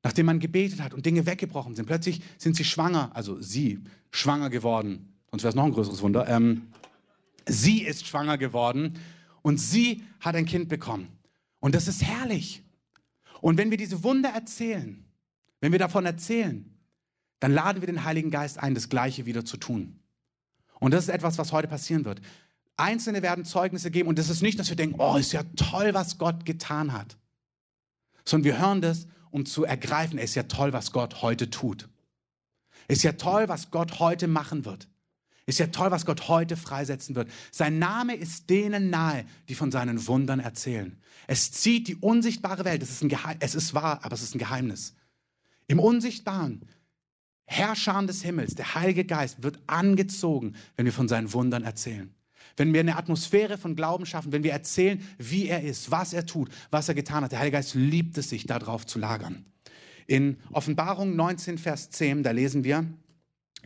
nachdem 0.03 0.27
man 0.27 0.41
gebetet 0.41 0.81
hat 0.81 0.95
und 0.95 1.07
Dinge 1.07 1.27
weggebrochen 1.27 1.75
sind. 1.75 1.87
Plötzlich 1.87 2.23
sind 2.39 2.57
sie 2.57 2.65
schwanger, 2.65 3.11
also 3.15 3.41
sie 3.41 3.81
schwanger 4.11 4.51
geworden. 4.51 5.15
Sonst 5.31 5.43
wäre 5.43 5.51
es 5.51 5.55
noch 5.55 5.65
ein 5.65 5.73
größeres 5.73 6.03
Wunder. 6.03 6.29
Ähm, 6.29 6.69
sie 7.47 7.83
ist 7.83 8.07
schwanger 8.07 8.39
geworden 8.39 8.99
und 9.43 9.59
sie 9.59 10.03
hat 10.21 10.35
ein 10.35 10.47
Kind 10.47 10.69
bekommen. 10.69 11.09
Und 11.61 11.75
das 11.75 11.89
ist 11.89 12.03
herrlich. 12.03 12.63
Und 13.41 13.59
wenn 13.59 13.71
wir 13.71 13.79
diese 13.79 14.03
Wunder 14.03 14.31
erzählen, 14.31 15.05
wenn 15.61 15.73
wir 15.73 15.79
davon 15.79 16.07
erzählen, 16.07 16.72
dann 17.43 17.51
laden 17.51 17.83
wir 17.83 17.89
den 17.89 18.05
Heiligen 18.05 18.31
Geist 18.31 18.61
ein, 18.61 18.73
das 18.73 18.89
Gleiche 18.89 19.27
wieder 19.27 19.45
zu 19.45 19.57
tun. 19.57 19.99
Und 20.79 20.95
das 20.95 21.05
ist 21.05 21.11
etwas, 21.11 21.39
was 21.39 21.51
heute 21.51 21.67
passieren 21.67 22.05
wird. 22.05 22.21
Einzelne 22.77 23.21
werden 23.21 23.45
Zeugnisse 23.45 23.91
geben 23.91 24.09
und 24.09 24.17
das 24.17 24.29
ist 24.29 24.43
nicht, 24.43 24.61
dass 24.61 24.69
wir 24.69 24.77
denken, 24.77 25.01
oh, 25.01 25.17
ist 25.17 25.33
ja 25.33 25.43
toll, 25.57 25.93
was 25.93 26.19
Gott 26.19 26.45
getan 26.45 26.93
hat. 26.93 27.17
Sondern 28.25 28.45
wir 28.45 28.61
hören 28.61 28.81
das, 28.81 29.09
um 29.33 29.45
zu 29.45 29.65
ergreifen, 29.65 30.19
es 30.19 30.31
ist 30.31 30.35
ja 30.37 30.45
toll, 30.45 30.73
was 30.73 30.93
Gott 30.93 31.21
heute 31.21 31.51
tut. 31.51 31.89
Es 32.87 32.99
ist 32.99 33.03
ja 33.03 33.13
toll, 33.15 33.49
was 33.49 33.73
Gott 33.73 33.99
heute 33.99 34.29
machen 34.29 34.65
wird. 34.65 34.87
Ist 35.45 35.59
ja 35.59 35.67
toll, 35.67 35.91
was 35.91 36.07
Gott 36.07 36.29
heute 36.29 36.57
freisetzen 36.57 37.17
wird. 37.17 37.29
Sein 37.51 37.81
Name 37.81 38.15
ist 38.15 38.51
denen 38.51 38.89
nahe, 38.89 39.25
die 39.49 39.57
von 39.57 39.73
seinen 39.73 40.07
Wundern 40.07 40.39
erzählen. 40.39 40.97
Es 41.27 41.51
zieht 41.51 41.89
die 41.89 41.97
unsichtbare 41.97 42.65
Welt. 42.65 42.85
Es 42.85 42.91
ist, 42.93 43.03
ein 43.03 43.11
es 43.41 43.57
ist 43.57 43.75
wahr, 43.75 43.99
aber 44.05 44.15
es 44.15 44.23
ist 44.23 44.37
ein 44.37 44.39
Geheimnis. 44.39 44.95
Im 45.67 45.81
Unsichtbaren, 45.81 46.65
Herrscher 47.53 48.03
des 48.03 48.23
Himmels, 48.23 48.55
der 48.55 48.75
Heilige 48.75 49.05
Geist 49.05 49.43
wird 49.43 49.59
angezogen, 49.67 50.55
wenn 50.77 50.87
wir 50.87 50.93
von 50.93 51.09
seinen 51.09 51.33
Wundern 51.33 51.65
erzählen. 51.65 52.13
Wenn 52.57 52.73
wir 52.73 52.81
eine 52.81 52.97
Atmosphäre 52.97 53.59
von 53.59 53.77
Glauben 53.77 54.07
schaffen, 54.07 54.33
wenn 54.33 54.43
wir 54.43 54.53
erzählen, 54.53 55.01
wie 55.19 55.47
er 55.47 55.63
ist, 55.63 55.91
was 55.91 56.13
er 56.13 56.27
tut, 56.27 56.51
was 56.71 56.89
er 56.89 56.95
getan 56.95 57.25
hat. 57.25 57.33
Der 57.33 57.39
Heilige 57.39 57.59
Geist 57.59 57.75
liebt 57.75 58.19
es 58.19 58.29
sich, 58.29 58.47
darauf 58.47 58.87
zu 58.87 58.99
lagern. 58.99 59.45
In 60.07 60.39
Offenbarung 60.51 61.15
19, 61.15 61.59
Vers 61.59 61.91
10, 61.91 62.23
da 62.23 62.33
lesen 62.33 62.65
wir, 62.65 62.87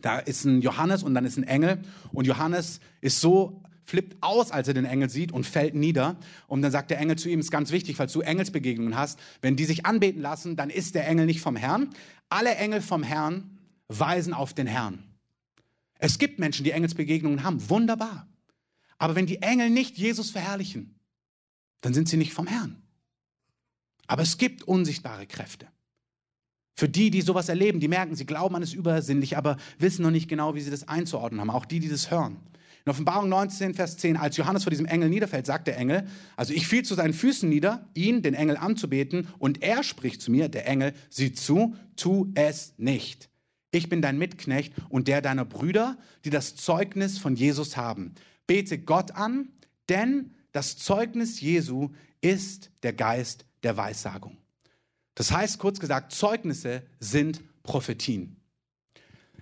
da 0.03 0.19
ist 0.19 0.45
ein 0.45 0.61
Johannes 0.61 1.03
und 1.03 1.15
dann 1.15 1.25
ist 1.25 1.37
ein 1.37 1.45
Engel. 1.45 1.79
Und 2.13 2.27
Johannes 2.27 2.81
ist 3.01 3.21
so, 3.21 3.63
flippt 3.85 4.17
aus, 4.21 4.51
als 4.51 4.69
er 4.69 4.75
den 4.75 4.85
Engel 4.85 5.09
sieht 5.09 5.33
und 5.33 5.47
fällt 5.47 5.75
nieder. 5.75 6.17
Und 6.49 6.63
dann 6.63 6.73
sagt 6.73 6.91
der 6.91 6.99
Engel 6.99 7.17
zu 7.17 7.29
ihm, 7.29 7.41
ist 7.41 7.51
ganz 7.51 7.71
wichtig, 7.71 7.97
falls 7.97 8.13
du 8.13 8.21
Engelsbegegnungen 8.21 8.97
hast, 8.97 9.19
wenn 9.41 9.57
die 9.57 9.65
sich 9.65 9.87
anbeten 9.87 10.21
lassen, 10.21 10.57
dann 10.57 10.71
ist 10.71 10.95
der 10.95 11.07
Engel 11.09 11.27
nicht 11.27 11.41
vom 11.41 11.57
Herrn. 11.57 11.91
Alle 12.29 12.57
Engel 12.57 12.83
vom 12.83 13.03
Herrn 13.03 13.56
weisen 13.89 14.35
auf 14.35 14.55
den 14.55 14.67
Herrn. 14.67 15.03
Es 15.99 16.19
gibt 16.19 16.39
Menschen, 16.39 16.65
die 16.65 16.73
Engelsbegegnungen 16.73 17.43
haben. 17.43 17.69
Wunderbar. 17.71 18.29
Aber 18.99 19.15
wenn 19.15 19.27
die 19.27 19.43
Engel 19.43 19.71
nicht 19.71 19.97
Jesus 19.97 20.31
verherrlichen, 20.31 20.99
dann 21.81 21.95
sind 21.95 22.09
sie 22.09 22.17
nicht 22.17 22.33
vom 22.33 22.47
Herrn. 22.47 22.83
Aber 24.07 24.23
es 24.23 24.39
gibt 24.39 24.63
unsichtbare 24.63 25.27
Kräfte. 25.27 25.67
Für 26.75 26.89
die, 26.89 27.11
die 27.11 27.23
sowas 27.23 27.49
erleben, 27.49 27.81
die 27.81 27.89
merken, 27.89 28.17
sie 28.17 28.27
glauben 28.27 28.55
an 28.55 28.63
es 28.63 28.75
übersinnlich, 28.75 29.37
aber 29.37 29.57
wissen 29.79 30.03
noch 30.03 30.11
nicht 30.11 30.29
genau, 30.29 30.55
wie 30.55 30.61
sie 30.61 30.71
das 30.71 30.89
einzuordnen 30.89 31.41
haben. 31.41 31.51
Auch 31.51 31.65
die, 31.65 31.81
die 31.81 31.89
das 31.89 32.11
hören. 32.11 32.37
In 32.85 32.91
Offenbarung 32.91 33.29
19, 33.29 33.75
Vers 33.75 33.97
10, 33.97 34.17
als 34.17 34.37
Johannes 34.37 34.63
vor 34.63 34.71
diesem 34.71 34.87
Engel 34.87 35.09
niederfällt, 35.09 35.47
sagt 35.47 35.67
der 35.67 35.77
Engel, 35.77 36.07
also 36.37 36.53
ich 36.53 36.69
fiel 36.69 36.85
zu 36.85 36.95
seinen 36.95 37.15
Füßen 37.15 37.49
nieder, 37.49 37.89
ihn, 37.95 38.23
den 38.23 38.35
Engel, 38.35 38.57
anzubeten, 38.57 39.27
und 39.39 39.63
er 39.63 39.83
spricht 39.83 40.23
zu 40.23 40.31
mir, 40.31 40.49
der 40.49 40.69
Engel, 40.69 40.93
sieh 41.11 41.33
zu, 41.33 41.75
tu 41.97 42.31
es 42.35 42.75
nicht. 42.77 43.29
Ich 43.77 43.91
bin 43.91 44.01
dein 44.01 44.17
Mitknecht 44.17 44.73
und 44.89 45.07
der 45.07 45.21
deiner 45.21 45.45
Brüder, 45.45 45.99
die 46.25 46.31
das 46.31 46.57
Zeugnis 46.57 47.19
von 47.19 47.37
Jesus 47.37 47.77
haben. 47.77 48.15
Bete 48.47 48.79
Gott 48.79 49.11
an, 49.11 49.51
denn 49.91 50.31
das 50.53 50.79
Zeugnis 50.79 51.43
Jesu 51.43 51.91
ist 52.23 52.71
der 52.83 52.95
Geist 52.95 53.45
der 53.65 53.77
Weissagung. 53.77 54.39
Das 55.15 55.31
heißt, 55.31 55.59
kurz 55.59 55.79
gesagt, 55.79 56.13
Zeugnisse 56.13 56.85
sind 57.01 57.43
Prophetien. 57.65 58.37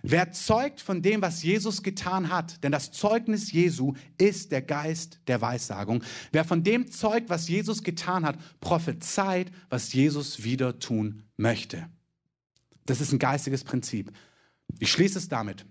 Wer 0.02 0.32
zeugt 0.32 0.80
von 0.80 1.00
dem, 1.00 1.22
was 1.22 1.44
Jesus 1.44 1.84
getan 1.84 2.28
hat, 2.28 2.64
denn 2.64 2.72
das 2.72 2.90
Zeugnis 2.90 3.52
Jesu 3.52 3.94
ist 4.18 4.50
der 4.50 4.62
Geist 4.62 5.20
der 5.28 5.42
Weissagung. 5.42 6.02
Wer 6.32 6.44
von 6.44 6.64
dem 6.64 6.90
zeugt, 6.90 7.30
was 7.30 7.48
Jesus 7.48 7.84
getan 7.84 8.24
hat, 8.24 8.36
prophezeit, 8.58 9.52
was 9.68 9.92
Jesus 9.92 10.42
wieder 10.42 10.80
tun 10.80 11.22
möchte. 11.36 11.88
Das 12.86 13.00
ist 13.00 13.12
ein 13.12 13.18
geistiges 13.18 13.64
Prinzip. 13.64 14.12
Ich 14.78 14.90
schließe 14.90 15.18
es 15.18 15.28
damit. 15.28 15.66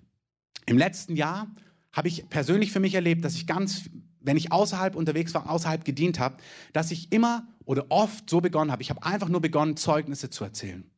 Im 0.66 0.78
letzten 0.78 1.16
Jahr 1.16 1.48
habe 1.92 2.08
ich 2.08 2.30
persönlich 2.30 2.72
für 2.72 2.80
mich 2.80 2.96
erlebt, 2.96 3.24
dass 3.24 3.36
ich 3.36 3.48
ganz, 3.48 3.90
wenn 4.20 4.38
ich 4.38 4.52
außerhalb 4.52 4.96
unterwegs 4.96 5.34
war, 5.34 5.50
außerhalb 5.50 5.86
gedient 5.86 6.20
habe, 6.20 6.38
dass 6.74 6.92
ich 6.92 7.12
immer 7.12 7.48
oder 7.66 7.86
oft 7.90 8.30
so 8.30 8.42
begonnen 8.42 8.72
habe. 8.72 8.82
Ich 8.82 8.90
habe 8.90 9.04
einfach 9.04 9.30
nur 9.30 9.42
begonnen, 9.42 9.78
Zeugnisse 9.78 10.30
zu 10.30 10.44
erzählen. 10.44 10.90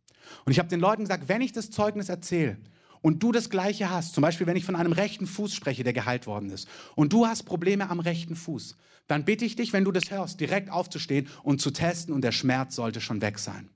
Und 0.45 0.51
ich 0.51 0.59
habe 0.59 0.69
den 0.69 0.79
Leuten 0.79 1.03
gesagt, 1.03 1.27
wenn 1.27 1.41
ich 1.41 1.51
das 1.51 1.69
Zeugnis 1.69 2.09
erzähle 2.09 2.57
und 3.01 3.21
du 3.21 3.31
das 3.31 3.49
Gleiche 3.49 3.89
hast, 3.89 4.15
zum 4.15 4.21
Beispiel 4.21 4.47
wenn 4.47 4.55
ich 4.55 4.65
von 4.65 4.75
einem 4.75 4.93
rechten 4.93 5.27
Fuß 5.27 5.53
spreche, 5.53 5.83
der 5.83 5.93
geheilt 5.93 6.25
worden 6.25 6.49
ist, 6.49 6.67
und 6.95 7.13
du 7.13 7.27
hast 7.27 7.43
Probleme 7.43 7.89
am 7.89 7.99
rechten 7.99 8.35
Fuß, 8.35 8.77
dann 9.07 9.25
bitte 9.25 9.45
ich 9.45 9.55
dich, 9.55 9.73
wenn 9.73 9.83
du 9.83 9.91
das 9.91 10.09
hörst, 10.09 10.39
direkt 10.39 10.71
aufzustehen 10.71 11.27
und 11.43 11.61
zu 11.61 11.71
testen 11.71 12.13
und 12.13 12.21
der 12.23 12.31
Schmerz 12.31 12.75
sollte 12.75 13.01
schon 13.01 13.21
weg 13.21 13.37
sein. 13.37 13.69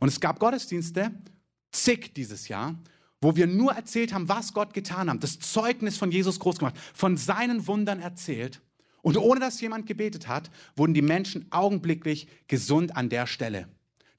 Und 0.00 0.08
es 0.08 0.20
gab 0.20 0.38
Gottesdienste, 0.40 1.12
zig 1.72 2.14
dieses 2.14 2.48
Jahr, 2.48 2.76
wo 3.20 3.36
wir 3.36 3.46
nur 3.46 3.72
erzählt 3.72 4.12
haben, 4.12 4.28
was 4.28 4.52
Gott 4.54 4.72
getan 4.74 5.10
hat, 5.10 5.22
das 5.22 5.38
Zeugnis 5.38 5.96
von 5.96 6.10
Jesus 6.10 6.38
groß 6.40 6.58
gemacht, 6.58 6.76
von 6.94 7.16
seinen 7.16 7.66
Wundern 7.66 8.00
erzählt. 8.00 8.60
Und 9.02 9.16
ohne 9.16 9.40
dass 9.40 9.60
jemand 9.60 9.86
gebetet 9.86 10.28
hat, 10.28 10.50
wurden 10.76 10.94
die 10.94 11.02
Menschen 11.02 11.46
augenblicklich 11.50 12.28
gesund 12.48 12.96
an 12.96 13.08
der 13.08 13.26
Stelle. 13.26 13.68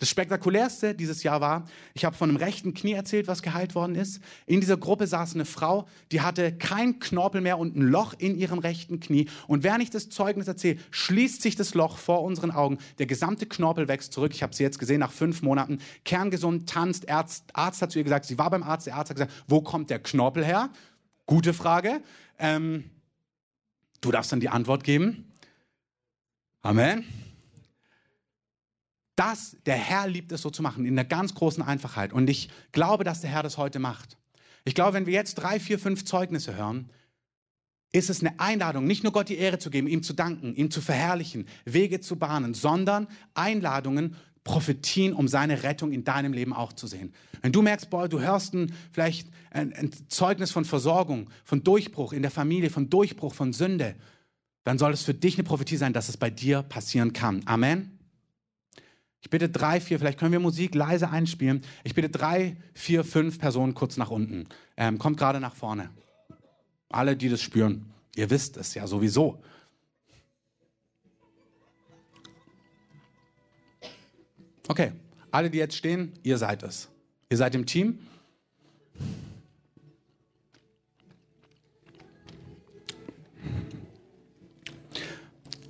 Das 0.02 0.10
spektakulärste 0.10 0.96
dieses 0.96 1.22
Jahr 1.22 1.42
war, 1.42 1.68
ich 1.94 2.06
habe 2.06 2.16
von 2.16 2.28
einem 2.28 2.38
rechten 2.38 2.74
Knie 2.74 2.94
erzählt, 2.94 3.28
was 3.28 3.44
geheilt 3.44 3.76
worden 3.76 3.94
ist. 3.94 4.20
In 4.48 4.60
dieser 4.60 4.76
Gruppe 4.76 5.06
saß 5.06 5.36
eine 5.36 5.46
Frau, 5.46 5.88
die 6.12 6.22
hatte 6.22 6.52
kein 6.52 6.98
Knorpel 6.98 7.40
mehr 7.40 7.60
und 7.60 7.76
ein 7.76 7.84
Loch 7.84 8.16
in 8.18 8.36
ihrem 8.36 8.58
rechten 8.58 9.00
Knie. 9.00 9.30
Und 9.46 9.62
während 9.62 9.84
ich 9.84 9.92
das 9.92 10.10
Zeugnis 10.10 10.48
erzähle, 10.48 10.80
schließt 10.90 11.44
sich 11.44 11.56
das 11.56 11.76
Loch 11.76 12.00
vor 12.00 12.24
unseren 12.24 12.50
Augen. 12.50 12.80
Der 12.98 13.06
gesamte 13.06 13.46
Knorpel 13.46 13.88
wächst 13.88 14.12
zurück. 14.12 14.32
Ich 14.34 14.42
habe 14.42 14.56
sie 14.56 14.64
jetzt 14.64 14.80
gesehen 14.80 15.02
nach 15.02 15.12
fünf 15.12 15.44
Monaten. 15.44 15.78
Kerngesund, 16.04 16.68
tanzt. 16.68 17.08
Arzt, 17.08 17.44
Arzt 17.54 17.84
hat 17.84 17.92
zu 17.92 18.00
ihr 18.00 18.04
gesagt, 18.04 18.26
sie 18.26 18.40
war 18.40 18.50
beim 18.50 18.64
Arzt. 18.64 18.88
Der 18.88 18.96
Arzt 18.96 19.12
hat 19.12 19.18
gesagt, 19.18 19.34
wo 19.48 19.62
kommt 19.62 19.92
der 19.92 20.00
Knorpel 20.00 20.44
her? 20.44 20.72
Gute 21.28 21.54
Frage. 21.54 22.02
Ähm, 22.40 22.86
du 24.02 24.10
darfst 24.10 24.32
dann 24.32 24.40
die 24.40 24.50
Antwort 24.50 24.84
geben. 24.84 25.32
Amen 26.64 27.31
das, 29.22 29.56
der 29.68 29.76
Herr 29.76 30.08
liebt 30.08 30.32
es 30.32 30.42
so 30.42 30.50
zu 30.50 30.64
machen, 30.64 30.84
in 30.84 30.98
einer 30.98 31.08
ganz 31.08 31.36
großen 31.36 31.62
Einfachheit. 31.62 32.12
Und 32.12 32.28
ich 32.28 32.50
glaube, 32.72 33.04
dass 33.04 33.22
der 33.22 33.30
Herr 33.30 33.44
das 33.44 33.58
heute 33.58 33.78
macht. 33.78 34.18
Ich 34.66 34.74
glaube, 34.74 34.94
wenn 34.94 35.06
wir 35.06 35.14
jetzt 35.14 35.36
drei, 35.36 35.60
vier, 35.60 35.78
fünf 35.78 36.06
Zeugnisse 36.06 36.56
hören, 36.56 36.90
ist 37.92 38.10
es 38.10 38.22
eine 38.22 38.40
Einladung, 38.40 38.86
nicht 38.86 39.04
nur 39.04 39.14
Gott 39.14 39.30
die 39.30 39.38
Ehre 39.38 39.60
zu 39.60 39.70
geben, 39.70 39.88
ihm 39.88 40.02
zu 40.02 40.14
danken, 40.14 40.56
ihm 40.56 40.72
zu 40.72 40.82
verherrlichen, 40.82 41.46
Wege 41.66 42.00
zu 42.00 42.16
bahnen, 42.16 42.56
sondern 42.56 43.08
Einladungen, 43.36 44.16
Prophetien, 44.44 45.14
um 45.14 45.28
seine 45.28 45.62
Rettung 45.62 45.92
in 45.92 46.04
deinem 46.04 46.34
Leben 46.34 46.54
auch 46.54 46.74
zu 46.74 46.88
sehen. 46.88 47.14
Wenn 47.44 47.52
du 47.52 47.62
merkst, 47.62 47.92
boah, 47.92 48.10
du 48.10 48.22
hörst 48.22 48.56
ein, 48.56 48.74
vielleicht 48.92 49.30
ein, 49.52 49.72
ein 49.74 49.92
Zeugnis 50.08 50.50
von 50.50 50.66
Versorgung, 50.66 51.30
von 51.44 51.64
Durchbruch 51.64 52.14
in 52.14 52.24
der 52.24 52.32
Familie, 52.32 52.72
von 52.72 52.90
Durchbruch, 52.90 53.36
von 53.36 53.54
Sünde, 53.54 53.96
dann 54.64 54.80
soll 54.80 54.94
es 54.94 55.04
für 55.04 55.14
dich 55.14 55.36
eine 55.36 55.44
Prophetie 55.44 55.78
sein, 55.78 55.94
dass 55.94 56.10
es 56.10 56.18
bei 56.18 56.32
dir 56.32 56.64
passieren 56.64 57.14
kann. 57.14 57.42
Amen. 57.46 58.01
Ich 59.22 59.30
bitte 59.30 59.50
drei, 59.50 59.80
vier, 59.80 60.00
vielleicht 60.00 60.20
können 60.20 60.32
wir 60.32 60.40
Musik 60.40 60.74
leise 60.74 61.10
einspielen. 61.10 61.62
Ich 61.84 61.94
bitte 61.94 62.10
drei, 62.10 62.58
vier, 62.74 63.04
fünf 63.04 63.38
Personen 63.38 63.76
kurz 63.76 63.96
nach 63.98 64.10
unten. 64.10 64.48
Ähm, 64.78 64.98
kommt 64.98 65.18
gerade 65.18 65.40
nach 65.40 65.56
vorne. 65.56 65.92
Alle, 66.90 67.16
die 67.16 67.30
das 67.30 67.42
spüren. 67.42 67.86
Ihr 68.16 68.30
wisst 68.30 68.58
es 68.58 68.74
ja 68.74 68.88
sowieso. 68.88 69.42
Okay, 74.68 74.92
alle, 75.30 75.50
die 75.50 75.60
jetzt 75.60 75.76
stehen, 75.76 76.14
ihr 76.24 76.38
seid 76.38 76.64
es. 76.64 76.90
Ihr 77.30 77.38
seid 77.38 77.54
im 77.56 77.66
Team. 77.66 78.00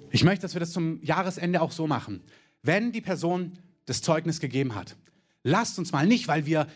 Ich 0.09 0.23
möchte, 0.23 0.43
dass 0.43 0.53
wir 0.55 0.59
das 0.59 0.71
zum 0.71 1.03
Jahresende 1.03 1.61
auch 1.61 1.71
so 1.71 1.85
machen 1.85 2.21
wenn 2.63 2.91
die 2.91 3.01
Person 3.01 3.53
das 3.85 4.01
Zeugnis 4.01 4.39
gegeben 4.39 4.75
hat. 4.75 4.95
Lasst 5.43 5.79
uns 5.79 5.91
mal 5.91 6.05
nicht, 6.05 6.27
weil 6.27 6.45
wir 6.45 6.67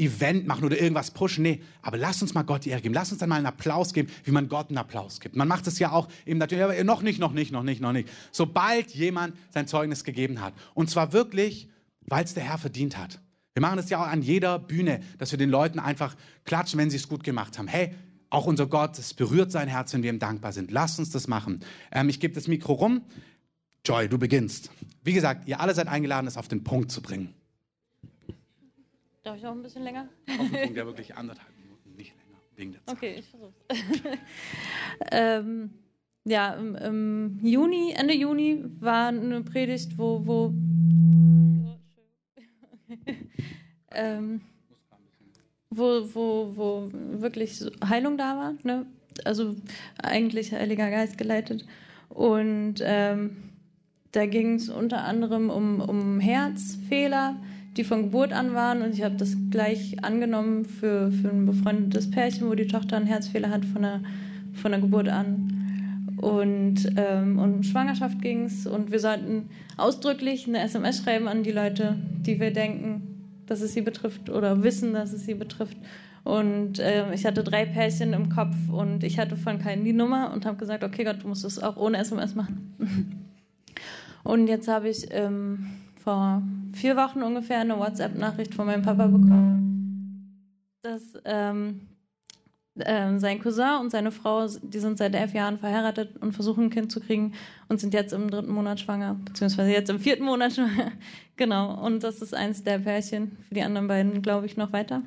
Event 0.00 0.46
machen 0.46 0.64
oder 0.64 0.80
irgendwas 0.80 1.10
pushen, 1.10 1.42
nee, 1.42 1.60
aber 1.82 1.98
lasst 1.98 2.22
uns 2.22 2.32
mal 2.32 2.42
Gott 2.42 2.64
die 2.64 2.70
Ehre 2.70 2.80
geben. 2.80 2.94
Lasst 2.94 3.12
uns 3.12 3.20
dann 3.20 3.28
mal 3.28 3.36
einen 3.36 3.46
Applaus 3.46 3.92
geben, 3.92 4.08
wie 4.24 4.30
man 4.30 4.48
Gott 4.48 4.68
einen 4.68 4.78
Applaus 4.78 5.20
gibt. 5.20 5.36
Man 5.36 5.46
macht 5.46 5.66
es 5.66 5.78
ja 5.78 5.92
auch 5.92 6.08
eben 6.24 6.38
natürlich, 6.38 6.64
aber 6.64 6.84
noch 6.84 7.02
nicht, 7.02 7.20
noch 7.20 7.32
nicht, 7.32 7.52
noch 7.52 7.62
nicht, 7.62 7.82
noch 7.82 7.92
nicht. 7.92 8.08
Sobald 8.32 8.90
jemand 8.94 9.36
sein 9.50 9.66
Zeugnis 9.66 10.02
gegeben 10.02 10.40
hat. 10.40 10.54
Und 10.74 10.88
zwar 10.88 11.12
wirklich, 11.12 11.68
weil 12.06 12.24
es 12.24 12.34
der 12.34 12.44
Herr 12.44 12.56
verdient 12.56 12.96
hat. 12.96 13.20
Wir 13.52 13.60
machen 13.60 13.76
das 13.76 13.90
ja 13.90 14.02
auch 14.02 14.06
an 14.06 14.22
jeder 14.22 14.58
Bühne, 14.58 15.00
dass 15.18 15.32
wir 15.32 15.38
den 15.38 15.50
Leuten 15.50 15.78
einfach 15.78 16.16
klatschen, 16.44 16.78
wenn 16.78 16.88
sie 16.88 16.96
es 16.96 17.08
gut 17.08 17.22
gemacht 17.22 17.58
haben. 17.58 17.68
Hey, 17.68 17.94
auch 18.30 18.46
unser 18.46 18.66
Gott, 18.66 18.98
es 18.98 19.12
berührt 19.12 19.50
sein 19.52 19.68
Herz, 19.68 19.92
wenn 19.92 20.02
wir 20.02 20.10
ihm 20.10 20.20
dankbar 20.20 20.52
sind. 20.52 20.70
Lasst 20.70 20.98
uns 20.98 21.10
das 21.10 21.28
machen. 21.28 21.60
Ähm, 21.92 22.08
ich 22.08 22.20
gebe 22.20 22.32
das 22.32 22.46
Mikro 22.46 22.72
rum. 22.72 23.02
Joy, 23.84 24.08
du 24.08 24.18
beginnst. 24.18 24.70
Wie 25.02 25.12
gesagt, 25.12 25.48
ihr 25.48 25.60
alle 25.60 25.74
seid 25.74 25.88
eingeladen, 25.88 26.26
es 26.26 26.36
auf 26.36 26.48
den 26.48 26.62
Punkt 26.62 26.92
zu 26.92 27.00
bringen. 27.00 27.34
Darf 29.22 29.36
ich 29.36 29.42
noch 29.42 29.52
ein 29.52 29.62
bisschen 29.62 29.82
länger? 29.82 30.08
Auf 30.28 30.50
den 30.50 30.50
Punkt, 30.50 30.76
ja 30.76 30.86
wirklich 30.86 31.16
anderthalb 31.16 31.48
Minuten, 31.58 31.96
nicht 31.96 32.14
länger, 32.16 32.38
wegen 32.56 32.72
der 32.72 32.84
Zeit. 32.84 32.96
Okay, 32.96 33.14
ich 33.18 33.28
versuch's. 33.28 33.56
ähm, 35.10 35.70
ja, 36.24 36.54
im, 36.54 36.74
im, 36.76 37.40
Juni, 37.42 37.94
Ende 37.96 38.14
Juni 38.14 38.64
war 38.80 39.08
eine 39.08 39.42
Predigt, 39.42 39.96
wo, 39.96 40.26
wo 40.26 40.54
ähm, 43.92 44.42
wo, 45.70 46.08
wo, 46.14 46.52
wo 46.56 46.90
wirklich 47.20 47.64
Heilung 47.88 48.18
da 48.18 48.36
war. 48.36 48.54
Ne? 48.62 48.86
Also 49.24 49.56
eigentlich 50.02 50.52
Heiliger 50.52 50.90
Geist 50.90 51.16
geleitet. 51.16 51.64
Und 52.08 52.76
ähm, 52.82 53.49
da 54.12 54.26
ging 54.26 54.54
es 54.54 54.68
unter 54.68 55.04
anderem 55.04 55.50
um, 55.50 55.80
um 55.80 56.20
Herzfehler, 56.20 57.36
die 57.76 57.84
von 57.84 58.04
Geburt 58.04 58.32
an 58.32 58.54
waren. 58.54 58.82
Und 58.82 58.94
ich 58.94 59.02
habe 59.02 59.14
das 59.16 59.36
gleich 59.50 60.02
angenommen 60.02 60.64
für, 60.64 61.12
für 61.12 61.28
ein 61.28 61.46
befreundetes 61.46 62.10
Pärchen, 62.10 62.48
wo 62.48 62.54
die 62.54 62.66
Tochter 62.66 62.96
einen 62.96 63.06
Herzfehler 63.06 63.50
hat 63.50 63.64
von 63.64 63.82
der, 63.82 64.00
von 64.54 64.72
der 64.72 64.80
Geburt 64.80 65.08
an. 65.08 66.16
Und 66.20 66.92
ähm, 66.96 67.38
um 67.38 67.62
Schwangerschaft 67.62 68.20
ging 68.20 68.44
es. 68.44 68.66
Und 68.66 68.90
wir 68.90 68.98
sollten 68.98 69.48
ausdrücklich 69.76 70.46
eine 70.46 70.60
SMS 70.60 71.02
schreiben 71.02 71.28
an 71.28 71.44
die 71.44 71.52
Leute, 71.52 71.96
die 72.26 72.40
wir 72.40 72.52
denken, 72.52 73.42
dass 73.46 73.60
es 73.60 73.72
sie 73.72 73.82
betrifft 73.82 74.28
oder 74.28 74.62
wissen, 74.62 74.92
dass 74.92 75.12
es 75.12 75.24
sie 75.24 75.34
betrifft. 75.34 75.76
Und 76.24 76.78
äh, 76.80 77.14
ich 77.14 77.24
hatte 77.24 77.42
drei 77.42 77.64
Pärchen 77.64 78.12
im 78.12 78.28
Kopf 78.28 78.54
und 78.70 79.04
ich 79.04 79.18
hatte 79.18 79.36
von 79.36 79.58
keinen 79.58 79.84
die 79.84 79.94
Nummer 79.94 80.32
und 80.34 80.44
habe 80.44 80.58
gesagt, 80.58 80.84
okay 80.84 81.04
Gott, 81.04 81.22
du 81.22 81.28
musst 81.28 81.44
es 81.44 81.62
auch 81.62 81.76
ohne 81.76 81.98
SMS 81.98 82.34
machen. 82.34 82.74
und 84.24 84.46
jetzt 84.46 84.68
habe 84.68 84.88
ich 84.88 85.06
ähm, 85.10 85.70
vor 86.02 86.42
vier 86.72 86.96
Wochen 86.96 87.22
ungefähr 87.22 87.60
eine 87.60 87.78
WhatsApp-Nachricht 87.78 88.54
von 88.54 88.66
meinem 88.66 88.82
Papa 88.82 89.06
bekommen, 89.06 90.46
dass 90.82 91.02
ähm, 91.24 91.82
äh, 92.78 93.18
sein 93.18 93.40
Cousin 93.40 93.80
und 93.80 93.90
seine 93.90 94.10
Frau, 94.10 94.46
die 94.46 94.78
sind 94.78 94.98
seit 94.98 95.14
elf 95.14 95.34
Jahren 95.34 95.58
verheiratet 95.58 96.16
und 96.20 96.32
versuchen 96.32 96.64
ein 96.64 96.70
Kind 96.70 96.90
zu 96.92 97.00
kriegen 97.00 97.32
und 97.68 97.80
sind 97.80 97.94
jetzt 97.94 98.12
im 98.12 98.30
dritten 98.30 98.52
Monat 98.52 98.80
schwanger, 98.80 99.16
beziehungsweise 99.24 99.70
jetzt 99.70 99.90
im 99.90 99.98
vierten 99.98 100.24
Monat 100.24 100.54
schwanger. 100.54 100.92
genau, 101.36 101.74
und 101.84 102.02
das 102.02 102.22
ist 102.22 102.34
eins 102.34 102.62
der 102.62 102.78
Pärchen. 102.78 103.36
Für 103.48 103.54
die 103.54 103.62
anderen 103.62 103.88
beiden 103.88 104.22
glaube 104.22 104.46
ich 104.46 104.56
noch 104.56 104.72
weiter. 104.72 105.02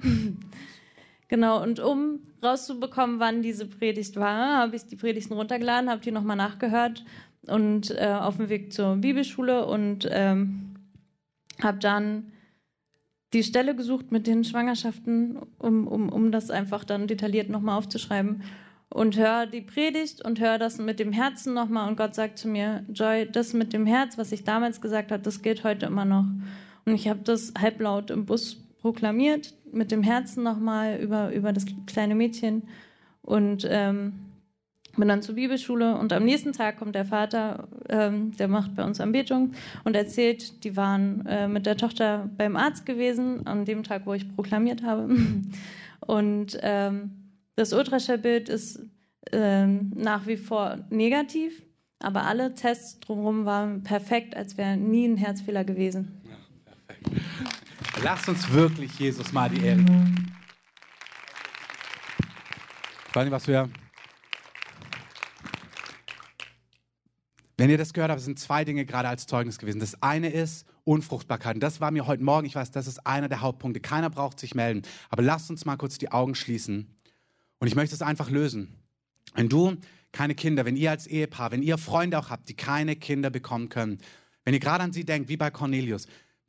genau, 1.28 1.62
und 1.62 1.80
um 1.80 2.20
rauszubekommen, 2.44 3.20
wann 3.20 3.42
diese 3.42 3.66
Predigt 3.66 4.18
war, 4.18 4.58
habe 4.58 4.76
ich 4.76 4.86
die 4.86 4.96
Predigten 4.96 5.34
runtergeladen, 5.34 5.90
habe 5.90 6.02
die 6.02 6.12
nochmal 6.12 6.38
nachgehört 6.38 7.04
und 7.48 7.92
äh, 7.92 8.18
auf 8.20 8.38
dem 8.38 8.50
Weg 8.50 8.74
zur 8.74 8.96
Bibelschule 8.98 9.66
und 9.66 10.08
ähm, 10.12 10.76
habe 11.62 11.80
dann 11.80 12.32
die 13.34 13.44
Stelle 13.44 13.76
gesucht 13.76 14.12
mit 14.12 14.28
den 14.28 14.44
Schwangerschaften, 14.44 15.40
um, 15.58 15.88
um, 15.88 16.10
um 16.10 16.32
das 16.32 16.52
einfach 16.52 16.84
dann 16.84 17.08
detailliert 17.08 17.50
nochmal 17.50 17.78
aufzuschreiben. 17.78 18.44
Und 18.90 19.18
höre 19.18 19.48
die 19.48 19.62
Predigt 19.62 20.24
und 20.24 20.40
höre 20.40 20.60
das 20.60 20.78
mit 20.78 21.00
dem 21.00 21.12
Herzen 21.12 21.56
nochmal. 21.56 21.90
Und 21.90 21.98
Gott 21.98 22.14
sagt 22.14 22.38
zu 22.38 22.48
mir, 22.48 22.86
Joy, 22.94 23.28
das 23.32 23.54
mit 23.54 23.74
dem 23.74 23.88
Herz, 23.88 24.20
was 24.20 24.32
ich 24.32 24.44
damals 24.44 24.82
gesagt 24.82 25.12
habe, 25.12 25.24
das 25.24 25.42
gilt 25.42 25.64
heute 25.64 25.88
immer 25.88 26.06
noch. 26.06 26.26
Und 26.86 26.94
ich 26.94 27.08
habe 27.08 27.22
das 27.24 27.54
halblaut 27.60 28.12
im 28.12 28.26
Bus 28.26 28.64
proklamiert, 28.82 29.56
mit 29.72 29.92
dem 29.92 30.04
Herzen 30.04 30.44
nochmal 30.44 31.00
über, 31.00 31.34
über 31.34 31.54
das 31.54 31.66
kleine 31.88 32.14
Mädchen. 32.14 32.64
Und 33.24 33.66
ähm, 33.68 34.14
bin 34.96 35.08
dann 35.08 35.22
zur 35.22 35.36
Bibelschule 35.36 35.98
und 35.98 36.14
am 36.14 36.24
nächsten 36.24 36.54
Tag 36.54 36.78
kommt 36.78 36.96
der 36.96 37.06
Vater, 37.06 37.68
ähm, 37.90 38.36
der 38.38 38.48
macht 38.48 38.76
bei 38.76 38.84
uns 38.84 39.02
Anbetung 39.02 39.54
und 39.84 39.96
erzählt, 39.96 40.64
die 40.64 40.78
waren 40.78 41.26
äh, 41.26 41.48
mit 41.48 41.66
der 41.66 41.78
Tochter 41.78 42.30
beim 42.38 42.56
Arzt 42.56 42.86
gewesen, 42.86 43.48
an 43.48 43.66
dem 43.66 43.84
Tag, 43.84 44.06
wo 44.06 44.14
ich 44.14 44.36
proklamiert 44.36 44.84
habe. 44.84 45.10
Und 46.06 46.60
ähm, 46.62 47.12
das 47.56 47.72
Ultraschallbild 47.72 48.50
ist 48.50 48.82
ähm, 49.32 49.94
nach 49.96 50.28
wie 50.28 50.36
vor 50.36 50.80
negativ, 50.90 51.64
aber 52.00 52.24
alle 52.24 52.54
Tests 52.54 53.00
drumherum 53.00 53.46
waren 53.46 53.84
perfekt, 53.84 54.36
als 54.36 54.58
wäre 54.58 54.76
nie 54.76 55.08
ein 55.08 55.16
Herzfehler 55.16 55.64
gewesen. 55.64 56.22
Ja. 56.26 57.22
Lasst 58.04 58.28
uns 58.28 58.52
wirklich 58.52 59.00
Jesus 59.00 59.32
mal 59.32 59.50
die 59.50 59.66
Ehre 59.66 59.78
geben. 59.78 60.36
Ich 63.08 63.16
weiß 63.16 63.24
nicht, 63.24 63.32
was 63.32 63.48
wir 63.48 63.70
Wenn 67.58 67.70
ihr 67.70 67.78
das 67.78 67.94
gehört 67.94 68.12
habt, 68.12 68.22
sind 68.22 68.40
zwei 68.40 68.66
Dinge 68.66 68.86
gerade 68.86 69.08
als 69.08 69.28
Zeugnis 69.28 69.60
gewesen. 69.60 69.80
Das 69.80 70.02
eine 70.02 70.30
ist 70.30 70.66
Unfruchtbarkeit. 70.86 71.56
Und 71.56 71.62
das 71.62 71.82
war 71.82 71.92
mir 71.92 72.08
heute 72.08 72.24
Morgen, 72.24 72.48
ich 72.48 72.56
weiß, 72.56 72.72
das 72.72 72.88
ist 72.88 73.06
einer 73.06 73.30
der 73.30 73.42
Hauptpunkte. 73.42 73.80
Keiner 73.80 74.10
braucht 74.10 74.40
sich 74.40 74.56
melden. 74.56 74.82
Aber 75.10 75.22
lasst 75.22 75.50
uns 75.50 75.66
mal 75.66 75.78
kurz 75.78 75.98
die 75.98 76.12
Augen 76.12 76.36
schließen. 76.36 76.88
Und 77.60 77.68
ich 77.68 77.76
möchte 77.76 77.96
es 77.96 78.02
einfach 78.02 78.30
lösen. 78.30 78.76
Wenn 79.36 79.50
du 79.50 79.78
keine 80.12 80.36
Kinder, 80.36 80.66
wenn 80.66 80.76
ihr 80.76 80.92
als 80.92 81.08
Ehepaar, 81.08 81.52
wenn 81.52 81.64
ihr 81.64 81.78
Freunde 81.78 82.20
auch 82.20 82.30
habt, 82.30 82.50
die 82.50 82.56
keine 82.56 82.96
Kinder 82.96 83.30
bekommen 83.30 83.70
können, 83.70 84.00
wenn 84.46 84.54
ihr 84.54 84.60
gerade 84.60 84.84
an 84.84 84.94
sie 84.94 85.06
denkt, 85.06 85.30
wie 85.30 85.38
bei 85.38 85.50
Cornelius, 85.50 86.08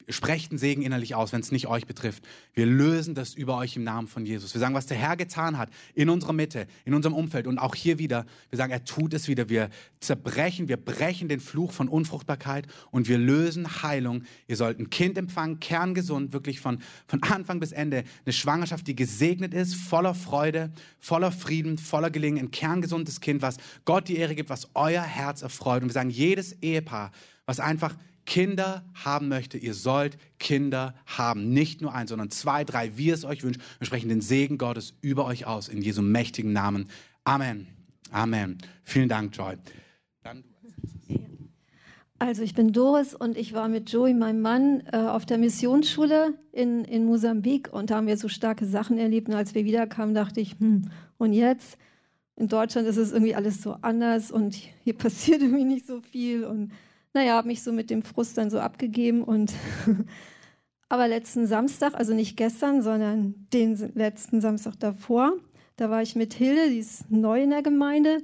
sprecht 0.09 0.51
einen 0.51 0.59
Segen 0.59 0.83
innerlich 0.83 1.15
aus, 1.15 1.33
wenn 1.33 1.41
es 1.41 1.53
nicht 1.53 1.67
euch 1.67 1.87
betrifft. 1.87 2.25
Wir 2.53 2.67
lösen 2.67 3.15
das 3.15 3.35
über 3.35 3.57
euch 3.57 3.77
im 3.77 3.85
Namen 3.85 4.09
von 4.09 4.27
Jesus. 4.27 4.55
Wir 4.55 4.61
sagen, 4.61 4.75
was 4.75 4.87
der 4.87 4.97
Herr 4.97 5.17
getan 5.17 5.59
hat 5.59 5.71
in 5.95 6.09
unserer 6.09 6.33
Mitte, 6.33 6.67
in 6.85 6.95
unserem 6.95 7.15
Umfeld 7.15 7.47
und 7.47 7.59
auch 7.59 7.75
hier 7.75 7.99
wieder. 7.99 8.27
Wir 8.51 8.57
sagen, 8.57 8.73
er 8.73 8.85
tut 8.85 9.15
es 9.15 9.29
wieder. 9.29 9.49
Wir 9.49 9.71
zerbrechen, 10.01 10.69
wir 10.69 10.77
brechen 10.77 11.29
den 11.29 11.41
Fluch 11.41 11.73
von 11.73 11.89
Unfruchtbarkeit 11.89 12.67
und 12.91 13.09
wir 13.09 13.19
lösen 13.19 13.83
Heilung. 13.83 14.25
Ihr 14.47 14.57
sollt 14.57 14.79
ein 14.79 14.91
Kind 14.91 15.17
empfangen, 15.19 15.61
kerngesund, 15.61 16.33
wirklich 16.33 16.61
von, 16.61 16.81
von 17.07 17.23
Anfang 17.23 17.61
bis 17.61 17.73
Ende. 17.73 18.05
Eine 18.25 18.33
Schwangerschaft, 18.33 18.87
die 18.87 18.97
gesegnet 18.97 19.55
ist, 19.55 19.75
voller 19.75 20.15
Freude, 20.15 20.73
voller 21.01 21.33
Frieden, 21.33 21.79
voller 21.79 22.11
Gelingen. 22.11 22.39
Ein 22.39 22.51
kerngesundes 22.51 23.21
Kind, 23.21 23.43
was 23.43 23.57
Gott 23.85 24.09
die 24.09 24.17
Ehre 24.17 24.35
gibt, 24.35 24.51
was 24.51 24.69
euer 24.75 25.03
Herz 25.03 25.43
erfreut. 25.43 25.83
Und 25.83 25.89
wir 25.89 25.95
sagen, 25.95 26.11
jedes 26.11 26.53
Ehepaar, 26.63 27.13
was 27.47 27.61
einfach 27.61 27.95
Kinder 28.27 28.85
haben 28.95 29.29
möchte, 29.29 29.59
ihr 29.59 29.75
sollt 29.75 30.17
Kinder 30.39 30.95
haben. 31.07 31.51
Nicht 31.51 31.81
nur 31.81 31.95
ein, 31.95 32.07
sondern 32.07 32.31
zwei, 32.31 32.65
drei, 32.65 32.97
wie 32.97 33.11
es 33.11 33.25
euch 33.25 33.43
wünscht. 33.43 33.61
Wir 33.79 33.87
sprechen 33.87 34.09
den 34.09 34.21
Segen 34.21 34.59
Gottes 34.59 34.95
über 35.01 35.27
euch 35.27 35.47
aus, 35.47 35.69
in 35.69 35.83
Jesu 35.83 36.03
mächtigen 36.03 36.53
Namen. 36.53 36.89
Amen. 37.25 37.67
Amen. 38.11 38.59
Vielen 38.85 39.09
Dank, 39.09 39.37
Joy. 39.37 39.57
Also 42.25 42.43
ich 42.43 42.55
bin 42.55 42.73
Doris 42.73 43.15
und 43.15 43.37
ich 43.37 43.53
war 43.53 43.69
mit 43.69 43.91
Joey, 43.91 44.15
meinem 44.15 44.41
Mann, 44.41 44.83
äh, 44.93 44.97
auf 44.97 45.27
der 45.27 45.37
Missionsschule 45.37 46.33
in, 46.53 46.85
in 46.85 47.05
Mosambik 47.05 47.73
und 47.73 47.91
da 47.91 47.97
haben 47.97 48.07
wir 48.07 48.17
so 48.17 48.29
starke 48.29 48.67
Sachen 48.67 48.97
erlebt. 48.99 49.29
Und 49.29 49.35
als 49.35 49.55
wir 49.55 49.65
wiederkamen, 49.65 50.15
dachte 50.15 50.41
ich, 50.41 50.59
hm, 50.59 50.91
und 51.19 51.33
jetzt? 51.33 51.77
In 52.37 52.49
Deutschland 52.49 52.89
ist 52.89 52.97
es 52.97 53.13
irgendwie 53.13 53.35
alles 53.35 53.63
so 53.63 53.77
anders 53.83 54.31
und 54.31 54.55
hier 54.55 54.95
passiert 54.99 55.43
irgendwie 55.43 55.65
nicht 55.65 55.87
so 55.87 56.01
viel 56.01 56.45
und 56.45 56.73
naja, 57.15 57.35
habe 57.35 57.49
mich 57.49 57.63
so 57.63 57.73
mit 57.73 57.91
dem 57.91 58.03
Frust 58.03 58.37
dann 58.37 58.51
so 58.51 58.59
abgegeben 58.61 59.23
und 59.23 59.53
aber 60.89 61.09
letzten 61.09 61.47
Samstag, 61.47 61.95
also 61.95 62.13
nicht 62.13 62.37
gestern, 62.37 62.83
sondern 62.83 63.47
den 63.53 63.77
letzten 63.95 64.41
Samstag 64.41 64.79
davor, 64.79 65.33
da 65.77 65.91
war 65.91 66.03
ich 66.03 66.15
mit 66.17 66.35
Hilde, 66.35 66.71
die 66.71 66.79
ist 66.79 67.11
neu 67.11 67.43
in 67.43 67.51
der 67.51 67.63
Gemeinde, 67.63 68.19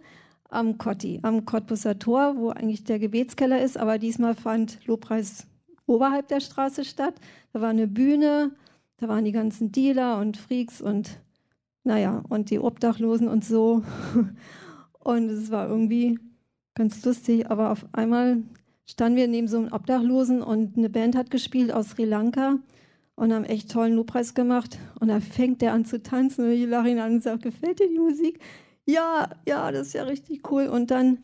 am 0.51 0.79
Kotti, 0.79 1.21
am 1.23 1.45
Cottbusser 1.45 1.99
Tor, 1.99 2.37
wo 2.37 2.51
eigentlich 2.51 2.85
der 2.85 2.99
Gebetskeller 2.99 3.63
ist, 3.63 3.79
aber 3.79 3.99
diesmal 3.99 4.35
fand 4.35 4.85
Lobpreis 4.87 5.47
oberhalb 5.87 6.29
der 6.29 6.41
Straße 6.41 6.85
statt. 6.85 7.15
Da 7.53 7.61
war 7.61 7.71
eine 7.71 7.87
Bühne, 7.87 8.53
da 8.99 9.09
waren 9.09 9.25
die 9.25 9.33
ganzen 9.33 9.73
Dealer 9.73 10.19
und 10.19 10.37
Freaks 10.37 10.81
und 10.81 11.21
naja, 11.85 12.23
und 12.29 12.51
die 12.51 12.59
Obdachlosen 12.59 13.29
und 13.29 13.45
so. 13.45 13.83
Und 15.03 15.31
es 15.31 15.51
war 15.51 15.67
irgendwie 15.67 16.19
ganz 16.75 17.03
lustig, 17.07 17.51
aber 17.51 17.71
auf 17.71 17.87
einmal 17.93 18.43
standen 18.91 19.17
wir 19.17 19.29
neben 19.29 19.47
so 19.47 19.59
einem 19.59 19.73
Obdachlosen 19.73 20.43
und 20.43 20.77
eine 20.77 20.91
Band 20.91 21.15
hat 21.17 21.31
gespielt 21.31 21.73
aus 21.73 21.91
Sri 21.91 22.05
Lanka 22.05 22.59
und 23.15 23.33
haben 23.33 23.45
echt 23.45 23.71
tollen 23.71 23.95
Lobpreis 23.95 24.35
gemacht. 24.35 24.79
Und 24.99 25.09
da 25.09 25.21
fängt 25.21 25.63
der 25.63 25.75
an 25.75 25.85
zu 25.85 26.03
tanzen 26.03 26.45
und 26.45 26.51
ich 26.51 26.67
lache 26.67 26.91
ihn 26.91 26.99
an 26.99 27.15
und 27.15 27.23
sage, 27.23 27.39
gefällt 27.39 27.79
dir 27.79 27.89
die 27.89 27.99
Musik? 27.99 28.41
Ja, 28.87 29.31
ja, 29.47 29.71
das 29.71 29.89
ist 29.89 29.93
ja 29.93 30.03
richtig 30.03 30.51
cool. 30.51 30.67
Und 30.67 30.91
dann 30.91 31.19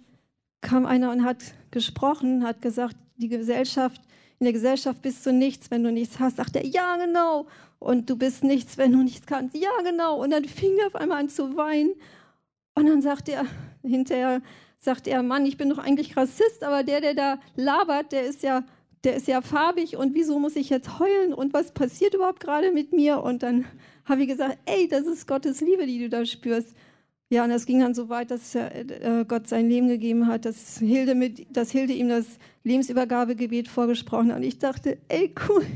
kam 0.61 0.87
einer 0.87 1.11
und 1.11 1.25
hat 1.25 1.43
gesprochen, 1.73 2.45
hat 2.45 2.63
gesagt, 2.63 2.97
die 3.17 3.29
Gesellschaft, 3.29 4.01
in 4.39 4.45
der 4.45 4.53
Gesellschaft 4.53 5.03
bist 5.03 5.27
du 5.27 5.33
nichts, 5.33 5.71
wenn 5.71 5.83
du 5.83 5.91
nichts 5.91 6.21
hast. 6.21 6.37
Sagt 6.37 6.55
er, 6.55 6.65
ja, 6.65 6.97
genau. 6.99 7.47
Und 7.81 8.09
du 8.09 8.17
bist 8.17 8.45
nichts, 8.45 8.79
wenn 8.79 8.93
du 8.93 9.03
nichts 9.03 9.27
kannst. 9.27 9.57
Ja, 9.57 9.71
genau. 9.83 10.23
Und 10.23 10.31
dann 10.31 10.45
fing 10.45 10.77
er 10.79 10.87
auf 10.87 10.95
einmal 10.95 11.19
an 11.19 11.29
zu 11.29 11.57
weinen. 11.57 11.95
Und 12.75 12.87
dann 12.87 13.03
sagt 13.03 13.29
er 13.29 13.45
hinterher, 13.83 14.41
sagt 14.87 15.07
er, 15.07 15.23
Mann, 15.23 15.45
ich 15.45 15.59
bin 15.59 15.69
doch 15.69 15.79
eigentlich 15.79 16.17
Rassist, 16.17 16.65
aber 16.65 16.83
der, 16.83 17.03
der 17.03 17.15
da 17.15 17.39
labert, 17.57 18.13
der 18.13 18.23
ist 18.23 18.43
ja, 18.43 18.65
der 19.05 19.17
ist 19.17 19.29
ja 19.29 19.43
farbig 19.43 19.97
und 19.97 20.15
wieso 20.15 20.39
muss 20.39 20.57
ich 20.57 20.71
jetzt 20.71 20.99
heulen 20.99 21.35
und 21.35 21.53
was 21.53 21.73
passiert 21.73 22.15
überhaupt 22.15 22.41
gerade 22.41 22.73
mit 22.73 22.93
mir? 22.93 23.23
Und 23.23 23.43
dann 23.43 23.67
habe 24.07 24.23
ich 24.23 24.29
gesagt, 24.29 24.59
ey, 24.65 24.89
das 24.89 25.07
ist 25.07 25.29
Gottes 25.29 25.61
Liebe, 25.61 25.87
die 25.87 25.99
du 25.99 26.09
da 26.09 26.25
spürst. 26.25 26.75
Ja, 27.29 27.43
und 27.43 27.51
das 27.51 27.67
ging 27.67 27.81
dann 27.81 27.95
so 27.95 28.09
weit, 28.09 28.31
dass 28.31 28.55
äh, 28.55 29.25
Gott 29.27 29.49
sein 29.49 29.69
Leben 29.69 29.89
gegeben 29.89 30.29
hat, 30.29 30.45
dass 30.45 30.79
Hilde, 30.79 31.17
mit, 31.17 31.45
dass 31.55 31.73
Hilde 31.73 31.93
ihm 31.93 32.09
das 32.09 32.39
Lebensübergabegebet 32.63 33.67
vorgesprochen 33.67 34.31
hat. 34.31 34.39
Und 34.39 34.45
ich 34.45 34.61
dachte, 34.61 34.99
ey, 35.09 35.35
cool, 35.49 35.67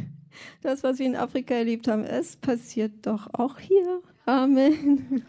das, 0.62 0.84
was 0.84 1.00
wir 1.00 1.06
in 1.06 1.16
Afrika 1.16 1.54
erlebt 1.54 1.88
haben, 1.88 2.04
es 2.04 2.36
passiert 2.36 2.92
doch 3.02 3.26
auch 3.34 3.58
hier. 3.58 4.00
Amen. 4.26 5.24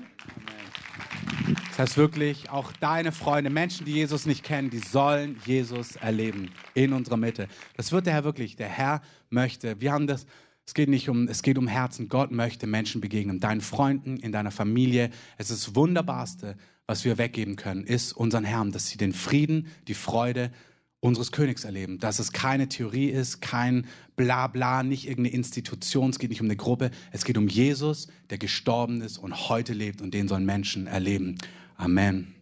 Dass 1.81 1.97
wirklich 1.97 2.51
auch 2.51 2.73
deine 2.73 3.11
Freunde, 3.11 3.49
Menschen, 3.49 3.87
die 3.87 3.93
Jesus 3.93 4.27
nicht 4.27 4.43
kennen, 4.43 4.69
die 4.69 4.77
sollen 4.77 5.37
Jesus 5.47 5.95
erleben 5.95 6.51
in 6.75 6.93
unserer 6.93 7.17
Mitte. 7.17 7.47
Das 7.75 7.91
wird 7.91 8.05
der 8.05 8.13
Herr 8.13 8.23
wirklich. 8.23 8.55
Der 8.55 8.67
Herr 8.67 9.01
möchte. 9.31 9.81
Wir 9.81 9.91
haben 9.91 10.05
das. 10.05 10.27
Es 10.63 10.75
geht 10.75 10.89
nicht 10.89 11.09
um, 11.09 11.27
es 11.27 11.41
geht 11.41 11.57
um 11.57 11.65
Herzen. 11.65 12.07
Gott 12.07 12.29
möchte 12.29 12.67
Menschen 12.67 13.01
begegnen. 13.01 13.39
Deinen 13.39 13.61
Freunden, 13.61 14.17
in 14.17 14.31
deiner 14.31 14.51
Familie. 14.51 15.09
Es 15.39 15.49
ist 15.49 15.69
das 15.69 15.75
Wunderbarste, 15.75 16.55
was 16.85 17.03
wir 17.03 17.17
weggeben 17.17 17.55
können, 17.55 17.83
ist 17.83 18.13
unseren 18.13 18.43
Herrn, 18.43 18.71
dass 18.71 18.89
sie 18.89 18.99
den 18.99 19.11
Frieden, 19.11 19.65
die 19.87 19.95
Freude 19.95 20.51
unseres 20.99 21.31
Königs 21.31 21.63
erleben. 21.63 21.97
Dass 21.97 22.19
es 22.19 22.31
keine 22.31 22.69
Theorie 22.69 23.09
ist, 23.09 23.41
kein 23.41 23.87
Blabla, 24.15 24.83
nicht 24.83 25.07
irgendeine 25.07 25.35
Institution, 25.35 26.11
es 26.11 26.19
geht 26.19 26.29
nicht 26.29 26.41
um 26.41 26.47
eine 26.47 26.57
Gruppe. 26.57 26.91
Es 27.11 27.25
geht 27.25 27.39
um 27.39 27.47
Jesus, 27.47 28.07
der 28.29 28.37
gestorben 28.37 29.01
ist 29.01 29.17
und 29.17 29.49
heute 29.49 29.73
lebt 29.73 29.99
und 30.03 30.13
den 30.13 30.27
sollen 30.27 30.45
Menschen 30.45 30.85
erleben. 30.85 31.39
Amen. 31.81 32.35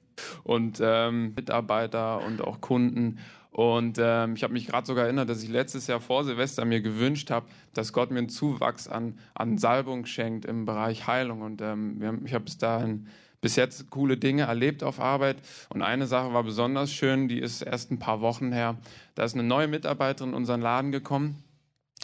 Und 0.44 0.80
ähm, 0.84 1.34
Mitarbeiter 1.34 2.22
und 2.26 2.42
auch 2.42 2.60
Kunden. 2.60 3.20
Und 3.52 3.98
ähm, 4.00 4.36
ich 4.36 4.44
habe 4.44 4.54
mich 4.54 4.68
gerade 4.68 4.86
sogar 4.86 5.06
erinnert, 5.06 5.30
dass 5.30 5.42
ich 5.42 5.50
letztes 5.50 5.88
Jahr 5.88 6.02
vor 6.02 6.26
Silvester 6.26 6.66
mir 6.66 6.82
gewünscht 6.82 7.32
habe, 7.32 7.48
dass 7.74 7.94
Gott 7.94 8.12
mir 8.12 8.20
einen 8.20 8.30
Zuwachs 8.30 8.90
an, 8.90 9.18
an 9.34 9.58
Salbung 9.58 10.06
schenkt 10.06 10.46
im 10.46 10.66
Bereich 10.66 11.08
Heilung. 11.08 11.42
Und 11.42 11.62
ähm, 11.62 12.22
ich 12.26 12.34
habe 12.34 12.44
bis 12.44 12.58
dahin 12.58 13.08
bis 13.40 13.56
jetzt 13.56 13.90
coole 13.90 14.18
Dinge 14.18 14.44
erlebt 14.44 14.84
auf 14.84 15.00
Arbeit. 15.00 15.38
Und 15.70 15.82
eine 15.82 16.06
Sache 16.06 16.34
war 16.34 16.44
besonders 16.44 16.92
schön, 16.92 17.30
die 17.30 17.40
ist 17.40 17.62
erst 17.62 17.92
ein 17.92 18.00
paar 18.00 18.20
Wochen 18.20 18.52
her. 18.52 18.78
Da 19.16 19.24
ist 19.24 19.36
eine 19.36 19.44
neue 19.44 19.70
Mitarbeiterin 19.70 20.32
in 20.32 20.36
unseren 20.36 20.60
Laden 20.60 20.92
gekommen. 20.92 21.42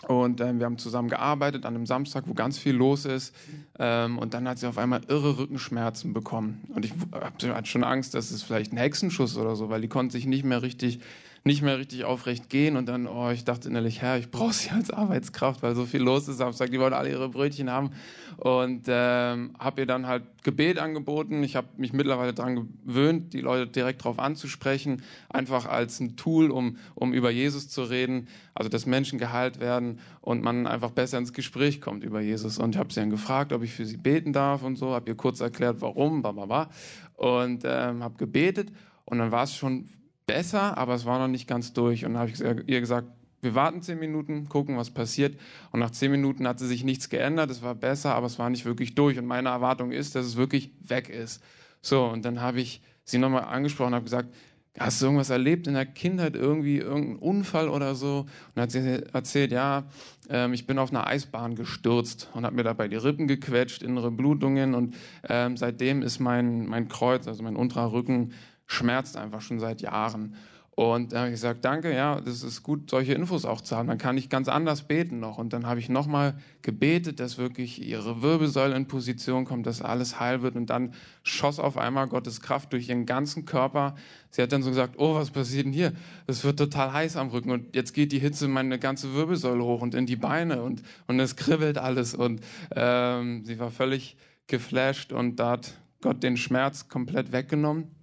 Und 0.07 0.39
ähm, 0.41 0.59
wir 0.59 0.65
haben 0.65 0.77
zusammen 0.77 1.09
gearbeitet 1.09 1.65
an 1.65 1.75
einem 1.75 1.85
Samstag, 1.85 2.25
wo 2.27 2.33
ganz 2.33 2.57
viel 2.57 2.73
los 2.73 3.05
ist. 3.05 3.35
Ähm, 3.79 4.17
und 4.19 4.33
dann 4.33 4.47
hat 4.47 4.59
sie 4.59 4.67
auf 4.67 4.77
einmal 4.77 5.01
irre 5.07 5.37
Rückenschmerzen 5.37 6.13
bekommen. 6.13 6.63
Und 6.73 6.85
ich 6.85 6.93
hatte 7.11 7.65
schon 7.65 7.83
Angst, 7.83 8.13
dass 8.13 8.31
es 8.31 8.43
vielleicht 8.43 8.71
ein 8.71 8.77
Hexenschuss 8.77 9.37
oder 9.37 9.55
so, 9.55 9.69
weil 9.69 9.81
die 9.81 9.87
konnte 9.87 10.13
sich 10.13 10.25
nicht 10.25 10.43
mehr 10.43 10.61
richtig 10.61 10.99
nicht 11.47 11.61
mehr 11.61 11.77
richtig 11.77 12.05
aufrecht 12.05 12.49
gehen 12.49 12.75
und 12.75 12.87
dann, 12.87 13.05
oh, 13.05 13.29
ich 13.29 13.45
dachte 13.45 13.69
innerlich, 13.69 14.01
Herr, 14.01 14.17
ich 14.17 14.31
brauche 14.31 14.51
sie 14.51 14.71
als 14.71 14.89
Arbeitskraft, 14.89 15.61
weil 15.61 15.75
so 15.75 15.85
viel 15.85 16.01
los 16.01 16.27
ist 16.27 16.37
Samstag, 16.37 16.71
die 16.71 16.79
wollen 16.79 16.93
alle 16.93 17.11
ihre 17.11 17.29
Brötchen 17.29 17.69
haben. 17.69 17.91
Und 18.37 18.85
ähm, 18.87 19.53
habe 19.59 19.81
ihr 19.81 19.85
dann 19.85 20.07
halt 20.07 20.23
Gebet 20.41 20.79
angeboten. 20.79 21.43
Ich 21.43 21.55
habe 21.55 21.67
mich 21.77 21.93
mittlerweile 21.93 22.33
daran 22.33 22.67
gewöhnt, 22.83 23.33
die 23.33 23.41
Leute 23.41 23.67
direkt 23.67 24.01
darauf 24.01 24.17
anzusprechen, 24.17 25.03
einfach 25.29 25.67
als 25.67 25.99
ein 25.99 26.15
Tool, 26.17 26.49
um, 26.49 26.77
um 26.95 27.13
über 27.13 27.29
Jesus 27.29 27.69
zu 27.69 27.83
reden, 27.83 28.27
also 28.55 28.67
dass 28.67 28.87
Menschen 28.87 29.19
geheilt 29.19 29.59
werden 29.59 29.99
und 30.21 30.41
man 30.41 30.65
einfach 30.65 30.89
besser 30.89 31.19
ins 31.19 31.31
Gespräch 31.31 31.79
kommt 31.79 32.03
über 32.03 32.21
Jesus. 32.21 32.57
Und 32.57 32.73
ich 32.73 32.79
habe 32.79 32.91
sie 32.91 33.01
dann 33.01 33.11
gefragt, 33.11 33.53
ob 33.53 33.61
ich 33.61 33.71
für 33.71 33.85
sie 33.85 33.97
beten 33.97 34.33
darf 34.33 34.63
und 34.63 34.77
so, 34.77 34.95
habe 34.95 35.11
ihr 35.11 35.15
kurz 35.15 35.41
erklärt, 35.41 35.77
warum, 35.79 36.23
bla 36.23 36.31
bla 36.31 36.47
bla. 36.47 36.69
Und 37.17 37.61
ähm, 37.65 38.03
habe 38.03 38.15
gebetet. 38.17 38.71
Und 39.05 39.19
dann 39.19 39.31
war 39.31 39.43
es 39.43 39.55
schon 39.55 39.87
besser, 40.25 40.77
aber 40.77 40.95
es 40.95 41.05
war 41.05 41.19
noch 41.19 41.27
nicht 41.27 41.47
ganz 41.47 41.73
durch. 41.73 42.05
Und 42.05 42.13
dann 42.13 42.21
habe 42.21 42.31
ich 42.31 42.39
ihr 42.67 42.79
gesagt, 42.79 43.07
wir 43.41 43.55
warten 43.55 43.81
zehn 43.81 43.99
Minuten, 43.99 44.49
gucken, 44.49 44.77
was 44.77 44.89
passiert. 44.89 45.39
Und 45.71 45.79
nach 45.79 45.91
zehn 45.91 46.11
Minuten 46.11 46.47
hat 46.47 46.59
sie 46.59 46.67
sich 46.67 46.83
nichts 46.83 47.09
geändert. 47.09 47.51
Es 47.51 47.61
war 47.61 47.75
besser, 47.75 48.15
aber 48.15 48.25
es 48.25 48.39
war 48.39 48.49
nicht 48.49 48.65
wirklich 48.65 48.95
durch. 48.95 49.19
Und 49.19 49.25
meine 49.25 49.49
Erwartung 49.49 49.91
ist, 49.91 50.15
dass 50.15 50.25
es 50.25 50.35
wirklich 50.35 50.71
weg 50.81 51.09
ist. 51.09 51.43
So, 51.81 52.05
und 52.05 52.25
dann 52.25 52.41
habe 52.41 52.59
ich 52.59 52.81
sie 53.03 53.19
nochmal 53.19 53.43
angesprochen 53.43 53.89
und 53.89 53.95
habe 53.95 54.05
gesagt, 54.05 54.33
hast 54.77 55.01
du 55.01 55.05
irgendwas 55.05 55.29
erlebt 55.29 55.67
in 55.67 55.75
der 55.75 55.85
Kindheit, 55.85 56.35
irgendwie 56.35 56.77
irgendeinen 56.77 57.19
Unfall 57.19 57.69
oder 57.69 57.95
so? 57.95 58.21
Und 58.21 58.29
dann 58.55 58.63
hat 58.63 58.71
sie 58.71 59.03
erzählt, 59.13 59.51
ja, 59.51 59.85
ähm, 60.29 60.53
ich 60.53 60.65
bin 60.65 60.79
auf 60.79 60.89
einer 60.89 61.07
Eisbahn 61.07 61.55
gestürzt 61.55 62.29
und 62.33 62.45
habe 62.45 62.55
mir 62.55 62.63
dabei 62.63 62.87
die 62.87 62.95
Rippen 62.95 63.27
gequetscht, 63.27 63.83
innere 63.83 64.11
Blutungen. 64.11 64.73
Und 64.73 64.95
ähm, 65.29 65.55
seitdem 65.55 66.01
ist 66.01 66.19
mein, 66.19 66.65
mein 66.65 66.87
Kreuz, 66.87 67.27
also 67.27 67.43
mein 67.43 67.55
unterer 67.55 67.91
Rücken, 67.91 68.33
schmerzt 68.67 69.17
einfach 69.17 69.41
schon 69.41 69.59
seit 69.59 69.81
Jahren. 69.81 70.35
Und 70.75 71.13
da 71.13 71.19
habe 71.19 71.27
ich 71.29 71.35
gesagt, 71.35 71.63
danke, 71.63 71.95
ja, 71.95 72.19
das 72.19 72.43
ist 72.43 72.61
gut, 72.61 72.89
solche 72.89 73.13
Infos 73.13 73.45
auch 73.45 73.61
zu 73.61 73.77
haben. 73.77 73.87
Dann 73.87 73.97
kann 73.97 74.17
ich 74.17 74.27
ganz 74.27 74.49
anders 74.49 74.81
beten 74.81 75.21
noch. 75.21 75.37
Und 75.37 75.53
dann 75.53 75.65
habe 75.65 75.79
ich 75.79 75.87
nochmal 75.87 76.35
gebetet, 76.63 77.21
dass 77.21 77.37
wirklich 77.37 77.81
ihre 77.81 78.21
Wirbelsäule 78.21 78.75
in 78.75 78.85
Position 78.85 79.45
kommt, 79.45 79.65
dass 79.67 79.81
alles 79.81 80.19
heil 80.19 80.41
wird. 80.41 80.57
Und 80.57 80.69
dann 80.69 80.93
schoss 81.23 81.59
auf 81.59 81.77
einmal 81.77 82.09
Gottes 82.09 82.41
Kraft 82.41 82.73
durch 82.73 82.89
ihren 82.89 83.05
ganzen 83.05 83.45
Körper. 83.45 83.95
Sie 84.31 84.41
hat 84.41 84.51
dann 84.51 84.63
so 84.63 84.69
gesagt, 84.69 84.95
oh, 84.97 85.15
was 85.15 85.31
passiert 85.31 85.65
denn 85.65 85.71
hier? 85.71 85.93
Es 86.27 86.43
wird 86.43 86.59
total 86.59 86.91
heiß 86.91 87.15
am 87.15 87.29
Rücken. 87.29 87.51
Und 87.51 87.73
jetzt 87.73 87.93
geht 87.93 88.11
die 88.11 88.19
Hitze 88.19 88.49
meine 88.49 88.77
ganze 88.77 89.13
Wirbelsäule 89.13 89.63
hoch 89.63 89.81
und 89.81 89.95
in 89.95 90.05
die 90.05 90.17
Beine. 90.17 90.61
Und, 90.61 90.83
und 91.07 91.17
es 91.21 91.37
kribbelt 91.37 91.77
alles. 91.77 92.13
Und 92.15 92.41
ähm, 92.75 93.45
sie 93.45 93.59
war 93.59 93.71
völlig 93.71 94.17
geflasht. 94.47 95.13
Und 95.13 95.37
da 95.37 95.51
hat 95.51 95.71
Gott 96.01 96.21
den 96.21 96.35
Schmerz 96.35 96.89
komplett 96.89 97.31
weggenommen. 97.31 97.94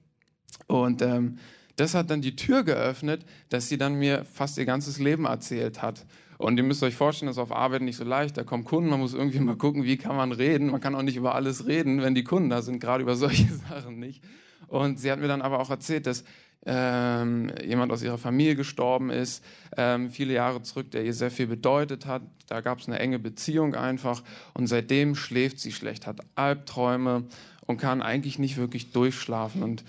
Und 0.67 1.03
ähm, 1.03 1.39
das 1.77 1.95
hat 1.95 2.11
dann 2.11 2.21
die 2.21 2.37
Tür 2.37 2.65
geöffnet, 2.65 3.25
dass 3.49 3.69
sie 3.69 3.79
dann 3.79 3.95
mir 3.95 4.25
fast 4.25 4.59
ihr 4.59 4.67
ganzes 4.67 4.99
Leben 4.99 5.25
erzählt 5.25 5.83
hat. 5.83 6.05
Und 6.39 6.57
ihr 6.57 6.65
müsst 6.65 6.83
euch 6.83 6.97
vorstellen, 6.97 7.29
das 7.29 7.37
ist 7.37 7.43
auf 7.43 7.53
Arbeit 7.53 7.83
nicht 7.83 7.97
so 7.97 8.05
leicht. 8.05 8.37
Da 8.37 8.43
kommen 8.43 8.65
Kunden, 8.65 8.91
man 8.91 9.01
muss 9.01 9.15
irgendwie 9.15 9.39
mal 9.39 9.57
gucken, 9.57 9.85
wie 9.85 9.97
kann 9.97 10.17
man 10.17 10.33
reden. 10.33 10.71
Man 10.71 10.81
kann 10.81 10.95
auch 10.95 11.03
nicht 11.03 11.17
über 11.17 11.35
alles 11.35 11.67
reden, 11.67 12.03
wenn 12.03 12.15
die 12.15 12.25
Kunden 12.25 12.51
da 12.51 12.63
sind, 12.63 12.81
gerade 12.81 13.03
über 13.03 13.15
solche 13.17 13.53
Sachen 13.55 13.99
nicht. 13.99 14.23
Und 14.69 14.99
sie 14.99 15.11
hat 15.11 15.21
mir 15.21 15.29
dann 15.29 15.43
aber 15.43 15.61
auch 15.61 15.71
erzählt, 15.71 16.07
dass 16.07 16.25
ähm, 16.65 17.51
jemand 17.65 17.91
aus 17.93 18.03
ihrer 18.03 18.19
Familie 18.19 18.55
gestorben 18.55 19.11
ist, 19.11 19.45
ähm, 19.77 20.11
viele 20.11 20.33
Jahre 20.33 20.63
zurück, 20.63 20.91
der 20.93 21.05
ihr 21.05 21.15
sehr 21.15 21.31
viel 21.31 21.47
bedeutet 21.47 22.07
hat. 22.07 22.23
Da 22.47 22.61
gab 22.61 22.79
es 22.79 22.89
eine 22.89 22.99
enge 22.99 23.19
Beziehung 23.19 23.75
einfach. 23.75 24.23
Und 24.55 24.67
seitdem 24.67 25.15
schläft 25.15 25.59
sie 25.59 25.73
schlecht, 25.73 26.07
hat 26.07 26.21
Albträume 26.35 27.25
und 27.67 27.79
kann 27.79 28.03
eigentlich 28.03 28.39
nicht 28.39 28.57
wirklich 28.57 28.93
durchschlafen. 28.93 29.63
Und 29.63 29.85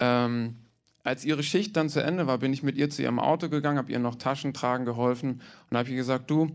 ähm, 0.00 0.56
als 1.04 1.24
ihre 1.24 1.42
Schicht 1.42 1.76
dann 1.76 1.88
zu 1.88 2.02
Ende 2.02 2.26
war, 2.26 2.38
bin 2.38 2.52
ich 2.52 2.62
mit 2.62 2.76
ihr 2.76 2.90
zu 2.90 3.02
ihrem 3.02 3.20
Auto 3.20 3.48
gegangen, 3.48 3.78
habe 3.78 3.92
ihr 3.92 3.98
noch 3.98 4.16
Taschen 4.16 4.52
tragen 4.52 4.84
geholfen 4.84 5.40
und 5.70 5.76
habe 5.76 5.88
ihr 5.88 5.96
gesagt, 5.96 6.30
du, 6.30 6.50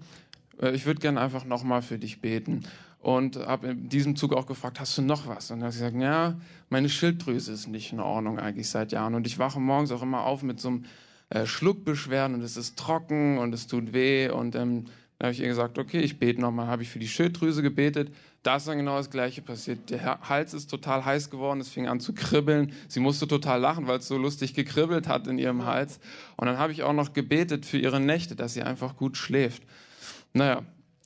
äh, 0.62 0.72
ich 0.72 0.86
würde 0.86 1.00
gerne 1.00 1.22
einfach 1.22 1.46
nochmal 1.46 1.82
für 1.82 1.98
dich 1.98 2.22
beten. 2.22 2.64
Und 3.00 3.38
habe 3.38 3.70
in 3.70 3.90
diesem 3.90 4.16
Zug 4.16 4.34
auch 4.34 4.46
gefragt, 4.46 4.80
hast 4.80 4.96
du 4.98 5.02
noch 5.02 5.28
was? 5.28 5.50
Und 5.50 5.60
dann 5.60 5.68
hat 5.68 5.74
sie 5.74 5.80
gesagt, 5.80 6.00
ja, 6.00 6.36
meine 6.70 6.88
Schilddrüse 6.88 7.52
ist 7.52 7.68
nicht 7.68 7.92
in 7.94 8.00
Ordnung 8.00 8.38
eigentlich 8.38 8.70
seit 8.70 8.92
Jahren. 8.92 9.16
Und 9.16 9.26
ich 9.26 9.40
wache 9.40 9.60
morgens 9.60 9.92
auch 9.92 10.04
immer 10.04 10.26
auf 10.26 10.44
mit 10.44 10.60
so 10.60 10.68
einem 10.68 10.86
äh, 11.30 11.48
Schluckbeschwerden 11.48 12.36
und 12.36 12.44
es 12.44 12.58
ist 12.58 12.78
trocken 12.78 13.40
und 13.40 13.56
es 13.56 13.66
tut 13.66 13.94
weh. 13.94 14.30
Und 14.30 14.56
ähm, 14.56 14.86
dann 15.22 15.28
habe 15.28 15.34
ich 15.34 15.42
ihr 15.42 15.50
gesagt, 15.50 15.78
okay, 15.78 16.00
ich 16.00 16.18
bete 16.18 16.42
nochmal. 16.42 16.66
Habe 16.66 16.82
ich 16.82 16.90
für 16.90 16.98
die 16.98 17.08
Schilddrüse 17.08 17.62
gebetet. 17.62 18.12
Da 18.42 18.56
ist 18.56 18.68
dann 18.68 18.80
genau 18.80 18.98
das 18.98 19.12
Gleiche 19.12 19.44
passiert. 19.44 19.92
Der 19.92 20.20
Hals 20.28 20.56
ist 20.56 20.66
total 20.72 21.06
heiß 21.06 21.30
geworden, 21.30 21.62
es 21.62 21.70
fing 21.70 21.88
an 21.88 22.00
zu 22.00 22.14
kribbeln. 22.14 22.74
Sie 22.88 23.00
musste 23.00 23.28
total 23.28 23.60
lachen, 23.60 23.86
weil 23.86 24.00
es 24.00 24.08
so 24.08 24.18
lustig 24.18 24.56
gekribbelt 24.56 25.08
hat 25.08 25.28
in 25.28 25.38
ihrem 25.38 25.64
Hals. 25.64 26.00
Und 26.38 26.48
dann 26.48 26.58
habe 26.58 26.74
ich 26.74 26.82
auch 26.82 26.94
noch 26.94 27.14
gebetet 27.14 27.68
für 27.68 27.78
ihre 27.78 28.00
Nächte, 28.00 28.36
dass 28.36 28.56
sie 28.56 28.64
einfach 28.64 28.98
gut 28.98 29.16
schläft. 29.16 29.62
Naja, 30.34 30.64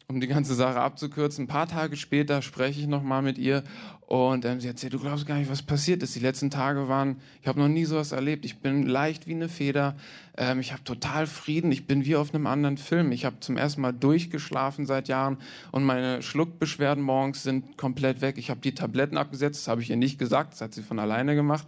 um 0.08 0.22
die 0.22 0.28
ganze 0.28 0.56
Sache 0.56 0.80
abzukürzen, 0.80 1.44
ein 1.44 1.50
paar 1.50 1.68
Tage 1.68 1.98
später 1.98 2.42
spreche 2.42 2.80
ich 2.80 2.88
nochmal 2.88 3.22
mit 3.22 3.38
ihr 3.38 3.66
und 4.08 4.46
ähm, 4.46 4.62
sie 4.62 4.68
erzählt, 4.68 4.94
du 4.94 5.00
glaubst 5.00 5.26
gar 5.26 5.38
nicht, 5.38 5.50
was 5.50 5.64
passiert 5.64 6.04
ist. 6.04 6.16
Die 6.16 6.20
letzten 6.20 6.52
Tage 6.52 6.88
waren, 6.88 7.18
ich 7.42 7.48
habe 7.48 7.60
noch 7.60 7.68
nie 7.68 7.86
sowas 7.86 8.12
erlebt. 8.12 8.46
Ich 8.46 8.60
bin 8.60 8.86
leicht 8.86 9.26
wie 9.26 9.34
eine 9.34 9.50
Feder. 9.50 9.96
Ähm, 10.38 10.60
ich 10.60 10.74
habe 10.74 10.84
total 10.84 11.26
Frieden. 11.26 11.72
Ich 11.72 11.88
bin 11.88 12.06
wie 12.06 12.16
auf 12.16 12.32
einem 12.32 12.46
anderen 12.46 12.78
Film. 12.78 13.12
Ich 13.12 13.26
habe 13.26 13.40
zum 13.40 13.58
ersten 13.58 13.82
Mal 13.82 13.94
durchgeschlafen 13.94 14.86
seit 14.86 15.08
Jahren 15.08 15.38
und 15.72 15.84
meine 15.84 16.22
Schluckbeschwerden 16.22 17.04
morgens 17.04 17.42
sind 17.42 17.78
komplett 17.78 18.22
weg. 18.22 18.38
Ich 18.38 18.52
habe 18.52 18.60
die 18.60 18.76
Tabletten 18.76 19.18
abgesetzt, 19.18 19.62
das 19.62 19.68
habe 19.68 19.82
ich 19.82 19.90
ihr 19.90 19.96
nicht 19.96 20.20
gesagt, 20.20 20.54
das 20.54 20.62
hat 20.62 20.76
sie 20.76 20.84
von 20.84 21.00
alleine 21.00 21.34
gemacht. 21.34 21.66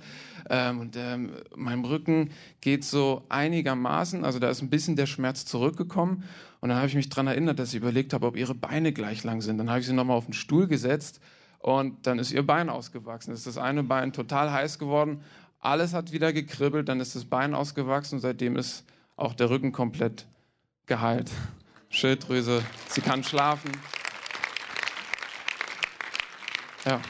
Ähm, 0.51 0.79
und 0.79 0.95
ähm, 0.95 1.31
meinem 1.55 1.85
Rücken 1.85 2.29
geht 2.61 2.83
so 2.83 3.23
einigermaßen, 3.29 4.23
also 4.23 4.37
da 4.37 4.51
ist 4.51 4.61
ein 4.61 4.69
bisschen 4.69 4.95
der 4.95 5.07
Schmerz 5.07 5.45
zurückgekommen. 5.45 6.23
Und 6.59 6.69
dann 6.69 6.77
habe 6.77 6.87
ich 6.87 6.95
mich 6.95 7.09
daran 7.09 7.27
erinnert, 7.27 7.57
dass 7.57 7.69
ich 7.69 7.75
überlegt 7.75 8.13
habe, 8.13 8.27
ob 8.27 8.37
ihre 8.37 8.53
Beine 8.53 8.93
gleich 8.93 9.23
lang 9.23 9.41
sind. 9.41 9.57
Dann 9.57 9.69
habe 9.69 9.79
ich 9.79 9.87
sie 9.87 9.93
nochmal 9.93 10.17
auf 10.17 10.25
den 10.25 10.33
Stuhl 10.33 10.67
gesetzt 10.67 11.19
und 11.67 12.07
dann 12.07 12.17
ist 12.17 12.31
ihr 12.31 12.47
Bein 12.47 12.69
ausgewachsen. 12.69 13.33
Ist 13.33 13.45
das 13.45 13.57
eine 13.57 13.83
Bein 13.83 14.13
total 14.13 14.53
heiß 14.53 14.79
geworden, 14.79 15.21
alles 15.59 15.93
hat 15.93 16.13
wieder 16.13 16.31
gekribbelt, 16.31 16.87
dann 16.87 17.01
ist 17.01 17.13
das 17.13 17.25
Bein 17.25 17.53
ausgewachsen 17.53 18.21
seitdem 18.21 18.55
ist 18.55 18.85
auch 19.17 19.33
der 19.33 19.49
Rücken 19.49 19.73
komplett 19.73 20.27
geheilt. 20.85 21.29
Schilddrüse, 21.89 22.63
sie 22.87 23.01
kann 23.01 23.21
schlafen. 23.21 23.69
Ja. 26.85 27.01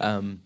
ähm, 0.18 0.40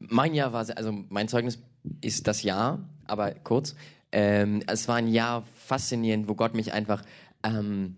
mein 0.00 0.34
Jahr 0.34 0.52
war, 0.52 0.66
also 0.74 1.04
mein 1.08 1.28
Zeugnis 1.28 1.60
ist 2.00 2.26
das 2.26 2.42
Jahr, 2.42 2.80
aber 3.06 3.30
kurz. 3.30 3.76
Ähm, 4.10 4.64
es 4.66 4.88
war 4.88 4.96
ein 4.96 5.06
Jahr 5.06 5.44
faszinierend, 5.66 6.26
wo 6.28 6.34
Gott 6.34 6.54
mich 6.54 6.72
einfach 6.72 7.02
ähm, 7.44 7.96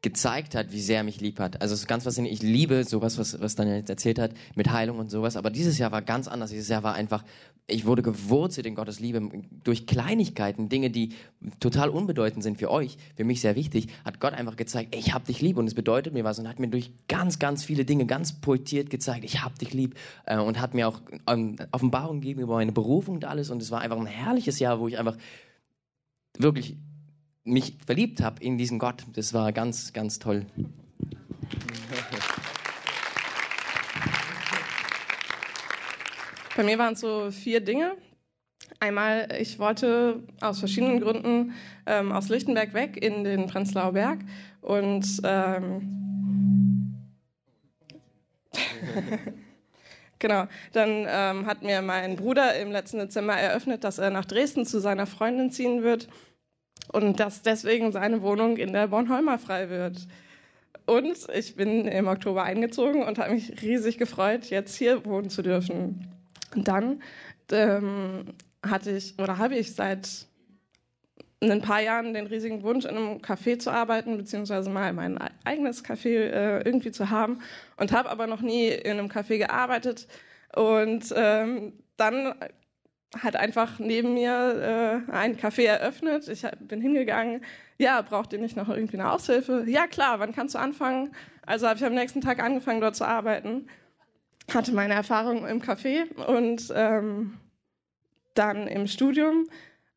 gezeigt 0.00 0.54
hat, 0.54 0.70
wie 0.70 0.80
sehr 0.80 0.98
er 0.98 1.04
mich 1.04 1.20
lieb 1.20 1.40
hat. 1.40 1.60
Also 1.60 1.74
es 1.74 1.80
ist 1.80 1.86
ganz 1.88 2.04
faszinierend. 2.04 2.40
Ich 2.40 2.48
liebe 2.48 2.84
sowas, 2.84 3.18
was, 3.18 3.40
was 3.40 3.56
Daniel 3.56 3.78
jetzt 3.78 3.90
erzählt 3.90 4.20
hat, 4.20 4.30
mit 4.54 4.70
Heilung 4.70 4.98
und 5.00 5.10
sowas. 5.10 5.36
Aber 5.36 5.50
dieses 5.50 5.76
Jahr 5.78 5.90
war 5.90 6.02
ganz 6.02 6.28
anders. 6.28 6.50
Dieses 6.50 6.68
Jahr 6.68 6.84
war 6.84 6.94
einfach, 6.94 7.24
ich 7.66 7.84
wurde 7.84 8.02
gewurzelt 8.02 8.64
in 8.66 8.76
Gottes 8.76 9.00
Liebe 9.00 9.28
durch 9.64 9.86
Kleinigkeiten, 9.88 10.68
Dinge, 10.68 10.90
die 10.90 11.14
total 11.58 11.88
unbedeutend 11.88 12.44
sind 12.44 12.58
für 12.58 12.70
euch, 12.70 12.96
für 13.16 13.24
mich 13.24 13.40
sehr 13.40 13.56
wichtig, 13.56 13.88
hat 14.04 14.20
Gott 14.20 14.34
einfach 14.34 14.54
gezeigt, 14.54 14.94
ich 14.94 15.12
hab 15.12 15.24
dich 15.26 15.40
lieb 15.40 15.56
und 15.58 15.66
es 15.66 15.74
bedeutet 15.74 16.14
mir 16.14 16.22
was 16.22 16.38
und 16.38 16.48
hat 16.48 16.60
mir 16.60 16.68
durch 16.68 16.92
ganz, 17.08 17.40
ganz 17.40 17.64
viele 17.64 17.84
Dinge 17.84 18.06
ganz 18.06 18.40
poetiert 18.40 18.90
gezeigt, 18.90 19.24
ich 19.24 19.42
hab 19.42 19.58
dich 19.58 19.74
lieb 19.74 19.96
äh, 20.26 20.38
und 20.38 20.60
hat 20.60 20.74
mir 20.74 20.88
auch 20.88 21.02
ähm, 21.26 21.56
Offenbarungen 21.72 22.20
gegeben 22.20 22.40
über 22.40 22.54
meine 22.54 22.72
Berufung 22.72 23.16
und 23.16 23.24
alles 23.24 23.50
und 23.50 23.60
es 23.60 23.70
war 23.70 23.80
einfach 23.80 23.98
ein 23.98 24.06
herrliches 24.06 24.60
Jahr, 24.60 24.80
wo 24.80 24.88
ich 24.88 24.96
einfach 24.96 25.16
wirklich 26.38 26.76
mich 27.48 27.74
verliebt 27.84 28.22
habe 28.22 28.42
in 28.42 28.58
diesen 28.58 28.78
Gott. 28.78 29.04
Das 29.14 29.34
war 29.34 29.52
ganz, 29.52 29.92
ganz 29.92 30.18
toll. 30.18 30.46
Bei 36.56 36.64
mir 36.64 36.78
waren 36.78 36.94
es 36.94 37.00
so 37.00 37.30
vier 37.30 37.60
Dinge. 37.60 37.96
Einmal, 38.80 39.28
ich 39.40 39.58
wollte 39.58 40.22
aus 40.40 40.58
verschiedenen 40.58 41.00
Gründen 41.00 41.54
ähm, 41.86 42.12
aus 42.12 42.28
Lichtenberg 42.28 42.74
weg 42.74 42.96
in 42.96 43.24
den 43.24 43.46
Prenzlauer 43.46 43.92
Berg 43.92 44.20
und 44.60 45.04
ähm, 45.24 45.98
genau, 50.18 50.46
dann 50.72 51.06
ähm, 51.08 51.46
hat 51.46 51.62
mir 51.62 51.82
mein 51.82 52.16
Bruder 52.16 52.58
im 52.58 52.70
letzten 52.70 52.98
Dezember 52.98 53.34
eröffnet, 53.34 53.84
dass 53.84 53.98
er 53.98 54.10
nach 54.10 54.24
Dresden 54.24 54.66
zu 54.66 54.80
seiner 54.80 55.06
Freundin 55.06 55.50
ziehen 55.50 55.82
wird 55.82 56.08
und 56.92 57.20
dass 57.20 57.42
deswegen 57.42 57.92
seine 57.92 58.22
Wohnung 58.22 58.56
in 58.56 58.72
der 58.72 58.88
Bornholmer 58.88 59.38
frei 59.38 59.68
wird. 59.70 60.06
Und 60.86 61.28
ich 61.34 61.54
bin 61.54 61.86
im 61.86 62.08
Oktober 62.08 62.44
eingezogen 62.44 63.02
und 63.02 63.18
habe 63.18 63.34
mich 63.34 63.60
riesig 63.62 63.98
gefreut, 63.98 64.46
jetzt 64.46 64.74
hier 64.76 65.04
wohnen 65.04 65.28
zu 65.28 65.42
dürfen. 65.42 66.08
Und 66.54 66.66
dann 66.66 67.02
ähm, 67.52 68.24
hatte 68.64 68.92
ich 68.92 69.18
oder 69.18 69.38
habe 69.38 69.56
ich 69.56 69.74
seit 69.74 70.26
ein 71.40 71.62
paar 71.62 71.80
Jahren 71.80 72.14
den 72.14 72.26
riesigen 72.26 72.62
Wunsch, 72.62 72.84
in 72.84 72.96
einem 72.96 73.18
Café 73.18 73.58
zu 73.58 73.70
arbeiten, 73.70 74.16
beziehungsweise 74.16 74.70
mal 74.70 74.92
mein 74.92 75.18
eigenes 75.44 75.84
Café 75.84 76.08
äh, 76.08 76.62
irgendwie 76.62 76.90
zu 76.90 77.10
haben 77.10 77.40
und 77.76 77.92
habe 77.92 78.10
aber 78.10 78.26
noch 78.26 78.40
nie 78.40 78.68
in 78.68 78.98
einem 78.98 79.08
Café 79.08 79.38
gearbeitet. 79.38 80.08
Und 80.56 81.12
ähm, 81.16 81.74
dann 81.96 82.34
hat 83.16 83.36
einfach 83.36 83.78
neben 83.78 84.14
mir 84.14 85.04
äh, 85.08 85.12
ein 85.12 85.36
Café 85.36 85.64
eröffnet. 85.64 86.28
Ich 86.28 86.42
bin 86.60 86.80
hingegangen. 86.80 87.42
Ja, 87.78 88.02
braucht 88.02 88.32
ihr 88.32 88.38
nicht 88.38 88.56
noch 88.56 88.68
irgendwie 88.68 88.98
eine 88.98 89.10
Aushilfe? 89.10 89.64
Ja, 89.66 89.86
klar, 89.86 90.20
wann 90.20 90.34
kannst 90.34 90.54
du 90.54 90.58
anfangen? 90.58 91.14
Also 91.46 91.66
habe 91.66 91.78
ich 91.78 91.84
am 91.84 91.94
nächsten 91.94 92.20
Tag 92.20 92.42
angefangen, 92.42 92.80
dort 92.80 92.96
zu 92.96 93.06
arbeiten. 93.06 93.68
Hatte 94.52 94.72
meine 94.72 94.94
Erfahrung 94.94 95.46
im 95.46 95.62
Café 95.62 96.12
und 96.26 96.72
ähm, 96.74 97.38
dann 98.34 98.66
im 98.66 98.86
Studium 98.86 99.48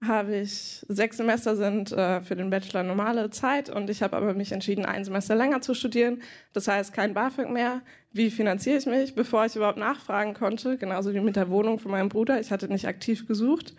habe 0.06 0.38
ich 0.38 0.84
sechs 0.88 1.18
Semester 1.18 1.56
sind 1.56 1.92
äh, 1.92 2.22
für 2.22 2.36
den 2.36 2.50
Bachelor 2.50 2.84
normale 2.84 3.30
Zeit 3.30 3.70
und 3.70 3.90
ich 3.90 4.02
habe 4.02 4.18
aber 4.18 4.34
mich 4.34 4.52
entschieden, 4.52 4.86
ein 4.86 5.06
Semester 5.06 5.36
länger 5.36 5.62
zu 5.62 5.76
studieren. 5.76 6.22
Das 6.54 6.68
heißt 6.68 6.92
kein 6.94 7.14
BAföG 7.14 7.50
mehr. 7.50 7.82
Wie 8.12 8.32
finanziere 8.32 8.78
ich 8.78 8.88
mich, 8.88 9.14
bevor 9.14 9.46
ich 9.46 9.56
überhaupt 9.56 9.78
nachfragen 9.78 10.34
konnte? 10.34 10.78
Genauso 10.78 11.14
wie 11.14 11.20
mit 11.20 11.36
der 11.36 11.50
Wohnung 11.50 11.78
von 11.78 11.92
meinem 11.92 12.10
Bruder. 12.10 12.40
Ich 12.40 12.52
hatte 12.52 12.68
nicht 12.68 12.88
aktiv 12.88 13.28
gesucht. 13.28 13.76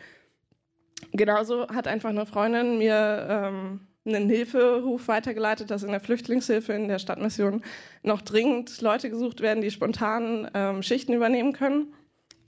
Genauso 1.12 1.68
hat 1.68 1.88
einfach 1.88 2.10
eine 2.10 2.24
Freundin 2.24 2.78
mir 2.78 3.26
ähm, 3.28 3.80
einen 4.04 4.28
Hilferuf 4.28 5.08
weitergeleitet, 5.08 5.70
dass 5.70 5.82
in 5.82 5.90
der 5.90 6.00
Flüchtlingshilfe 6.00 6.72
in 6.72 6.86
der 6.86 7.00
Stadtmission 7.00 7.62
noch 8.04 8.22
dringend 8.22 8.80
Leute 8.80 9.10
gesucht 9.10 9.40
werden, 9.40 9.60
die 9.60 9.70
spontan 9.72 10.48
ähm, 10.54 10.82
Schichten 10.82 11.12
übernehmen 11.12 11.52
können. 11.52 11.94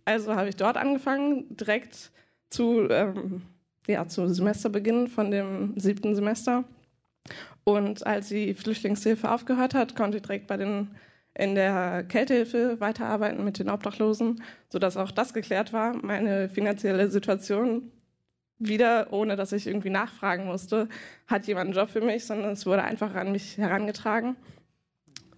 Also 0.05 0.37
habe 0.37 0.49
ich 0.49 0.57
dort 0.57 0.77
angefangen, 0.77 1.57
direkt 1.57 2.13
zu 2.51 2.89
ähm, 2.89 3.43
ja, 3.87 4.07
zu 4.07 4.29
Semesterbeginn 4.29 5.09
von 5.09 5.31
dem 5.31 5.79
siebten 5.79 6.15
Semester. 6.15 6.65
Und 7.65 8.07
als 8.07 8.29
die 8.29 8.55
Flüchtlingshilfe 8.55 9.31
aufgehört 9.31 9.75
hat, 9.75 9.97
konnte 9.97 10.19
ich 10.19 10.23
direkt 10.23 10.47
bei 10.47 10.57
den 10.57 10.91
in 11.37 11.55
der 11.57 12.05
Kältehilfe 12.05 12.79
weiterarbeiten 12.81 13.45
mit 13.45 13.59
den 13.59 13.69
Obdachlosen, 13.69 14.43
sodass 14.69 14.97
auch 14.97 15.11
das 15.11 15.35
geklärt 15.35 15.73
war. 15.73 15.95
Meine 15.95 16.49
finanzielle 16.49 17.11
Situation 17.11 17.91
wieder, 18.59 19.13
ohne 19.13 19.35
dass 19.35 19.53
ich 19.53 19.67
irgendwie 19.67 19.91
nachfragen 19.91 20.45
musste, 20.47 20.89
hat 21.27 21.47
jemand 21.47 21.67
einen 21.67 21.77
Job 21.77 21.91
für 21.91 22.01
mich, 22.01 22.25
sondern 22.25 22.53
es 22.53 22.67
wurde 22.67 22.85
einfach 22.85 23.15
an 23.15 23.33
mich 23.33 23.59
herangetragen. 23.59 24.37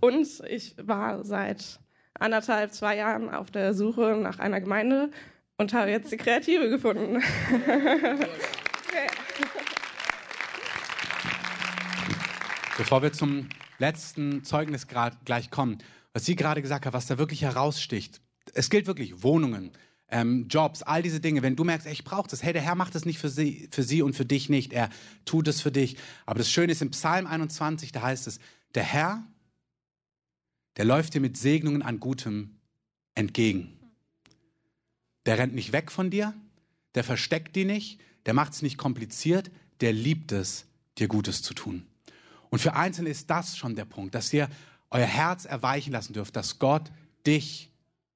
Und 0.01 0.43
ich 0.49 0.77
war 0.83 1.25
seit 1.25 1.81
anderthalb, 2.13 2.73
zwei 2.73 2.97
Jahren 2.97 3.31
auf 3.31 3.51
der 3.51 3.73
Suche 3.73 4.19
nach 4.21 4.39
einer 4.39 4.61
Gemeinde, 4.61 5.11
und 5.57 5.73
habe 5.73 5.91
jetzt 5.91 6.13
die 6.13 6.17
Kreative 6.17 6.69
gefunden. 6.69 7.15
Bevor 12.77 13.03
wir 13.03 13.13
zum 13.13 13.49
letzten 13.79 14.45
Zeugnis 14.45 14.87
gleich 14.87 15.51
kommen, 15.51 15.79
was 16.13 16.27
sie 16.27 16.37
gerade 16.37 16.63
gesagt 16.63 16.87
hat, 16.87 16.93
was 16.93 17.07
da 17.07 17.19
wirklich 17.19 17.43
heraussticht. 17.43 18.21
Es 18.55 18.71
gilt 18.71 18.87
wirklich 18.87 19.23
Wohnungen, 19.23 19.73
ähm, 20.09 20.47
Jobs, 20.49 20.83
all 20.83 21.03
diese 21.03 21.21
Dinge. 21.21 21.43
Wenn 21.43 21.57
du 21.57 21.65
merkst, 21.65 21.87
ey, 21.87 21.93
ich 21.93 22.05
brauche 22.05 22.29
das, 22.29 22.43
hey, 22.43 22.53
der 22.53 22.63
Herr 22.63 22.75
macht 22.75 22.95
es 22.95 23.05
nicht 23.07 23.19
für 23.19 23.29
sie, 23.29 23.69
für 23.73 23.83
sie 23.83 24.03
und 24.03 24.15
für 24.15 24.25
dich 24.25 24.49
nicht. 24.49 24.73
Er 24.73 24.91
tut 25.25 25.49
es 25.49 25.61
für 25.61 25.73
dich. 25.73 25.97
Aber 26.27 26.39
das 26.39 26.51
Schöne 26.51 26.73
ist 26.73 26.83
im 26.83 26.91
Psalm 26.91 27.27
21, 27.27 27.93
da 27.93 28.03
heißt 28.03 28.27
es, 28.27 28.39
der 28.75 28.85
Herr, 28.85 29.25
der 30.77 30.85
läuft 30.85 31.15
dir 31.15 31.21
mit 31.21 31.37
Segnungen 31.39 31.83
an 31.83 31.99
Gutem 31.99 32.61
entgegen. 33.15 33.76
Der 35.27 35.39
rennt 35.39 35.55
nicht 35.55 35.73
weg 35.73 35.91
von 35.93 36.11
dir, 36.11 36.35
der 36.95 37.05
versteckt 37.05 37.57
die 37.57 37.65
nicht, 37.65 38.01
der 38.25 38.35
macht 38.35 38.53
es 38.55 38.63
nicht 38.63 38.79
kompliziert, 38.79 39.51
der 39.81 39.93
liebt 39.93 40.33
es, 40.33 40.67
dir 40.99 41.09
Gutes 41.09 41.43
zu 41.43 41.53
tun. 41.53 41.87
Und 42.49 42.61
für 42.61 42.75
Einzelne 42.75 43.11
ist 43.11 43.29
das 43.29 43.57
schon 43.57 43.75
der 43.75 43.85
Punkt, 43.85 44.15
dass 44.15 44.33
ihr 44.33 44.49
euer 44.91 45.07
Herz 45.07 45.45
erweichen 45.45 45.93
lassen 45.93 46.13
dürft, 46.13 46.37
dass 46.37 46.59
Gott 46.59 46.91
dich 47.27 47.71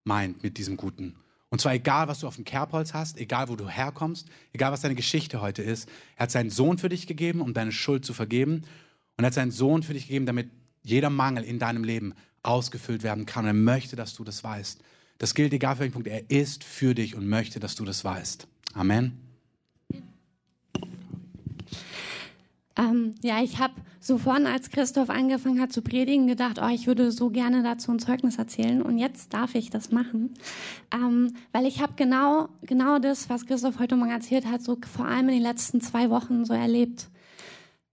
meint 0.05 0.43
mit 0.43 0.57
diesem 0.57 0.77
Guten. 0.77 1.17
Und 1.51 1.61
zwar 1.61 1.75
egal, 1.75 2.07
was 2.07 2.21
du 2.21 2.29
auf 2.29 2.37
dem 2.37 2.45
Kerbholz 2.45 2.95
hast, 2.95 3.19
egal, 3.19 3.49
wo 3.49 3.57
du 3.57 3.69
herkommst, 3.69 4.29
egal, 4.53 4.71
was 4.71 4.83
deine 4.83 4.95
Geschichte 4.95 5.41
heute 5.41 5.63
ist. 5.63 5.89
Er 6.17 6.23
hat 6.23 6.31
seinen 6.31 6.51
Sohn 6.51 6.79
für 6.79 6.89
dich 6.89 7.09
gegeben, 7.09 7.41
um 7.41 7.55
deine 7.55 7.73
Schuld 7.73 8.05
zu 8.05 8.15
vergeben. 8.15 8.63
Und 9.17 9.25
er 9.25 9.27
hat 9.27 9.35
seinen 9.35 9.51
Sohn 9.51 9.83
für 9.83 9.93
dich 9.93 10.07
gegeben, 10.07 10.27
damit 10.27 10.49
jeder 10.83 11.11
Mangel 11.11 11.43
in 11.43 11.59
deinem 11.59 11.83
Leben 11.83 12.15
ausgefüllt 12.45 13.03
werden 13.03 13.27
kann. 13.27 13.45
Und 13.45 13.49
er 13.49 13.55
möchte, 13.55 13.97
dass 13.97 14.15
du 14.15 14.23
das 14.23 14.45
weißt. 14.45 14.81
Das 15.21 15.35
gilt 15.35 15.53
egal 15.53 15.75
für 15.75 15.81
welchen 15.81 15.93
Punkt. 15.93 16.09
Er 16.09 16.31
ist 16.31 16.64
für 16.64 16.95
dich 16.95 17.14
und 17.14 17.29
möchte, 17.29 17.61
dass 17.61 17.75
du 17.75 17.85
das 17.85 18.07
weißt. 18.07 18.49
Amen. 18.73 19.18
Ähm, 22.75 23.14
ja, 23.23 23.43
ich 23.43 23.59
habe 23.59 23.75
so 24.01 24.16
vorhin, 24.16 24.47
als 24.47 24.71
Christoph 24.71 25.11
angefangen 25.11 25.61
hat 25.61 25.75
zu 25.75 25.83
predigen, 25.83 26.27
gedacht, 26.27 26.59
oh, 26.62 26.68
ich 26.68 26.87
würde 26.87 27.12
so 27.12 27.29
gerne 27.29 27.62
dazu 27.62 27.93
ein 27.93 27.99
Zeugnis 27.99 28.39
erzählen. 28.39 28.81
Und 28.81 28.97
jetzt 28.97 29.35
darf 29.35 29.55
ich 29.55 29.68
das 29.68 29.93
machen, 29.93 30.33
ähm, 30.91 31.35
weil 31.53 31.66
ich 31.66 31.83
habe 31.83 31.93
genau 31.97 32.49
genau 32.62 32.99
das, 32.99 33.29
was 33.29 33.45
Christoph 33.45 33.79
heute 33.79 33.97
Morgen 33.97 34.12
erzählt 34.12 34.47
hat, 34.47 34.62
so 34.62 34.79
vor 34.91 35.05
allem 35.05 35.29
in 35.29 35.35
den 35.35 35.43
letzten 35.43 35.83
zwei 35.83 36.09
Wochen 36.09 36.47
so 36.47 36.55
erlebt. 36.55 37.11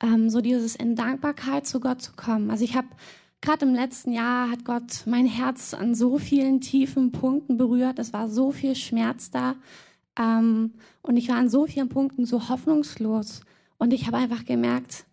Ähm, 0.01 0.29
so 0.29 0.39
dieses 0.39 0.77
in 0.77 0.95
Dankbarkeit 0.95 1.67
zu 1.67 1.81
Gott 1.81 2.01
zu 2.01 2.13
kommen. 2.13 2.51
Also 2.51 2.63
ich 2.63 2.77
habe 2.77 2.87
Gerade 3.47 3.65
im 3.65 3.73
letzten 3.73 4.11
Jahr 4.11 4.51
hat 4.51 4.65
Gott 4.65 5.03
mein 5.05 5.25
Herz 5.25 5.73
an 5.73 5.95
so 5.95 6.17
vielen 6.17 6.59
tiefen 6.59 7.13
Punkten 7.13 7.55
berührt. 7.55 7.97
Es 7.97 8.11
war 8.11 8.27
so 8.27 8.51
viel 8.51 8.75
Schmerz 8.75 9.31
da. 9.31 9.55
Ähm, 10.19 10.73
und 11.01 11.15
ich 11.15 11.29
war 11.29 11.37
an 11.37 11.47
so 11.47 11.65
vielen 11.65 11.87
Punkten 11.87 12.25
so 12.25 12.49
hoffnungslos. 12.49 13.39
Und 13.77 13.93
ich 13.93 14.05
habe 14.05 14.17
einfach 14.17 14.43
gemerkt, 14.43 15.05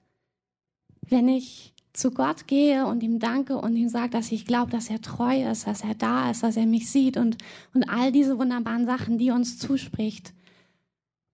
wenn 1.08 1.28
ich 1.28 1.74
zu 1.92 2.10
Gott 2.10 2.48
gehe 2.48 2.86
und 2.86 3.04
ihm 3.04 3.20
danke 3.20 3.56
und 3.56 3.76
ihm 3.76 3.88
sage, 3.88 4.10
dass 4.10 4.32
ich 4.32 4.46
glaube, 4.46 4.72
dass 4.72 4.90
er 4.90 5.00
treu 5.00 5.48
ist, 5.48 5.68
dass 5.68 5.84
er 5.84 5.94
da 5.94 6.32
ist, 6.32 6.42
dass 6.42 6.56
er 6.56 6.66
mich 6.66 6.90
sieht 6.90 7.16
und, 7.16 7.36
und 7.72 7.84
all 7.84 8.10
diese 8.10 8.36
wunderbaren 8.36 8.84
Sachen, 8.84 9.16
die 9.16 9.30
uns 9.30 9.60
zuspricht. 9.60 10.34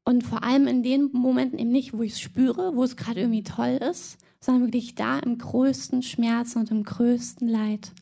Und 0.04 0.22
vor 0.22 0.44
allem 0.44 0.66
in 0.66 0.82
den 0.82 1.08
Momenten 1.12 1.58
eben 1.58 1.70
nicht, 1.70 1.94
wo 1.94 2.02
ich 2.02 2.12
es 2.12 2.20
spüre, 2.20 2.76
wo 2.76 2.84
es 2.84 2.98
gerade 2.98 3.20
irgendwie 3.20 3.42
toll 3.42 3.78
ist, 3.90 4.18
sondern 4.40 4.64
wirklich 4.64 4.94
da 4.94 5.18
im 5.18 5.38
größten 5.38 6.02
Schmerz 6.02 6.56
und 6.56 6.70
im 6.70 6.82
größten 6.82 7.46
Leid. 7.46 7.92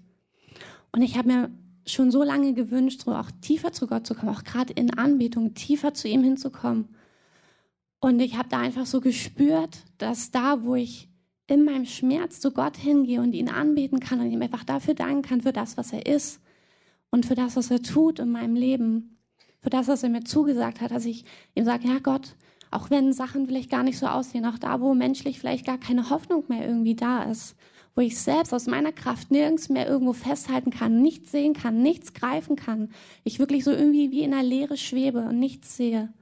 Und 0.92 1.02
ich 1.02 1.18
habe 1.18 1.28
mir 1.28 1.50
schon 1.86 2.10
so 2.10 2.22
lange 2.22 2.54
gewünscht, 2.54 3.02
so 3.04 3.14
auch 3.14 3.30
tiefer 3.40 3.72
zu 3.72 3.86
Gott 3.86 4.06
zu 4.06 4.14
kommen, 4.14 4.34
auch 4.34 4.44
gerade 4.44 4.72
in 4.72 4.96
Anbetung, 4.96 5.54
tiefer 5.54 5.94
zu 5.94 6.08
ihm 6.08 6.22
hinzukommen. 6.22 6.88
Und 8.00 8.20
ich 8.20 8.36
habe 8.36 8.48
da 8.48 8.60
einfach 8.60 8.86
so 8.86 9.00
gespürt, 9.00 9.78
dass 9.98 10.30
da, 10.30 10.62
wo 10.62 10.76
ich 10.76 11.08
in 11.48 11.64
meinem 11.64 11.86
Schmerz 11.86 12.40
zu 12.40 12.52
Gott 12.52 12.76
hingehe 12.76 13.20
und 13.20 13.32
ihn 13.32 13.48
anbeten 13.48 14.00
kann 14.00 14.20
und 14.20 14.30
ihm 14.30 14.42
einfach 14.42 14.64
dafür 14.64 14.94
danken 14.94 15.22
kann, 15.22 15.40
für 15.40 15.52
das, 15.52 15.76
was 15.76 15.92
er 15.92 16.06
ist 16.06 16.40
und 17.10 17.26
für 17.26 17.34
das, 17.34 17.56
was 17.56 17.70
er 17.70 17.82
tut 17.82 18.18
in 18.18 18.30
meinem 18.30 18.54
Leben, 18.54 19.18
für 19.60 19.70
das, 19.70 19.88
was 19.88 20.02
er 20.02 20.10
mir 20.10 20.24
zugesagt 20.24 20.80
hat, 20.80 20.90
dass 20.90 21.06
ich 21.06 21.24
ihm 21.54 21.64
sage, 21.64 21.88
ja 21.88 21.98
Gott, 21.98 22.36
Auch 22.70 22.90
wenn 22.90 23.12
Sachen 23.12 23.46
vielleicht 23.46 23.70
gar 23.70 23.82
nicht 23.82 23.98
so 23.98 24.06
aussehen, 24.06 24.44
auch 24.46 24.58
da, 24.58 24.80
wo 24.80 24.94
menschlich 24.94 25.38
vielleicht 25.38 25.66
gar 25.66 25.78
keine 25.78 26.10
Hoffnung 26.10 26.44
mehr 26.48 26.66
irgendwie 26.66 26.94
da 26.94 27.22
ist, 27.22 27.56
wo 27.94 28.02
ich 28.02 28.18
selbst 28.18 28.52
aus 28.54 28.66
meiner 28.66 28.92
Kraft 28.92 29.30
nirgends 29.30 29.68
mehr 29.68 29.88
irgendwo 29.88 30.12
festhalten 30.12 30.70
kann, 30.70 31.02
nichts 31.02 31.32
sehen 31.32 31.54
kann, 31.54 31.82
nichts 31.82 32.14
greifen 32.14 32.56
kann. 32.56 32.90
Ich 33.24 33.38
wirklich 33.38 33.64
so 33.64 33.72
irgendwie 33.72 34.10
wie 34.10 34.22
in 34.22 34.32
einer 34.32 34.42
Leere 34.42 34.76
schwebe 34.76 35.20
und 35.20 35.38
nichts 35.38 35.76
sehe. 35.76 36.12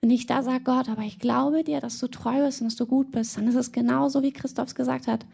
Wenn 0.00 0.10
ich 0.10 0.26
da 0.26 0.42
sage, 0.42 0.64
Gott, 0.64 0.88
aber 0.88 1.02
ich 1.02 1.18
glaube 1.18 1.64
dir, 1.64 1.80
dass 1.80 1.98
du 1.98 2.08
treu 2.08 2.44
bist 2.44 2.60
und 2.60 2.68
dass 2.68 2.76
du 2.76 2.86
gut 2.86 3.10
bist, 3.10 3.36
dann 3.36 3.48
ist 3.48 3.54
es 3.54 3.72
genauso, 3.72 4.22
wie 4.22 4.32
Christophs 4.32 4.74
gesagt 4.74 5.06
hat. 5.06 5.26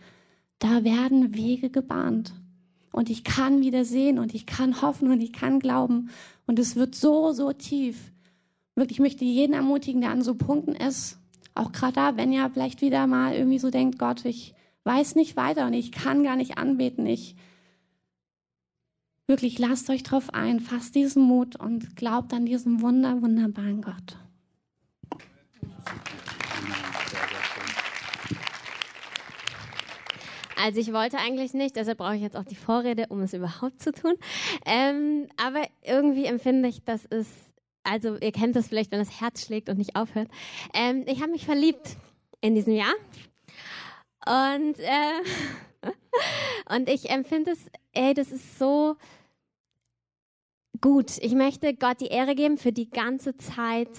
Da 0.59 0.83
werden 0.83 1.35
Wege 1.35 1.71
gebahnt. 1.71 2.33
Und 2.91 3.11
ich 3.11 3.25
kann 3.25 3.61
wieder 3.61 3.85
sehen 3.85 4.19
und 4.19 4.35
ich 4.35 4.47
kann 4.47 4.81
hoffen 4.81 5.11
und 5.11 5.21
ich 5.21 5.33
kann 5.33 5.61
glauben. 5.61 6.09
Und 6.47 6.59
es 6.59 6.77
wird 6.77 6.95
so, 6.95 7.33
so 7.33 7.53
tief. 7.53 8.11
Wirklich 8.77 9.01
möchte 9.01 9.25
jeden 9.25 9.55
ermutigen, 9.55 10.03
der 10.03 10.11
an 10.11 10.23
so 10.23 10.35
Punkten 10.35 10.75
ist. 10.75 11.19
Auch 11.55 11.73
gerade 11.73 11.95
da, 11.95 12.17
wenn 12.17 12.33
ihr 12.33 12.49
vielleicht 12.51 12.83
wieder 12.83 13.07
mal 13.07 13.35
irgendwie 13.35 13.59
so 13.59 13.71
denkt, 13.71 13.99
Gott, 13.99 14.25
ich 14.27 14.55
weiß 14.85 15.15
nicht 15.17 15.37
weiter 15.37 15.67
und 15.67 15.73
ich 15.73 15.91
kann 15.91 16.23
gar 16.23 16.37
nicht 16.37 16.59
anbeten. 16.59 17.07
Ich 17.07 17.35
wirklich 19.27 19.59
lasst 19.59 19.89
euch 19.89 20.03
drauf 20.03 20.33
ein, 20.35 20.61
fasst 20.61 20.95
diesen 20.95 21.23
Mut 21.23 21.57
und 21.57 21.97
glaubt 21.97 22.35
an 22.35 22.45
diesen 22.45 22.83
wunder, 22.83 23.23
wunderbaren 23.23 23.81
Gott. 23.81 24.19
Also 30.59 30.81
ich 30.81 30.93
wollte 30.93 31.19
eigentlich 31.19 31.55
nicht, 31.55 31.77
deshalb 31.77 31.99
brauche 31.99 32.17
ich 32.17 32.23
jetzt 32.23 32.37
auch 32.37 32.45
die 32.45 32.57
Vorrede, 32.57 33.07
um 33.09 33.21
es 33.21 33.33
überhaupt 33.33 33.81
zu 33.81 33.93
tun. 33.93 34.15
Ähm, 34.65 35.29
aber 35.37 35.63
irgendwie 35.83 36.25
empfinde 36.25 36.69
ich, 36.69 36.83
dass 36.85 37.07
es, 37.09 37.27
also 37.87 38.17
ihr 38.17 38.33
kennt 38.33 38.57
das 38.57 38.69
vielleicht, 38.69 38.91
wenn 38.91 38.99
das 38.99 39.21
Herz 39.21 39.45
schlägt 39.47 39.69
und 39.69 39.79
nicht 39.79 39.97
aufhört. 39.97 40.29
Ähm, 40.75 41.05
ich 41.07 41.21
habe 41.23 41.33
mich 41.33 41.45
verliebt 41.45 41.97
in 42.41 42.55
diesem 42.55 42.75
Jahr. 42.75 42.95
Und, 44.27 44.79
äh, 44.79 45.91
und 46.75 46.89
ich 46.89 47.11
empfinde 47.11 47.53
es, 47.53 47.71
ey, 47.93 48.13
das 48.13 48.33
ist 48.33 48.59
so 48.59 48.97
gut. 50.81 51.19
Ich 51.19 51.33
möchte 51.33 51.75
Gott 51.75 52.01
die 52.01 52.09
Ehre 52.09 52.35
geben 52.35 52.59
für 52.59 52.73
die 52.73 52.91
ganze 52.91 53.37
Zeit, 53.37 53.91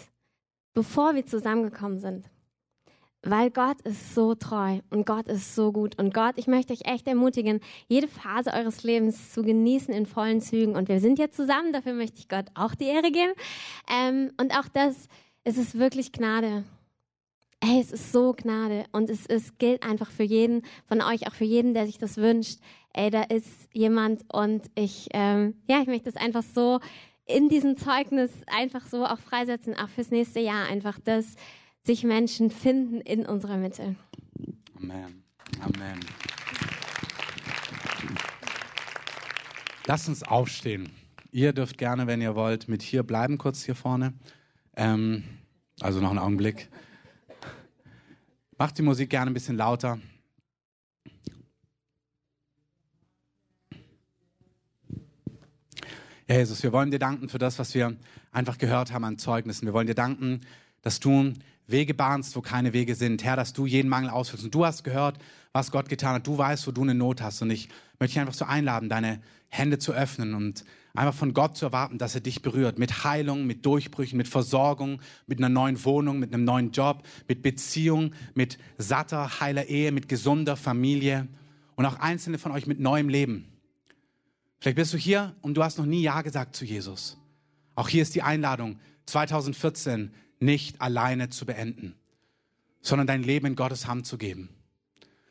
bevor 0.74 1.16
wir 1.16 1.26
zusammengekommen 1.26 2.00
sind. 2.00 2.30
Weil 3.24 3.50
Gott 3.50 3.82
ist 3.82 4.14
so 4.14 4.36
treu 4.36 4.80
und 4.90 5.06
Gott 5.06 5.28
ist 5.28 5.56
so 5.56 5.72
gut. 5.72 5.98
Und 5.98 6.14
Gott, 6.14 6.38
ich 6.38 6.48
möchte 6.48 6.74
euch 6.74 6.86
echt 6.86 7.08
ermutigen, 7.08 7.60
jede 7.88 8.08
Phase 8.08 8.54
eures 8.54 8.84
Lebens 8.84 9.34
zu 9.34 9.42
genießen 9.42 9.94
in 9.94 10.06
vollen 10.06 10.40
Zügen. 10.40 10.76
Und 10.76 10.88
wir 10.88 11.00
sind 11.00 11.20
jetzt 11.20 11.36
zusammen, 11.36 11.74
dafür 11.74 11.94
möchte 11.94 12.20
ich 12.20 12.30
Gott 12.30 12.46
auch 12.54 12.76
die 12.76 12.86
Ehre 12.86 13.12
geben. 13.12 13.34
Ähm, 13.92 14.32
und 14.40 14.58
auch 14.58 14.68
das, 14.72 15.08
es 15.44 15.58
ist 15.58 15.78
wirklich 15.78 16.12
Gnade. 16.12 16.64
Hey, 17.64 17.82
es 17.82 17.92
ist 17.92 18.12
so 18.12 18.34
Gnade 18.34 18.86
und 18.92 19.10
es, 19.10 19.26
es 19.26 19.58
gilt 19.58 19.82
einfach 19.84 20.12
für 20.12 20.24
jeden 20.24 20.62
von 20.86 21.02
euch, 21.02 21.28
auch 21.28 21.34
für 21.34 21.44
jeden, 21.44 21.74
der 21.74 21.88
sich 21.88 21.98
das 21.98 22.18
wünscht. 22.18 22.60
Ey, 22.94 23.10
da 23.10 23.24
ist 23.24 23.68
jemand 23.74 24.32
und 24.32 24.70
ich, 24.76 25.08
ähm, 25.14 25.56
ja, 25.68 25.82
ich 25.82 25.88
möchte 25.88 26.08
es 26.08 26.16
einfach 26.16 26.44
so 26.44 26.80
in 27.26 27.50
diesem 27.50 27.76
Zeugnis 27.76 28.32
einfach 28.48 28.86
so 28.86 29.06
auch 29.06 29.20
freisetzen, 29.20 29.76
auch 29.76 29.90
fürs 29.90 30.12
nächste 30.12 30.40
Jahr 30.40 30.68
einfach 30.68 31.00
das, 31.04 31.36
sich 31.88 32.04
Menschen 32.04 32.52
finden 32.52 33.00
in 33.00 33.26
unserer 33.26 33.58
Mitte. 33.58 33.96
Amen. 34.76 35.24
Amen. 35.62 36.00
Lasst 39.88 40.10
uns 40.10 40.22
aufstehen. 40.22 40.92
Ihr 41.32 41.54
dürft 41.54 41.78
gerne, 41.78 42.06
wenn 42.06 42.22
ihr 42.22 42.36
wollt, 42.36 42.68
mit 42.68 42.82
hier 42.82 43.04
bleiben, 43.04 43.38
kurz 43.38 43.64
hier 43.64 43.74
vorne. 43.74 44.14
Ähm, 44.76 45.24
also 45.80 46.02
noch 46.02 46.10
einen 46.10 46.20
Augenblick. 46.20 46.70
Macht 48.58 48.78
die 48.78 48.82
Musik 48.82 49.10
gerne 49.10 49.32
ein 49.32 49.34
bisschen 49.34 49.56
lauter. 49.56 49.98
Ja, 56.28 56.36
Jesus, 56.36 56.62
wir 56.64 56.74
wollen 56.74 56.92
dir 56.92 57.00
danken 57.00 57.30
für 57.30 57.38
das, 57.38 57.58
was 57.60 57.74
wir 57.74 57.96
einfach 58.34 58.58
gehört 58.58 58.92
haben 58.92 59.06
an 59.06 59.18
Zeugnissen. 59.18 59.66
Wir 59.66 59.74
wollen 59.74 59.88
dir 59.88 59.96
danken, 59.96 60.42
dass 60.82 61.00
du 61.00 61.32
Wege 61.68 61.94
bahnst, 61.94 62.36
wo 62.36 62.42
keine 62.42 62.74
Wege 62.74 62.96
sind. 62.96 63.24
Herr, 63.24 63.36
dass 63.36 63.54
du 63.54 63.66
jeden 63.66 63.90
Mangel 63.90 64.10
ausfüllst. 64.10 64.46
Und 64.46 64.56
du 64.56 64.66
hast 64.66 64.84
gehört, 64.84 65.18
was 65.52 65.72
Gott 65.72 65.90
getan 65.90 66.16
hat. 66.16 66.28
Du 66.28 66.38
weißt, 66.38 66.66
wo 66.66 66.72
du 66.72 66.82
eine 66.82 66.96
Not 66.96 67.22
hast. 67.22 67.42
Und 67.42 67.52
ich 67.52 67.68
möchte 68.00 68.14
dich 68.14 68.20
einfach 68.20 68.34
so 68.34 68.46
einladen, 68.46 68.90
deine 68.90 69.22
Hände 69.50 69.78
zu 69.78 69.92
öffnen 69.92 70.34
und 70.34 70.64
einfach 70.94 71.14
von 71.14 71.34
Gott 71.34 71.58
zu 71.58 71.66
erwarten, 71.66 71.98
dass 71.98 72.16
er 72.16 72.22
dich 72.22 72.42
berührt. 72.42 72.80
Mit 72.80 73.04
Heilung, 73.04 73.46
mit 73.46 73.66
Durchbrüchen, 73.66 74.18
mit 74.18 74.28
Versorgung, 74.28 75.02
mit 75.28 75.40
einer 75.40 75.50
neuen 75.50 75.84
Wohnung, 75.84 76.20
mit 76.20 76.34
einem 76.34 76.46
neuen 76.46 76.72
Job, 76.72 77.04
mit 77.28 77.44
Beziehung, 77.44 78.14
mit 78.34 78.58
satter, 78.78 79.40
heiler 79.40 79.66
Ehe, 79.66 79.92
mit 79.92 80.08
gesunder 80.08 80.56
Familie. 80.56 81.28
Und 81.76 81.86
auch 81.86 82.00
einzelne 82.00 82.38
von 82.38 82.52
euch 82.54 82.66
mit 82.66 82.80
neuem 82.80 83.10
Leben. 83.10 83.46
Vielleicht 84.60 84.78
bist 84.78 84.94
du 84.94 84.98
hier 84.98 85.36
und 85.42 85.56
du 85.56 85.64
hast 85.64 85.78
noch 85.78 85.86
nie 85.86 86.02
Ja 86.02 86.22
gesagt 86.22 86.56
zu 86.56 86.66
Jesus. 86.66 87.18
Auch 87.76 87.90
hier 87.90 88.02
ist 88.02 88.16
die 88.16 88.24
Einladung, 88.24 88.80
2014 89.06 90.12
nicht 90.40 90.82
alleine 90.82 91.30
zu 91.30 91.46
beenden, 91.46 91.96
sondern 92.82 93.08
dein 93.08 93.24
Leben 93.24 93.48
in 93.48 93.56
Gottes 93.56 93.88
Hand 93.88 94.06
zu 94.06 94.18
geben. 94.18 94.50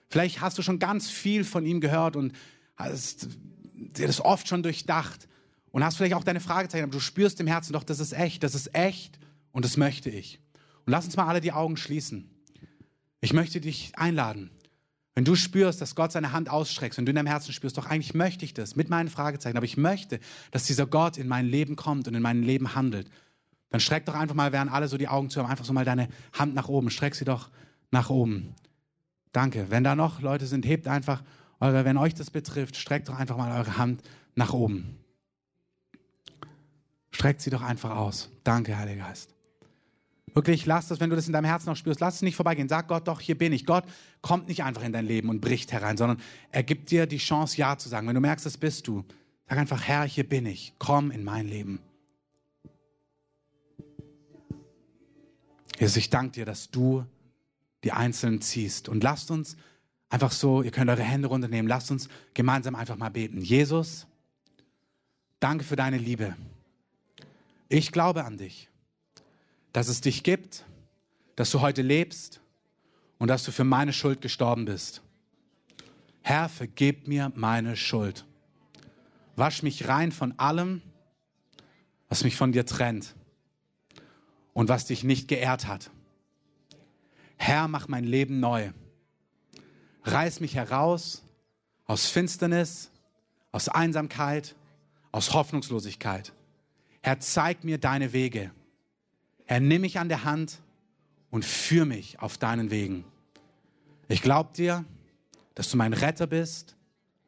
Vielleicht 0.09 0.41
hast 0.41 0.59
du 0.59 0.63
schon 0.63 0.79
ganz 0.79 1.11
viel 1.11 1.45
von 1.45 1.67
ihm 1.67 1.81
gehört 1.81 2.17
und 2.17 2.33
hast 2.77 3.29
dir 3.75 4.07
das 4.07 4.21
oft 4.21 4.49
schon 4.49 4.63
durchdacht 4.63 5.29
und 5.71 5.85
hast 5.85 5.97
vielleicht 5.97 6.15
auch 6.15 6.25
deine 6.25 6.41
Fragezeichen, 6.41 6.85
aber 6.85 6.93
du 6.93 7.01
spürst 7.01 7.41
im 7.41 7.47
Herzen 7.47 7.73
doch, 7.73 7.85
das 7.85 8.01
ist 8.01 8.13
echt, 8.13 8.43
das 8.43 8.55
ist 8.55 8.75
echt 8.75 9.19
und 9.53 9.65
das 9.65 9.77
möchte 9.77 10.11
ich. 10.11 10.41
Und 10.85 10.93
lass 10.93 11.05
uns 11.05 11.17
mal 11.17 11.27
alle 11.27 11.41
die 11.41 11.53
Augen 11.53 11.77
schließen. 11.77 12.31
Ich 13.21 13.33
möchte 13.33 13.61
dich 13.61 13.93
einladen. 13.97 14.51
Wenn 15.15 15.25
du 15.25 15.35
spürst, 15.35 15.81
dass 15.81 15.95
Gott 15.95 16.13
seine 16.13 16.33
Hand 16.33 16.51
ausstreckt, 16.51 16.97
wenn 16.97 17.07
du 17.07 17.11
in 17.11 17.17
deinem 17.17 17.27
Herzen 17.27 17.53
spürst, 17.53 17.79
doch 17.79 17.87
eigentlich 17.87 18.13
möchte 18.13 18.45
ich 18.45 18.53
das 18.53 18.77
mit 18.77 18.91
meinen 18.91 19.09
Fragezeichen, 19.09 19.57
aber 19.57 19.65
ich 19.65 19.79
möchte, 19.79 20.21
dass 20.51 20.65
dieser 20.65 20.87
Gott 20.87 21.17
in 21.17 21.27
mein 21.27 21.47
Leben 21.47 21.75
kommt 21.75 22.07
und 22.07 22.15
in 22.15 22.23
mein 22.23 22.43
Leben 22.43 22.75
handelt, 22.75 23.11
dann 23.77 23.81
streck 23.81 24.07
doch 24.07 24.15
einfach 24.15 24.35
mal, 24.35 24.53
während 24.53 24.73
alle 24.73 24.89
so 24.89 24.97
die 24.97 25.07
Augen 25.07 25.29
zu 25.29 25.41
haben, 25.41 25.51
einfach 25.51 25.67
so 25.67 25.75
mal 25.75 25.85
deine 25.85 26.09
Hand 26.33 26.55
nach 26.55 26.69
oben. 26.69 26.89
Streck 26.89 27.15
sie 27.15 27.27
doch 27.27 27.51
nach 27.91 28.09
oben. 28.09 28.55
Danke. 29.33 29.67
Wenn 29.69 29.85
da 29.85 29.95
noch 29.95 30.23
Leute 30.23 30.47
sind, 30.47 30.65
hebt 30.65 30.89
einfach 30.89 31.23
eure, 31.61 31.85
wenn 31.85 31.99
euch 31.99 32.15
das 32.15 32.31
betrifft, 32.31 32.77
streckt 32.77 33.11
doch 33.11 33.19
einfach 33.19 33.37
mal 33.37 33.53
eure 33.55 33.77
Hand 33.77 34.03
nach 34.35 34.55
oben. 34.55 34.99
Streckt 37.11 37.43
sie 37.43 37.51
doch 37.51 37.61
einfach 37.61 37.91
aus. 37.91 38.31
Danke, 38.45 38.79
Heiliger 38.79 39.05
Geist. 39.05 39.35
Wirklich, 40.33 40.65
lass 40.65 40.89
das, 40.89 41.01
wenn 41.01 41.11
du 41.11 41.17
das 41.17 41.27
in 41.27 41.35
deinem 41.35 41.45
Herzen 41.45 41.69
noch 41.69 41.77
spürst, 41.77 42.01
lass 42.01 42.17
es 42.17 42.23
nicht 42.23 42.37
vorbeigehen. 42.37 42.69
Sag 42.69 42.89
Gott, 42.89 43.09
doch, 43.09 43.21
hier 43.21 43.37
bin 43.37 43.53
ich. 43.53 43.67
Gott 43.67 43.85
kommt 44.23 44.49
nicht 44.49 44.65
einfach 44.65 44.85
in 44.85 44.93
dein 44.93 45.05
Leben 45.05 45.29
und 45.29 45.43
bricht 45.43 45.71
herein, 45.73 45.99
sondern 45.99 46.19
er 46.51 46.63
gibt 46.63 46.91
dir 46.91 47.07
die 47.07 47.19
Chance, 47.19 47.59
Ja 47.59 47.77
zu 47.77 47.91
sagen. 47.91 48.09
Wenn 48.09 48.15
du 48.15 48.21
merkst, 48.23 48.47
das 48.47 48.57
bist 48.57 48.87
du, 48.87 49.05
sag 49.47 49.59
einfach, 49.59 49.83
Herr, 49.83 50.05
hier 50.05 50.27
bin 50.27 50.47
ich. 50.47 50.73
Komm 50.79 51.11
in 51.11 51.25
mein 51.25 51.47
Leben. 51.47 51.81
Jesus, 55.79 55.97
ich 55.97 56.11
danke 56.11 56.33
dir, 56.33 56.47
dass 56.47 56.71
du 56.71 57.05
die 57.85 57.93
Einzelnen 57.93 58.41
ziehst. 58.41 58.89
Und 58.89 59.03
lasst 59.03 59.31
uns 59.31 59.57
einfach 60.09 60.33
so, 60.33 60.63
ihr 60.63 60.71
könnt 60.71 60.91
eure 60.91 61.03
Hände 61.03 61.29
runternehmen, 61.29 61.69
lasst 61.69 61.91
uns 61.91 62.09
gemeinsam 62.35 62.75
einfach 62.75 62.97
mal 62.97 63.11
beten. 63.11 63.41
Jesus, 63.41 64.07
danke 65.39 65.65
für 65.65 65.77
deine 65.77 65.99
Liebe. 65.99 66.35
Ich 67.69 67.93
glaube 67.93 68.25
an 68.25 68.39
dich, 68.39 68.69
dass 69.73 69.89
es 69.89 70.01
dich 70.01 70.23
gibt, 70.23 70.65
dass 71.35 71.51
du 71.51 71.61
heute 71.61 71.83
lebst 71.83 72.41
und 73.19 73.29
dass 73.29 73.45
du 73.45 73.53
für 73.53 73.65
meine 73.65 73.93
Schuld 73.93 74.23
gestorben 74.23 74.65
bist. 74.65 75.03
Herr, 76.23 76.49
vergib 76.49 77.07
mir 77.07 77.33
meine 77.35 77.77
Schuld. 77.77 78.25
Wasch 79.37 79.63
mich 79.63 79.87
rein 79.87 80.13
von 80.13 80.39
allem, 80.39 80.81
was 82.09 82.25
mich 82.25 82.37
von 82.37 82.53
dir 82.53 82.65
trennt 82.65 83.15
und 84.57 84.71
was 84.71 84.87
dich 84.87 85.05
nicht 85.05 85.29
geehrt 85.29 85.67
hat. 85.67 85.91
Herr, 87.37 87.69
mach 87.69 87.89
mein 87.89 88.05
Leben 88.05 88.41
neu. 88.41 88.71
Reiß 90.05 90.41
mich 90.41 90.55
heraus 90.55 91.23
aus 91.85 92.07
Finsternis, 92.07 92.91
aus 93.53 93.69
Einsamkeit, 93.69 94.57
aus 95.13 95.35
Hoffnungslosigkeit. 95.35 96.33
Herr, 97.03 97.21
zeig 97.21 97.65
mir 97.65 97.77
deine 97.77 98.15
Wege. 98.15 98.51
Herr, 99.45 99.61
nimm 99.61 99.83
mich 99.83 99.99
an 99.99 100.09
der 100.09 100.25
Hand 100.25 100.63
und 101.29 101.45
führ 101.45 101.85
mich 101.85 102.21
auf 102.21 102.39
deinen 102.39 102.71
Wegen. 102.71 103.05
Ich 104.09 104.23
glaube 104.23 104.55
dir, 104.55 104.87
dass 105.55 105.71
du 105.71 105.77
mein 105.77 105.93
Retter 105.93 106.27
bist, 106.27 106.77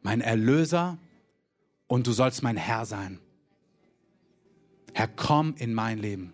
mein 0.00 0.22
Erlöser 0.22 0.96
und 1.88 2.06
du 2.06 2.12
sollst 2.12 2.42
mein 2.42 2.56
Herr 2.56 2.86
sein. 2.86 3.20
Herr, 4.94 5.08
komm 5.08 5.56
in 5.56 5.74
mein 5.74 5.98
Leben. 5.98 6.32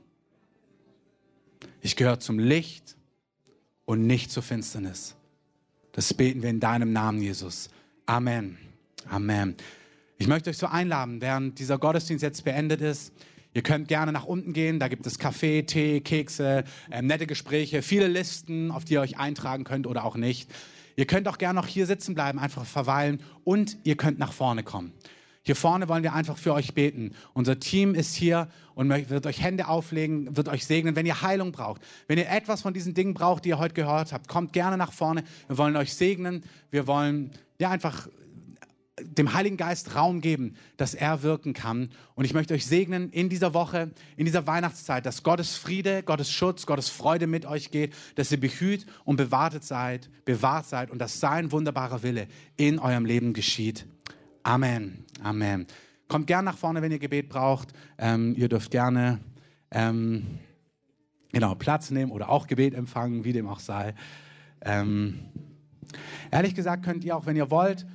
Ich 1.84 1.96
gehöre 1.96 2.18
zum 2.18 2.38
Licht 2.38 2.96
und 3.84 4.06
nicht 4.06 4.30
zur 4.30 4.42
Finsternis. 4.42 5.16
Das 5.92 6.14
beten 6.14 6.40
wir 6.40 6.48
in 6.48 6.58
deinem 6.58 6.94
Namen, 6.94 7.20
Jesus. 7.20 7.68
Amen. 8.06 8.56
Amen. 9.06 9.54
Ich 10.16 10.26
möchte 10.26 10.48
euch 10.48 10.56
so 10.56 10.66
einladen, 10.66 11.20
während 11.20 11.58
dieser 11.58 11.76
Gottesdienst 11.76 12.22
jetzt 12.22 12.42
beendet 12.42 12.80
ist, 12.80 13.12
Ihr 13.52 13.62
könnt 13.62 13.86
gerne 13.86 14.10
nach 14.10 14.24
unten 14.24 14.52
gehen, 14.52 14.80
da 14.80 14.88
gibt 14.88 15.06
es 15.06 15.18
Kaffee, 15.18 15.62
Tee, 15.62 16.00
Kekse, 16.00 16.64
ähm, 16.90 17.06
nette 17.06 17.26
Gespräche, 17.26 17.82
viele 17.82 18.08
Listen, 18.08 18.72
auf 18.72 18.84
die 18.84 18.94
ihr 18.94 19.00
euch 19.00 19.18
eintragen 19.18 19.62
könnt 19.62 19.86
oder 19.86 20.04
auch 20.04 20.16
nicht. 20.16 20.50
Ihr 20.96 21.06
könnt 21.06 21.28
auch 21.28 21.38
gerne 21.38 21.60
noch 21.60 21.68
hier 21.68 21.86
sitzen 21.86 22.16
bleiben, 22.16 22.40
einfach 22.40 22.64
verweilen 22.64 23.20
und 23.44 23.76
ihr 23.84 23.96
könnt 23.96 24.18
nach 24.18 24.32
vorne 24.32 24.64
kommen. 24.64 24.92
Hier 25.46 25.56
vorne 25.56 25.88
wollen 25.88 26.02
wir 26.02 26.14
einfach 26.14 26.38
für 26.38 26.54
euch 26.54 26.72
beten. 26.72 27.14
Unser 27.34 27.60
Team 27.60 27.94
ist 27.94 28.14
hier 28.14 28.48
und 28.74 28.88
wird 28.88 29.26
euch 29.26 29.42
Hände 29.42 29.68
auflegen, 29.68 30.36
wird 30.36 30.48
euch 30.48 30.64
segnen, 30.64 30.96
wenn 30.96 31.04
ihr 31.04 31.20
Heilung 31.20 31.52
braucht. 31.52 31.82
Wenn 32.06 32.16
ihr 32.16 32.30
etwas 32.30 32.62
von 32.62 32.72
diesen 32.72 32.94
Dingen 32.94 33.12
braucht, 33.12 33.44
die 33.44 33.50
ihr 33.50 33.58
heute 33.58 33.74
gehört 33.74 34.14
habt, 34.14 34.26
kommt 34.26 34.54
gerne 34.54 34.78
nach 34.78 34.92
vorne. 34.92 35.22
Wir 35.46 35.58
wollen 35.58 35.76
euch 35.76 35.94
segnen. 35.94 36.44
Wir 36.70 36.86
wollen 36.86 37.30
ja 37.58 37.68
einfach 37.68 38.08
dem 39.00 39.34
Heiligen 39.34 39.58
Geist 39.58 39.96
Raum 39.96 40.22
geben, 40.22 40.54
dass 40.78 40.94
er 40.94 41.22
wirken 41.22 41.52
kann. 41.52 41.90
Und 42.14 42.24
ich 42.24 42.32
möchte 42.32 42.54
euch 42.54 42.64
segnen 42.64 43.10
in 43.10 43.28
dieser 43.28 43.52
Woche, 43.52 43.90
in 44.16 44.24
dieser 44.24 44.46
Weihnachtszeit, 44.46 45.04
dass 45.04 45.22
Gottes 45.22 45.56
Friede, 45.56 46.02
Gottes 46.02 46.30
Schutz, 46.30 46.64
Gottes 46.64 46.88
Freude 46.88 47.26
mit 47.26 47.44
euch 47.44 47.70
geht, 47.70 47.92
dass 48.14 48.32
ihr 48.32 48.40
behüt 48.40 48.86
und 49.04 49.16
bewahrtet 49.16 49.64
seid, 49.64 50.08
bewahrt 50.24 50.66
seid 50.66 50.90
und 50.90 51.00
dass 51.00 51.20
sein 51.20 51.52
wunderbarer 51.52 52.02
Wille 52.02 52.28
in 52.56 52.78
eurem 52.78 53.04
Leben 53.04 53.34
geschieht. 53.34 53.84
Amen. 54.46 55.06
Amen. 55.22 55.66
Kommt 56.06 56.26
gern 56.26 56.44
nach 56.44 56.58
vorne, 56.58 56.82
wenn 56.82 56.92
ihr 56.92 56.98
Gebet 56.98 57.30
braucht. 57.30 57.72
Ähm, 57.96 58.34
ihr 58.36 58.50
dürft 58.50 58.70
gerne 58.70 59.18
ähm, 59.70 60.38
genau, 61.32 61.54
Platz 61.54 61.90
nehmen 61.90 62.12
oder 62.12 62.28
auch 62.28 62.46
Gebet 62.46 62.74
empfangen, 62.74 63.24
wie 63.24 63.32
dem 63.32 63.48
auch 63.48 63.58
sei. 63.58 63.94
Ähm, 64.60 65.18
ehrlich 66.30 66.54
gesagt 66.54 66.84
könnt 66.84 67.04
ihr 67.04 67.16
auch, 67.16 67.24
wenn 67.24 67.36
ihr 67.36 67.50
wollt, 67.50 67.86